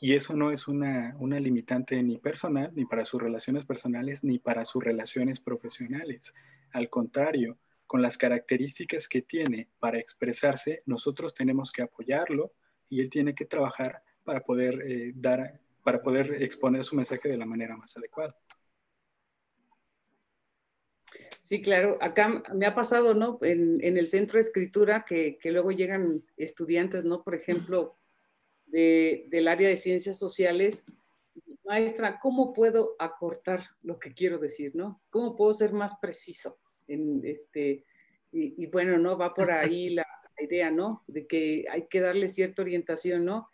Y 0.00 0.14
eso 0.14 0.36
no 0.36 0.52
es 0.52 0.68
una, 0.68 1.16
una 1.18 1.40
limitante 1.40 2.00
ni 2.02 2.18
personal, 2.18 2.70
ni 2.74 2.84
para 2.84 3.04
sus 3.04 3.20
relaciones 3.20 3.64
personales, 3.64 4.22
ni 4.22 4.38
para 4.38 4.64
sus 4.64 4.84
relaciones 4.84 5.40
profesionales. 5.40 6.32
Al 6.72 6.88
contrario, 6.88 7.58
con 7.88 8.02
las 8.02 8.16
características 8.16 9.08
que 9.08 9.22
tiene 9.22 9.68
para 9.80 9.98
expresarse, 9.98 10.78
nosotros 10.86 11.34
tenemos 11.34 11.72
que 11.72 11.82
apoyarlo 11.82 12.52
y 12.88 13.00
él 13.00 13.10
tiene 13.10 13.34
que 13.34 13.46
trabajar 13.46 14.02
para 14.24 14.40
poder 14.40 14.80
eh, 14.86 15.12
dar, 15.16 15.58
para 15.82 16.00
poder 16.02 16.42
exponer 16.42 16.84
su 16.84 16.94
mensaje 16.94 17.28
de 17.28 17.38
la 17.38 17.46
manera 17.46 17.76
más 17.76 17.96
adecuada. 17.96 18.36
Sí, 21.48 21.62
claro. 21.62 21.96
Acá 22.02 22.42
me 22.52 22.66
ha 22.66 22.74
pasado, 22.74 23.14
¿no? 23.14 23.38
En, 23.40 23.80
el 23.82 24.06
centro 24.06 24.36
de 24.36 24.42
escritura 24.42 25.06
que, 25.08 25.38
luego 25.44 25.72
llegan 25.72 26.22
estudiantes, 26.36 27.06
¿no? 27.06 27.24
Por 27.24 27.34
ejemplo, 27.34 27.94
del 28.66 29.48
área 29.48 29.70
de 29.70 29.78
ciencias 29.78 30.18
sociales. 30.18 30.84
Maestra, 31.64 32.18
¿cómo 32.20 32.52
puedo 32.52 32.96
acortar 32.98 33.62
lo 33.80 33.98
que 33.98 34.12
quiero 34.12 34.36
decir, 34.36 34.76
¿no? 34.76 35.00
¿Cómo 35.08 35.36
puedo 35.36 35.54
ser 35.54 35.72
más 35.72 35.96
preciso? 35.98 36.58
En 36.86 37.22
este, 37.24 37.86
y, 38.30 38.66
bueno, 38.66 38.98
¿no? 38.98 39.16
Va 39.16 39.32
por 39.32 39.50
ahí 39.50 39.88
la, 39.88 40.06
idea, 40.38 40.70
¿no? 40.70 41.02
De 41.06 41.26
que 41.26 41.64
hay 41.70 41.86
que 41.88 42.00
darle 42.00 42.28
cierta 42.28 42.60
orientación, 42.60 43.24
¿no? 43.24 43.48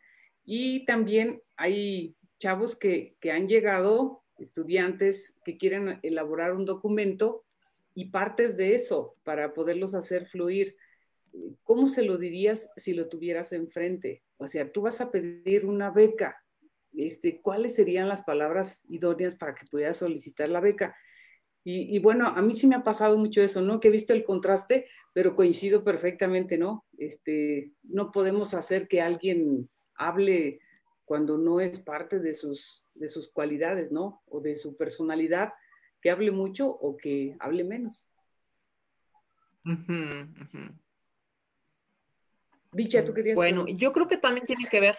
Y 0.44 0.84
también 0.84 1.40
hay 1.56 2.16
chavos 2.38 2.74
que, 2.74 3.16
que 3.20 3.30
han 3.30 3.46
llegado, 3.46 4.24
estudiantes 4.36 5.38
que 5.44 5.56
quieren 5.56 6.00
elaborar 6.02 6.54
un 6.54 6.64
documento 6.64 7.44
y 7.94 8.06
partes 8.06 8.56
de 8.56 8.74
eso 8.74 9.16
para 9.22 9.54
poderlos 9.54 9.94
hacer 9.94 10.26
fluir. 10.26 10.76
¿Cómo 11.62 11.86
se 11.86 12.02
lo 12.02 12.18
dirías 12.18 12.72
si 12.76 12.92
lo 12.92 13.08
tuvieras 13.08 13.52
enfrente? 13.52 14.22
O 14.36 14.46
sea, 14.46 14.70
tú 14.70 14.82
vas 14.82 15.00
a 15.00 15.10
pedir 15.10 15.64
una 15.64 15.90
beca. 15.90 16.36
Este, 16.92 17.40
¿Cuáles 17.40 17.74
serían 17.74 18.08
las 18.08 18.22
palabras 18.22 18.82
idóneas 18.88 19.34
para 19.34 19.54
que 19.54 19.66
pudieras 19.70 19.96
solicitar 19.96 20.48
la 20.48 20.60
beca? 20.60 20.96
Y, 21.66 21.98
bueno, 21.98 22.28
a 22.28 22.42
mí 22.42 22.52
sí 22.52 22.66
me 22.66 22.74
ha 22.74 22.84
pasado 22.84 23.16
mucho 23.16 23.40
eso, 23.40 23.62
¿no? 23.62 23.80
Que 23.80 23.88
he 23.88 23.90
visto 23.90 24.12
el 24.12 24.22
contraste, 24.22 24.86
pero 25.14 25.34
coincido 25.34 25.82
perfectamente, 25.82 26.58
¿no? 26.58 26.84
Este, 26.98 27.72
no 27.82 28.12
podemos 28.12 28.52
hacer 28.52 28.86
que 28.86 29.00
alguien 29.00 29.70
hable 29.94 30.60
cuando 31.06 31.38
no 31.38 31.60
es 31.60 31.80
parte 31.80 32.18
de 32.18 32.34
sus, 32.34 32.84
de 32.92 33.08
sus 33.08 33.32
cualidades, 33.32 33.90
¿no? 33.90 34.22
O 34.26 34.42
de 34.42 34.54
su 34.54 34.76
personalidad, 34.76 35.54
que 36.04 36.10
hable 36.10 36.30
mucho 36.30 36.68
o 36.68 36.98
que 36.98 37.34
hable 37.40 37.64
menos. 37.64 38.06
Dicha, 42.72 43.02
tú 43.06 43.14
querías. 43.14 43.34
Bueno, 43.34 43.66
yo 43.66 43.90
creo 43.94 44.06
que 44.06 44.18
también 44.18 44.46
tiene 44.46 44.66
que 44.66 44.80
ver, 44.80 44.98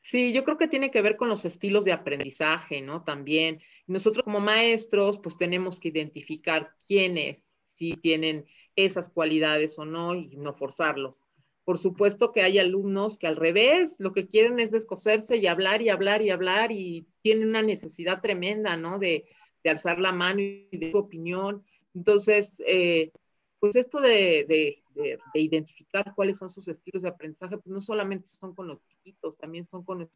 Sí, 0.00 0.34
yo 0.34 0.44
creo 0.44 0.58
que 0.58 0.68
tiene 0.68 0.90
que 0.90 1.00
ver 1.00 1.16
con 1.16 1.30
los 1.30 1.46
estilos 1.46 1.84
de 1.86 1.92
aprendizaje, 1.92 2.82
¿no? 2.82 3.02
También. 3.02 3.62
Nosotros 3.86 4.22
como 4.22 4.38
maestros, 4.38 5.18
pues 5.18 5.36
tenemos 5.38 5.80
que 5.80 5.88
identificar 5.88 6.70
quiénes 6.86 7.50
sí 7.66 7.96
tienen 7.96 8.44
esas 8.76 9.08
cualidades 9.08 9.78
o 9.78 9.86
no 9.86 10.14
y 10.14 10.36
no 10.36 10.52
forzarlos. 10.52 11.16
Por 11.64 11.78
supuesto 11.78 12.32
que 12.32 12.42
hay 12.42 12.58
alumnos 12.58 13.18
que 13.18 13.26
al 13.26 13.36
revés, 13.36 13.96
lo 13.98 14.12
que 14.12 14.28
quieren 14.28 14.60
es 14.60 14.70
descoserse 14.70 15.38
y 15.38 15.46
hablar 15.46 15.80
y 15.80 15.88
hablar 15.88 16.20
y 16.20 16.30
hablar 16.30 16.70
y 16.70 17.08
tienen 17.22 17.48
una 17.48 17.62
necesidad 17.62 18.20
tremenda, 18.20 18.76
¿no? 18.76 18.98
De, 18.98 19.24
de 19.64 19.70
alzar 19.70 19.98
la 19.98 20.12
mano 20.12 20.40
y 20.40 20.68
de 20.70 20.92
su 20.92 20.98
opinión. 20.98 21.64
Entonces, 21.94 22.62
eh, 22.66 23.10
pues 23.58 23.74
esto 23.74 24.00
de, 24.00 24.44
de, 24.46 24.82
de, 24.94 25.40
identificar 25.40 26.12
cuáles 26.14 26.38
son 26.38 26.50
sus 26.50 26.68
estilos 26.68 27.02
de 27.02 27.08
aprendizaje, 27.08 27.56
pues 27.56 27.66
no 27.74 27.80
solamente 27.80 28.28
son 28.28 28.54
con 28.54 28.68
los 28.68 28.80
chiquitos, 28.84 29.36
también 29.38 29.66
son 29.66 29.84
con 29.84 30.00
los 30.00 30.08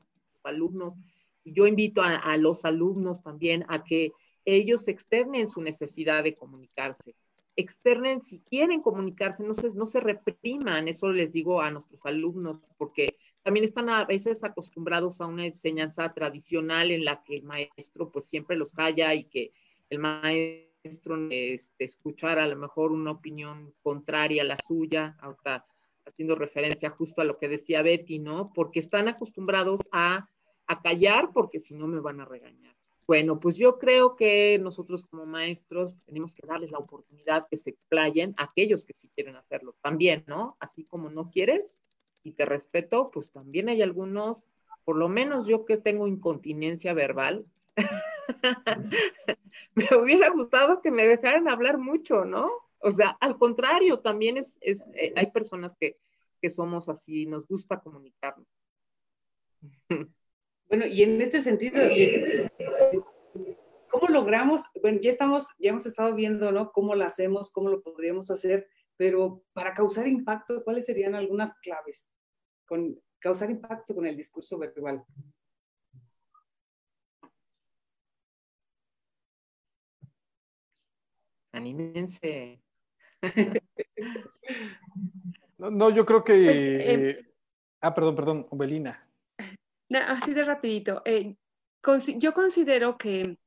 alumnos. 0.45 0.95
Yo 1.45 1.67
invito 1.67 2.03
a, 2.03 2.17
a 2.17 2.37
los 2.37 2.65
alumnos 2.65 3.23
también 3.23 3.65
a 3.69 3.83
que 3.83 4.13
ellos 4.45 4.87
externen 4.87 5.49
su 5.49 5.63
necesidad 5.63 6.23
de 6.23 6.35
comunicarse 6.37 7.15
externen 7.59 8.23
si 8.23 8.39
quieren 8.39 8.81
comunicarse, 8.81 9.43
no 9.43 9.53
se, 9.53 9.71
no 9.71 9.85
se 9.85 9.99
repriman, 9.99 10.87
eso 10.87 11.11
les 11.11 11.33
digo 11.33 11.61
a 11.61 11.73
nuestros 11.73 12.01
alumnos, 12.05 12.61
porque 12.79 13.17
también 13.49 13.65
están 13.65 13.89
a 13.89 14.05
veces 14.05 14.45
acostumbrados 14.45 15.23
a 15.23 15.27
una 15.27 15.47
enseñanza 15.47 16.13
tradicional 16.13 16.91
en 16.91 17.03
la 17.03 17.23
que 17.25 17.37
el 17.37 17.45
maestro 17.45 18.11
pues 18.11 18.27
siempre 18.27 18.59
los 18.59 18.75
calla 18.75 19.15
y 19.15 19.25
que 19.25 19.55
el 19.89 20.01
maestro 20.01 21.17
este, 21.31 21.85
escuchar 21.85 22.39
a 22.39 22.47
lo 22.47 22.57
mejor 22.57 22.93
una 22.93 23.13
opinión 23.13 23.73
contraria 23.81 24.43
a 24.43 24.45
la 24.45 24.59
suya, 24.59 25.17
haciendo 26.05 26.35
referencia 26.35 26.91
justo 26.91 27.23
a 27.23 27.25
lo 27.25 27.39
que 27.39 27.49
decía 27.49 27.81
Betty, 27.81 28.19
¿no? 28.19 28.53
Porque 28.55 28.81
están 28.81 29.09
acostumbrados 29.09 29.81
a, 29.93 30.29
a 30.67 30.83
callar 30.83 31.31
porque 31.33 31.59
si 31.59 31.73
no 31.73 31.87
me 31.87 32.01
van 32.01 32.21
a 32.21 32.27
regañar. 32.27 32.77
Bueno, 33.07 33.41
pues 33.41 33.57
yo 33.57 33.79
creo 33.79 34.15
que 34.15 34.59
nosotros 34.59 35.07
como 35.07 35.25
maestros 35.25 35.95
tenemos 36.05 36.35
que 36.35 36.47
darles 36.47 36.71
la 36.71 36.81
oportunidad 36.81 37.49
que 37.51 37.57
se 37.57 37.71
explayen 37.71 38.35
a 38.37 38.45
aquellos 38.45 38.85
que 38.85 38.93
sí 38.93 39.09
quieren 39.15 39.37
hacerlo 39.37 39.73
también, 39.81 40.25
¿no? 40.27 40.59
Así 40.61 40.85
como 40.85 41.09
no 41.09 41.31
quieres 41.31 41.73
y 42.29 42.33
te 42.33 42.45
respeto, 42.45 43.11
pues 43.11 43.31
también 43.31 43.69
hay 43.69 43.83
algunos, 43.83 44.45
por 44.85 44.97
lo 44.97 45.09
menos 45.09 45.47
yo 45.47 45.65
que 45.65 45.77
tengo 45.77 46.07
incontinencia 46.07 46.93
verbal, 46.95 47.47
me 49.75 49.87
hubiera 49.97 50.29
gustado 50.31 50.83
que 50.83 50.91
me 50.91 51.07
dejaran 51.07 51.49
hablar 51.49 51.79
mucho, 51.79 52.25
¿no? 52.25 52.51
O 52.81 52.93
sea, 52.93 53.17
al 53.21 53.39
contrario, 53.39 54.01
también 54.01 54.37
es, 54.37 54.55
es 54.61 54.85
eh, 54.95 55.13
hay 55.17 55.31
personas 55.31 55.77
que, 55.77 55.97
que 56.41 56.51
somos 56.51 56.89
así, 56.89 57.27
nos 57.27 57.47
gusta 57.47 57.81
comunicarnos. 57.81 58.47
Bueno, 60.71 60.85
y 60.85 61.03
en 61.03 61.19
este 61.23 61.41
sentido, 61.41 61.81
¿cómo 63.89 64.09
logramos? 64.09 64.67
Bueno, 64.83 64.99
ya 65.01 65.09
estamos, 65.09 65.49
ya 65.59 65.71
hemos 65.71 65.87
estado 65.87 66.15
viendo, 66.15 66.53
¿no? 66.53 66.73
Cómo 66.73 66.95
lo 66.95 67.07
hacemos, 67.07 67.51
cómo 67.51 67.71
lo 67.71 67.81
podríamos 67.81 68.31
hacer, 68.31 68.69
pero 68.99 69.43
para 69.55 69.73
causar 69.73 70.07
impacto, 70.07 70.63
¿cuáles 70.65 70.85
serían 70.85 71.15
algunas 71.15 71.55
claves? 71.55 72.13
Con 72.69 73.01
causar 73.19 73.51
impacto 73.51 73.95
con 73.95 74.07
el 74.07 74.17
discurso 74.17 74.59
verbal. 74.59 75.03
Anímense. 81.53 82.61
no, 85.59 85.71
no, 85.71 85.91
yo 85.91 86.07
creo 86.07 86.23
que... 86.23 86.35
Pues, 86.35 87.17
eh... 87.17 87.35
ah, 87.81 87.95
perdón, 87.95 88.15
perdón, 88.15 88.49
Belina 88.53 89.09
así 89.97 90.35
de 90.35 90.45
rapidito. 90.45 91.03
Eh, 91.05 91.35
yo 92.17 92.33
considero 92.35 92.99
que 92.99 93.39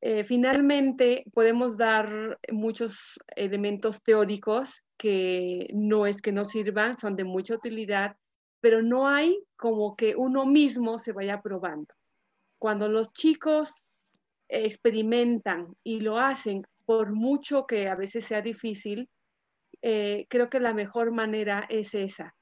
eh, 0.00 0.24
finalmente 0.24 1.24
podemos 1.32 1.76
dar 1.76 2.38
muchos 2.50 3.20
elementos 3.36 4.02
teóricos 4.02 4.82
que 4.96 5.68
no 5.72 6.06
es 6.06 6.22
que 6.22 6.32
no 6.32 6.44
sirvan, 6.44 6.98
son 6.98 7.16
de 7.16 7.24
mucha 7.24 7.54
utilidad, 7.54 8.16
pero 8.60 8.82
no 8.82 9.08
hay 9.08 9.42
como 9.56 9.96
que 9.96 10.16
uno 10.16 10.46
mismo 10.46 10.98
se 10.98 11.12
vaya 11.12 11.40
probando. 11.40 11.94
Cuando 12.58 12.88
los 12.88 13.12
chicos 13.12 13.84
experimentan 14.48 15.74
y 15.82 16.00
lo 16.00 16.18
hacen, 16.18 16.66
por 16.84 17.12
mucho 17.12 17.66
que 17.66 17.88
a 17.88 17.94
veces 17.94 18.24
sea 18.24 18.42
difícil, 18.42 19.08
eh, 19.82 20.26
creo 20.28 20.50
que 20.50 20.60
la 20.60 20.74
mejor 20.74 21.12
manera 21.12 21.66
es 21.70 21.94
esa, 21.94 22.34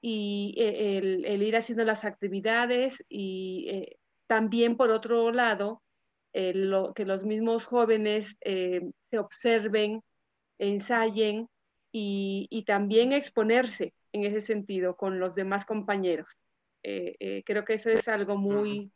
y 0.00 0.54
eh, 0.58 0.98
el, 0.98 1.42
ir 1.42 1.56
haciendo 1.56 1.84
las 1.84 2.04
actividades 2.04 3.04
y 3.08 3.66
eh, 3.68 3.96
también 4.26 4.76
por 4.76 4.90
otro 4.90 5.32
lado, 5.32 5.82
que 6.32 7.06
los 7.06 7.24
mismos 7.24 7.64
jóvenes 7.64 8.36
se 8.42 9.18
observen, 9.18 10.02
ensayen 10.58 11.48
y, 11.90 12.64
también 12.66 13.14
exponerse 13.14 13.94
en 14.12 14.24
ese 14.24 14.40
sentido 14.40 14.96
con 14.96 15.18
los 15.20 15.34
demás 15.34 15.64
compañeros. 15.64 16.40
creo 16.82 17.64
que 17.64 17.74
eso 17.74 17.90
es 17.90 18.08
algo 18.08 18.36
muy, 18.36 18.92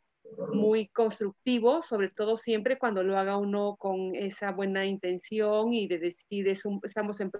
muy 0.53 0.87
constructivo, 0.87 1.81
sobre 1.81 2.09
todo 2.09 2.37
siempre 2.37 2.77
cuando 2.77 3.03
lo 3.03 3.17
haga 3.17 3.37
uno 3.37 3.75
con 3.77 4.15
esa 4.15 4.51
buena 4.51 4.85
intención 4.85 5.73
y 5.73 5.87
de 5.87 5.99
decir, 5.99 6.47
estamos 6.47 7.19
en 7.19 7.31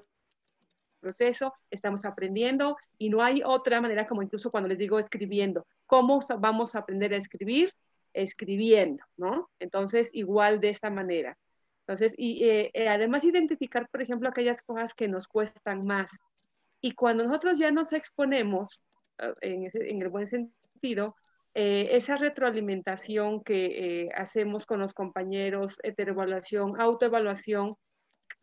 proceso, 1.01 1.53
estamos 1.69 2.05
aprendiendo 2.05 2.77
y 2.97 3.09
no 3.09 3.21
hay 3.21 3.41
otra 3.43 3.81
manera 3.81 4.07
como 4.07 4.21
incluso 4.21 4.51
cuando 4.51 4.69
les 4.69 4.77
digo 4.77 4.99
escribiendo. 4.99 5.65
¿Cómo 5.85 6.19
vamos 6.39 6.75
a 6.75 6.79
aprender 6.79 7.13
a 7.13 7.17
escribir? 7.17 7.73
Escribiendo, 8.13 9.03
¿no? 9.17 9.49
Entonces, 9.59 10.09
igual 10.13 10.59
de 10.59 10.69
esta 10.69 10.89
manera. 10.89 11.37
Entonces, 11.81 12.13
y 12.17 12.43
eh, 12.45 12.71
eh, 12.73 12.87
además 12.87 13.23
identificar, 13.23 13.89
por 13.89 14.01
ejemplo, 14.01 14.29
aquellas 14.29 14.61
cosas 14.61 14.93
que 14.93 15.07
nos 15.07 15.27
cuestan 15.27 15.85
más. 15.85 16.11
Y 16.81 16.93
cuando 16.93 17.25
nosotros 17.25 17.57
ya 17.57 17.71
nos 17.71 17.93
exponemos, 17.93 18.81
eh, 19.19 19.69
en, 19.73 20.01
el 20.01 20.09
buen 20.09 20.27
sentido, 20.27 21.15
esa 21.53 22.15
retroalimentación 22.15 23.43
que 23.43 24.09
hacemos 24.15 24.65
con 24.65 24.79
los 24.79 24.93
compañeros, 24.93 25.77
heteroevaluación, 25.83 26.79
autoevaluación, 26.79 27.75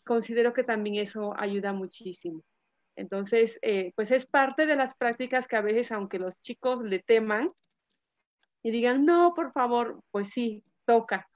considero 0.04 0.52
que 0.52 0.62
también 0.62 0.96
eso 0.96 1.34
ayuda 1.38 1.72
muchísimo. 1.72 2.42
Entonces, 2.98 3.60
eh, 3.62 3.92
pues 3.94 4.10
es 4.10 4.26
parte 4.26 4.66
de 4.66 4.74
las 4.74 4.96
prácticas 4.96 5.46
que 5.46 5.56
a 5.56 5.60
veces, 5.60 5.92
aunque 5.92 6.18
los 6.18 6.40
chicos 6.40 6.82
le 6.82 6.98
teman 6.98 7.52
y 8.60 8.72
digan, 8.72 9.04
no, 9.04 9.34
por 9.34 9.52
favor, 9.52 10.02
pues 10.10 10.30
sí, 10.30 10.64
toca. 10.84 11.27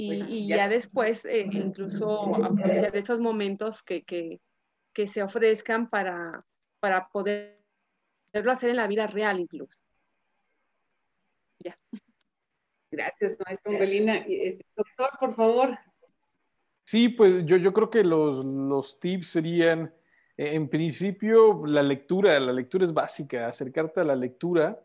Y, 0.00 0.06
pues 0.06 0.28
ya, 0.46 0.68
después, 0.68 1.24
eh, 1.24 1.48
incluso 1.50 2.36
aprovechar 2.36 2.96
esos 2.96 3.18
momentos 3.18 3.82
que, 3.82 4.04
que, 4.04 4.40
que 4.94 5.08
se 5.08 5.24
ofrezcan 5.24 5.90
para, 5.90 6.44
para 6.78 7.08
poderlo 7.08 7.58
hacer 8.46 8.70
en 8.70 8.76
la 8.76 8.86
vida 8.86 9.08
real 9.08 9.40
incluso. 9.40 9.76
Ya. 11.58 11.76
Gracias, 12.92 13.36
maestro 13.44 13.72
Belina. 13.72 14.24
Este, 14.28 14.64
doctor, 14.76 15.10
por 15.18 15.34
favor. 15.34 15.76
Sí, 16.84 17.08
pues 17.08 17.44
yo, 17.44 17.56
yo 17.56 17.72
creo 17.72 17.90
que 17.90 18.04
los, 18.04 18.44
los 18.44 19.00
tips 19.00 19.26
serían, 19.26 19.92
eh, 20.36 20.54
en 20.54 20.68
principio, 20.68 21.66
la 21.66 21.82
lectura. 21.82 22.38
La 22.38 22.52
lectura 22.52 22.84
es 22.84 22.94
básica. 22.94 23.48
Acercarte 23.48 24.00
a 24.00 24.04
la 24.04 24.14
lectura 24.14 24.80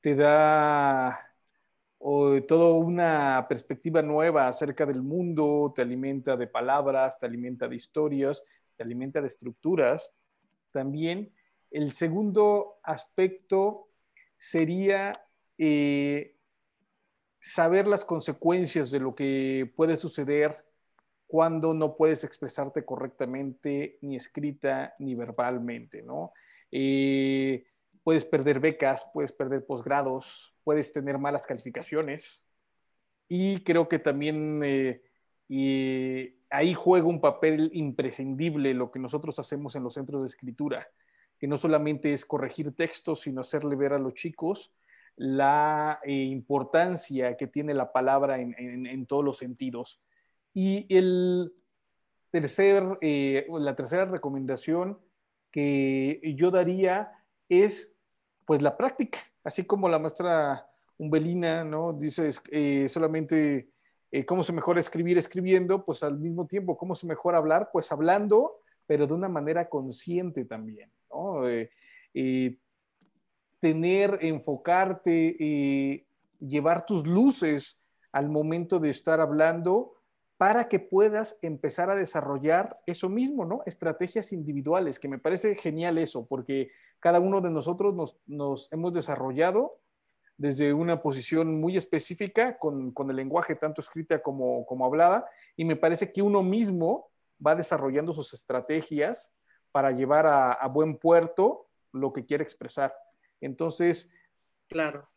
te 0.00 0.14
da 0.14 1.33
o, 2.06 2.42
toda 2.42 2.74
una 2.74 3.46
perspectiva 3.48 4.02
nueva 4.02 4.46
acerca 4.46 4.84
del 4.84 5.00
mundo, 5.00 5.72
te 5.74 5.80
alimenta 5.80 6.36
de 6.36 6.46
palabras, 6.46 7.18
te 7.18 7.24
alimenta 7.24 7.66
de 7.66 7.76
historias, 7.76 8.44
te 8.76 8.82
alimenta 8.82 9.22
de 9.22 9.28
estructuras. 9.28 10.12
También 10.70 11.32
el 11.70 11.94
segundo 11.94 12.76
aspecto 12.82 13.88
sería 14.36 15.18
eh, 15.56 16.36
saber 17.40 17.86
las 17.86 18.04
consecuencias 18.04 18.90
de 18.90 19.00
lo 19.00 19.14
que 19.14 19.72
puede 19.74 19.96
suceder 19.96 20.62
cuando 21.26 21.72
no 21.72 21.96
puedes 21.96 22.22
expresarte 22.22 22.84
correctamente, 22.84 23.98
ni 24.02 24.16
escrita, 24.16 24.94
ni 24.98 25.14
verbalmente, 25.14 26.02
¿no? 26.02 26.32
Eh, 26.70 27.64
puedes 28.04 28.24
perder 28.24 28.60
becas, 28.60 29.06
puedes 29.12 29.32
perder 29.32 29.66
posgrados, 29.66 30.54
puedes 30.62 30.92
tener 30.92 31.18
malas 31.18 31.46
calificaciones. 31.46 32.42
Y 33.26 33.64
creo 33.64 33.88
que 33.88 33.98
también 33.98 34.60
eh, 34.62 36.36
ahí 36.50 36.74
juega 36.74 37.06
un 37.06 37.20
papel 37.20 37.70
imprescindible 37.72 38.74
lo 38.74 38.90
que 38.92 39.00
nosotros 39.00 39.38
hacemos 39.38 39.74
en 39.74 39.82
los 39.82 39.94
centros 39.94 40.22
de 40.22 40.28
escritura, 40.28 40.86
que 41.38 41.48
no 41.48 41.56
solamente 41.56 42.12
es 42.12 42.24
corregir 42.24 42.76
textos, 42.76 43.22
sino 43.22 43.40
hacerle 43.40 43.74
ver 43.74 43.94
a 43.94 43.98
los 43.98 44.14
chicos 44.14 44.72
la 45.16 45.98
eh, 46.04 46.12
importancia 46.12 47.36
que 47.36 47.46
tiene 47.48 47.74
la 47.74 47.92
palabra 47.92 48.38
en 48.38 49.06
todos 49.06 49.24
los 49.24 49.38
sentidos 49.38 50.00
y 50.54 50.86
el 50.88 51.52
tercer, 52.30 52.98
eh, 53.00 53.46
la 53.50 53.74
tercera 53.74 54.06
recomendación 54.06 54.98
que 55.50 56.20
yo 56.36 56.50
daría 56.50 57.12
es 57.48 57.93
pues 58.44 58.62
la 58.62 58.76
práctica, 58.76 59.18
así 59.42 59.64
como 59.64 59.88
la 59.88 59.98
maestra 59.98 60.66
Umbelina, 60.98 61.64
¿no? 61.64 61.92
Dice 61.92 62.30
eh, 62.50 62.88
solamente 62.88 63.68
eh, 64.10 64.24
cómo 64.24 64.42
se 64.42 64.52
mejora 64.52 64.80
escribir 64.80 65.18
escribiendo, 65.18 65.84
pues 65.84 66.02
al 66.02 66.18
mismo 66.18 66.46
tiempo, 66.46 66.76
cómo 66.76 66.94
se 66.94 67.06
mejora 67.06 67.38
hablar, 67.38 67.70
pues 67.72 67.90
hablando, 67.90 68.60
pero 68.86 69.06
de 69.06 69.14
una 69.14 69.28
manera 69.28 69.68
consciente 69.68 70.44
también, 70.44 70.90
¿no? 71.10 71.48
Eh, 71.48 71.70
tener, 73.60 74.18
enfocarte, 74.20 76.04
llevar 76.38 76.84
tus 76.84 77.06
luces 77.06 77.80
al 78.12 78.28
momento 78.28 78.78
de 78.78 78.90
estar 78.90 79.20
hablando 79.20 79.94
para 80.36 80.68
que 80.68 80.78
puedas 80.78 81.38
empezar 81.42 81.90
a 81.90 81.94
desarrollar 81.94 82.74
eso 82.86 83.08
mismo, 83.08 83.44
¿no? 83.44 83.62
Estrategias 83.66 84.32
individuales, 84.32 84.98
que 84.98 85.08
me 85.08 85.18
parece 85.18 85.54
genial 85.54 85.96
eso, 85.96 86.26
porque 86.26 86.70
cada 87.00 87.20
uno 87.20 87.40
de 87.40 87.50
nosotros 87.50 88.16
nos, 88.26 88.72
hemos 88.72 88.92
desarrollado 88.92 89.78
desde 90.36 90.72
una 90.72 91.00
posición 91.00 91.60
muy 91.60 91.76
específica 91.76 92.58
con, 92.58 92.92
el 93.08 93.16
lenguaje 93.16 93.54
tanto 93.54 93.80
escrita 93.80 94.22
como, 94.22 94.66
como 94.66 94.84
hablada, 94.84 95.26
y 95.56 95.64
me 95.64 95.76
parece 95.76 96.12
que 96.12 96.22
uno 96.22 96.42
mismo 96.42 97.08
va 97.44 97.54
desarrollando 97.54 98.12
sus 98.12 98.32
estrategias 98.34 99.32
para 99.70 99.90
llevar 99.90 100.26
a, 100.26 100.66
buen 100.68 100.96
puerto 100.96 101.66
lo 101.92 102.12
que 102.12 102.24
quiere 102.24 102.42
expresar. 102.42 102.94
Entonces, 103.40 104.10
claro. 104.68 105.08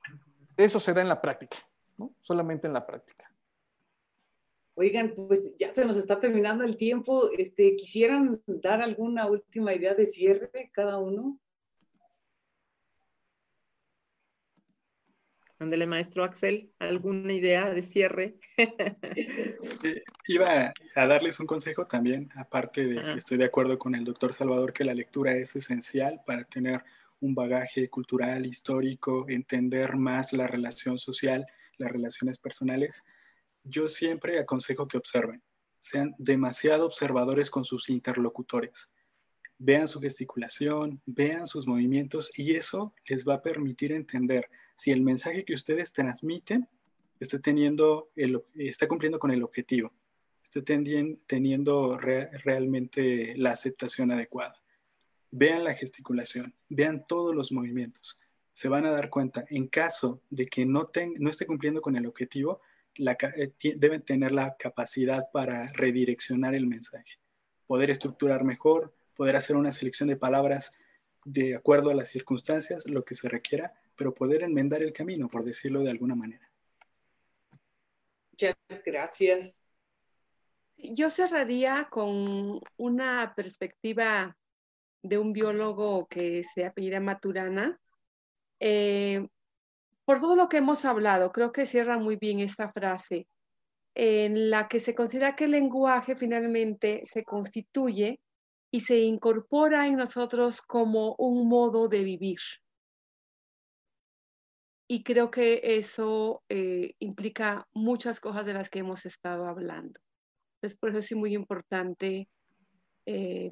Eso 0.57 0.79
se 0.79 0.93
da 0.93 1.01
en 1.01 1.07
la 1.07 1.21
práctica, 1.21 1.57
¿no? 1.97 2.11
Solamente 2.19 2.65
en 2.65 2.73
la 2.73 2.85
práctica. 2.85 3.31
Oigan, 4.73 5.13
pues 5.15 5.55
ya 5.57 5.71
se 5.71 5.85
nos 5.85 5.97
está 5.97 6.19
terminando 6.19 6.63
el 6.63 6.77
tiempo. 6.77 7.29
Este, 7.37 7.75
¿Quisieran 7.75 8.41
dar 8.47 8.81
alguna 8.81 9.27
última 9.27 9.73
idea 9.73 9.93
de 9.93 10.05
cierre 10.05 10.71
cada 10.73 10.97
uno? 10.97 11.39
Ándele, 15.59 15.87
maestro 15.87 16.23
Axel, 16.23 16.71
¿alguna 16.79 17.33
idea 17.33 17.69
de 17.69 17.81
cierre? 17.81 18.35
Iba 20.27 20.73
a 20.95 21.07
darles 21.07 21.39
un 21.39 21.47
consejo 21.47 21.85
también, 21.87 22.29
aparte 22.35 22.85
de 22.85 23.01
que 23.01 23.13
estoy 23.13 23.37
de 23.37 23.45
acuerdo 23.45 23.79
con 23.79 23.95
el 23.95 24.03
doctor 24.03 24.33
Salvador 24.33 24.71
que 24.73 24.85
la 24.85 24.93
lectura 24.93 25.35
es 25.35 25.55
esencial 25.55 26.21
para 26.25 26.43
tener 26.43 26.83
un 27.19 27.33
bagaje 27.33 27.89
cultural, 27.89 28.45
histórico, 28.45 29.25
entender 29.27 29.95
más 29.95 30.33
la 30.33 30.45
relación 30.45 30.99
social, 30.99 31.45
las 31.77 31.91
relaciones 31.91 32.37
personales 32.37 33.05
yo 33.69 33.87
siempre 33.87 34.39
aconsejo 34.39 34.87
que 34.87 34.97
observen, 34.97 35.41
sean 35.79 36.15
demasiado 36.17 36.85
observadores 36.85 37.49
con 37.49 37.65
sus 37.65 37.89
interlocutores. 37.89 38.93
Vean 39.57 39.87
su 39.87 39.99
gesticulación, 39.99 41.01
vean 41.05 41.47
sus 41.47 41.67
movimientos 41.67 42.31
y 42.37 42.55
eso 42.55 42.93
les 43.07 43.27
va 43.27 43.35
a 43.35 43.41
permitir 43.41 43.91
entender 43.91 44.49
si 44.77 44.91
el 44.91 45.01
mensaje 45.01 45.43
que 45.43 45.55
ustedes 45.55 45.91
transmiten 45.91 46.69
está, 47.19 47.39
cumpliendo 48.87 49.19
con 49.19 49.31
el 49.31 49.43
objetivo, 49.43 49.91
está 50.43 50.61
teniendo 50.63 51.97
realmente 51.97 53.33
la 53.35 53.51
aceptación 53.51 54.11
adecuada. 54.11 54.55
Vean 55.31 55.63
la 55.63 55.73
gesticulación, 55.73 56.53
vean 56.69 57.05
todos 57.07 57.35
los 57.35 57.51
movimientos. 57.51 58.21
Se 58.53 58.69
van 58.69 58.85
a 58.85 58.91
dar 58.91 59.09
cuenta, 59.09 59.45
en 59.49 59.67
caso 59.67 60.21
de 60.29 60.45
que 60.45 60.65
no, 60.65 60.91
esté 61.29 61.47
cumpliendo 61.47 61.81
con 61.81 61.95
el 61.95 62.05
objetivo, 62.05 62.61
eh, 62.95 63.53
deben 63.77 64.03
tener 64.03 64.31
la 64.31 64.55
capacidad 64.57 65.25
para 65.33 65.67
redireccionar 65.73 66.53
el 66.53 66.67
mensaje, 66.67 67.19
poder 67.65 67.89
estructurar 67.89 68.43
mejor, 68.43 68.93
poder 69.15 69.35
hacer 69.35 69.55
una 69.55 69.71
selección 69.71 70.07
de 70.07 70.17
palabras 70.17 70.77
de 71.25 71.55
acuerdo 71.55 71.89
a 71.89 71.95
las 71.95 72.09
circunstancias, 72.09 72.83
lo 72.85 73.03
que 73.03 73.15
se 73.15 73.27
requiera, 73.27 73.73
pero 73.97 74.13
poder 74.13 74.43
enmendar 74.43 74.81
el 74.83 74.93
camino, 74.93 75.27
por 75.27 75.43
decirlo 75.43 75.81
de 75.81 75.89
alguna 75.89 76.15
manera. 76.15 76.49
Muchas 78.31 78.55
gracias. 78.85 79.61
Yo 80.77 81.09
cerraría 81.09 81.87
con 81.89 82.61
una 82.77 83.33
perspectiva 83.35 84.37
de 85.01 85.17
un 85.17 85.33
biólogo 85.33 86.07
que 86.07 86.43
se 86.43 86.65
apellida 86.65 86.99
Maturana, 86.99 87.79
eh, 88.59 89.27
por 90.05 90.19
todo 90.19 90.35
lo 90.35 90.47
que 90.47 90.57
hemos 90.57 90.85
hablado, 90.85 91.31
creo 91.31 91.51
que 91.51 91.65
cierra 91.65 91.97
muy 91.97 92.15
bien 92.15 92.39
esta 92.39 92.71
frase, 92.71 93.27
en 93.95 94.51
la 94.51 94.67
que 94.67 94.79
se 94.79 94.93
considera 94.93 95.35
que 95.35 95.45
el 95.45 95.51
lenguaje 95.51 96.15
finalmente 96.15 97.01
se 97.05 97.23
constituye 97.23 98.21
y 98.69 98.81
se 98.81 98.99
incorpora 98.99 99.87
en 99.87 99.95
nosotros 99.95 100.61
como 100.61 101.15
un 101.17 101.47
modo 101.49 101.87
de 101.87 102.03
vivir. 102.03 102.37
Y 104.87 105.03
creo 105.03 105.29
que 105.31 105.61
eso 105.63 106.43
eh, 106.49 106.93
implica 106.99 107.67
muchas 107.73 108.19
cosas 108.19 108.45
de 108.45 108.53
las 108.53 108.69
que 108.69 108.79
hemos 108.79 109.05
estado 109.05 109.47
hablando. 109.47 109.99
Entonces, 110.55 110.77
por 110.79 110.89
eso 110.91 110.99
es 110.99 111.15
muy 111.15 111.33
importante 111.35 112.29
eh, 113.05 113.51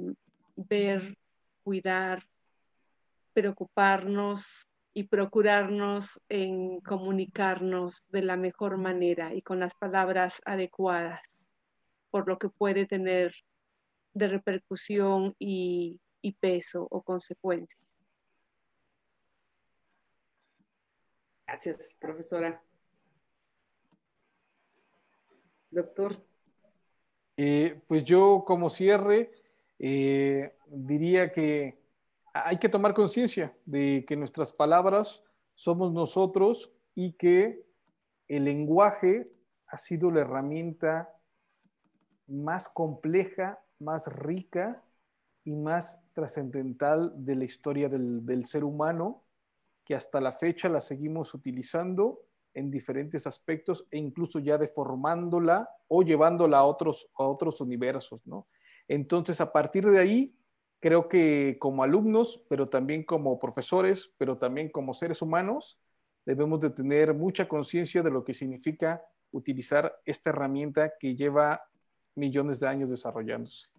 ver, 0.55 1.17
cuidar, 1.63 2.23
preocuparnos 3.33 4.67
y 4.93 5.03
procurarnos 5.03 6.21
en 6.29 6.79
comunicarnos 6.79 8.03
de 8.07 8.21
la 8.21 8.37
mejor 8.37 8.77
manera 8.77 9.33
y 9.35 9.41
con 9.41 9.59
las 9.59 9.73
palabras 9.75 10.41
adecuadas, 10.45 11.21
por 12.11 12.29
lo 12.29 12.39
que 12.39 12.47
puede 12.47 12.85
tener 12.85 13.35
de 14.13 14.29
repercusión 14.29 15.35
y, 15.37 15.99
peso 16.39 16.87
o 16.89 17.03
consecuencia. 17.03 17.79
Gracias, 21.47 21.95
profesora. 21.99 22.61
Doctor. 25.71 26.15
Eh, 27.37 27.81
pues 27.87 28.05
yo 28.05 28.43
como 28.45 28.69
cierre 28.69 29.31
eh, 29.77 30.55
diría 30.67 31.33
que 31.33 31.77
hay 32.33 32.57
que 32.59 32.69
tomar 32.69 32.93
conciencia 32.93 33.53
de 33.65 34.05
que 34.07 34.15
nuestras 34.15 34.53
palabras 34.53 35.23
somos 35.55 35.91
nosotros 35.91 36.71
y 36.93 37.13
que 37.13 37.65
el 38.27 38.45
lenguaje 38.45 39.29
ha 39.67 39.77
sido 39.77 40.11
la 40.11 40.21
herramienta 40.21 41.13
más 42.27 42.69
compleja, 42.69 43.59
más 43.79 44.07
rica 44.07 44.81
y 45.43 45.55
más 45.55 45.99
trascendental 46.13 47.13
de 47.25 47.35
la 47.35 47.43
historia 47.43 47.89
del, 47.89 48.45
ser 48.45 48.63
humano, 48.63 49.23
que 49.85 49.95
hasta 49.95 50.19
la 50.19 50.33
fecha 50.33 50.67
la 50.67 50.81
seguimos 50.81 51.33
utilizando 51.33 52.21
en 52.53 52.71
diferentes 52.71 53.27
aspectos 53.27 53.85
e 53.91 53.97
incluso 53.97 54.39
ya 54.39 54.57
deformándola 54.57 55.69
o 55.87 56.01
llevándola 56.01 56.59
a 56.59 56.63
otros, 56.63 57.09
a 57.17 57.23
otros 57.23 57.61
universos, 57.61 58.21
Entonces, 58.87 59.39
a 59.41 59.51
partir 59.51 59.85
de 59.85 59.99
ahí, 59.99 60.35
creo 60.79 61.07
que 61.07 61.57
como 61.59 61.83
alumnos, 61.83 62.45
pero 62.49 62.69
también 62.69 63.03
como 63.03 63.37
profesores, 63.39 64.13
pero 64.17 64.37
también 64.37 64.69
como 64.69 64.93
seres 64.93 65.21
humanos, 65.21 65.79
debemos 66.25 66.59
de 66.59 66.71
tener 66.71 67.13
mucha 67.13 67.47
conciencia 67.47 68.01
de 68.01 68.11
lo 68.11 68.23
que 68.23 68.33
significa 68.33 69.03
utilizar 69.31 69.93
esta 70.05 70.29
herramienta 70.29 70.93
que 70.97 71.15
lleva 71.15 71.61
millones 72.15 72.59
de 72.59 72.67
años 72.67 72.89
desarrollándose. 72.89 73.69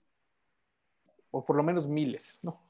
O 1.31 1.45
por 1.45 1.57
lo 1.57 1.63
menos 1.63 1.89
miles, 1.89 2.41
¿no? 2.43 2.61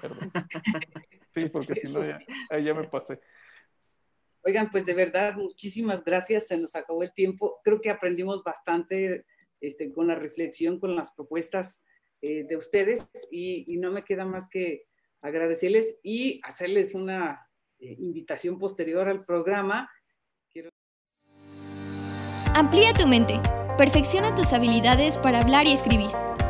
Perdón. 0.00 0.32
Sí, 1.36 1.50
porque 1.50 1.74
si 1.74 1.92
no, 1.92 2.02
ya, 2.02 2.18
ya 2.58 2.72
me 2.72 2.88
pasé. 2.88 3.20
Oigan, 4.42 4.70
pues 4.70 4.86
de 4.86 4.94
verdad, 4.94 5.34
muchísimas 5.34 6.02
gracias. 6.02 6.46
Se 6.46 6.56
nos 6.56 6.74
acabó 6.74 7.02
el 7.02 7.12
tiempo. 7.12 7.60
Creo 7.62 7.80
que 7.80 7.90
aprendimos 7.90 8.42
bastante 8.42 9.26
este, 9.60 9.92
con 9.92 10.06
la 10.06 10.14
reflexión, 10.14 10.80
con 10.80 10.96
las 10.96 11.10
propuestas 11.10 11.84
eh, 12.22 12.44
de 12.48 12.56
ustedes 12.56 13.06
y, 13.30 13.76
no 13.76 13.90
me 13.90 14.02
queda 14.02 14.24
más 14.24 14.48
que 14.48 14.84
agradecerles 15.20 16.00
y 16.02 16.40
hacerles 16.44 16.94
una 16.94 17.46
eh, 17.80 17.96
invitación 17.98 18.58
posterior 18.58 19.08
al 19.08 19.26
programa. 19.26 19.90
Amplía 22.54 22.94
tu 22.94 23.06
mente, 23.06 23.38
perfecciona 23.76 24.34
tus 24.34 24.54
habilidades 24.54 25.18
para 25.18 25.40
hablar 25.40 25.66
y 25.66 25.72
escribir. 25.72 26.08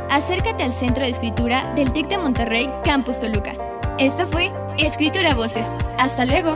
Acércate 0.09 0.63
al 0.63 0.73
Centro 0.73 1.03
de 1.03 1.11
Escritura 1.11 1.75
del 1.75 1.93
TIC 1.93 2.07
de 2.07 2.19
Monterrey, 2.19 2.71
Campus 2.85 3.19
Toluca. 3.19 3.76
Esto 3.99 4.27
fue 4.27 4.51
Escritura 4.79 5.35
Voces. 5.35 5.67
Hasta 5.99 6.27
luego. 6.27 6.55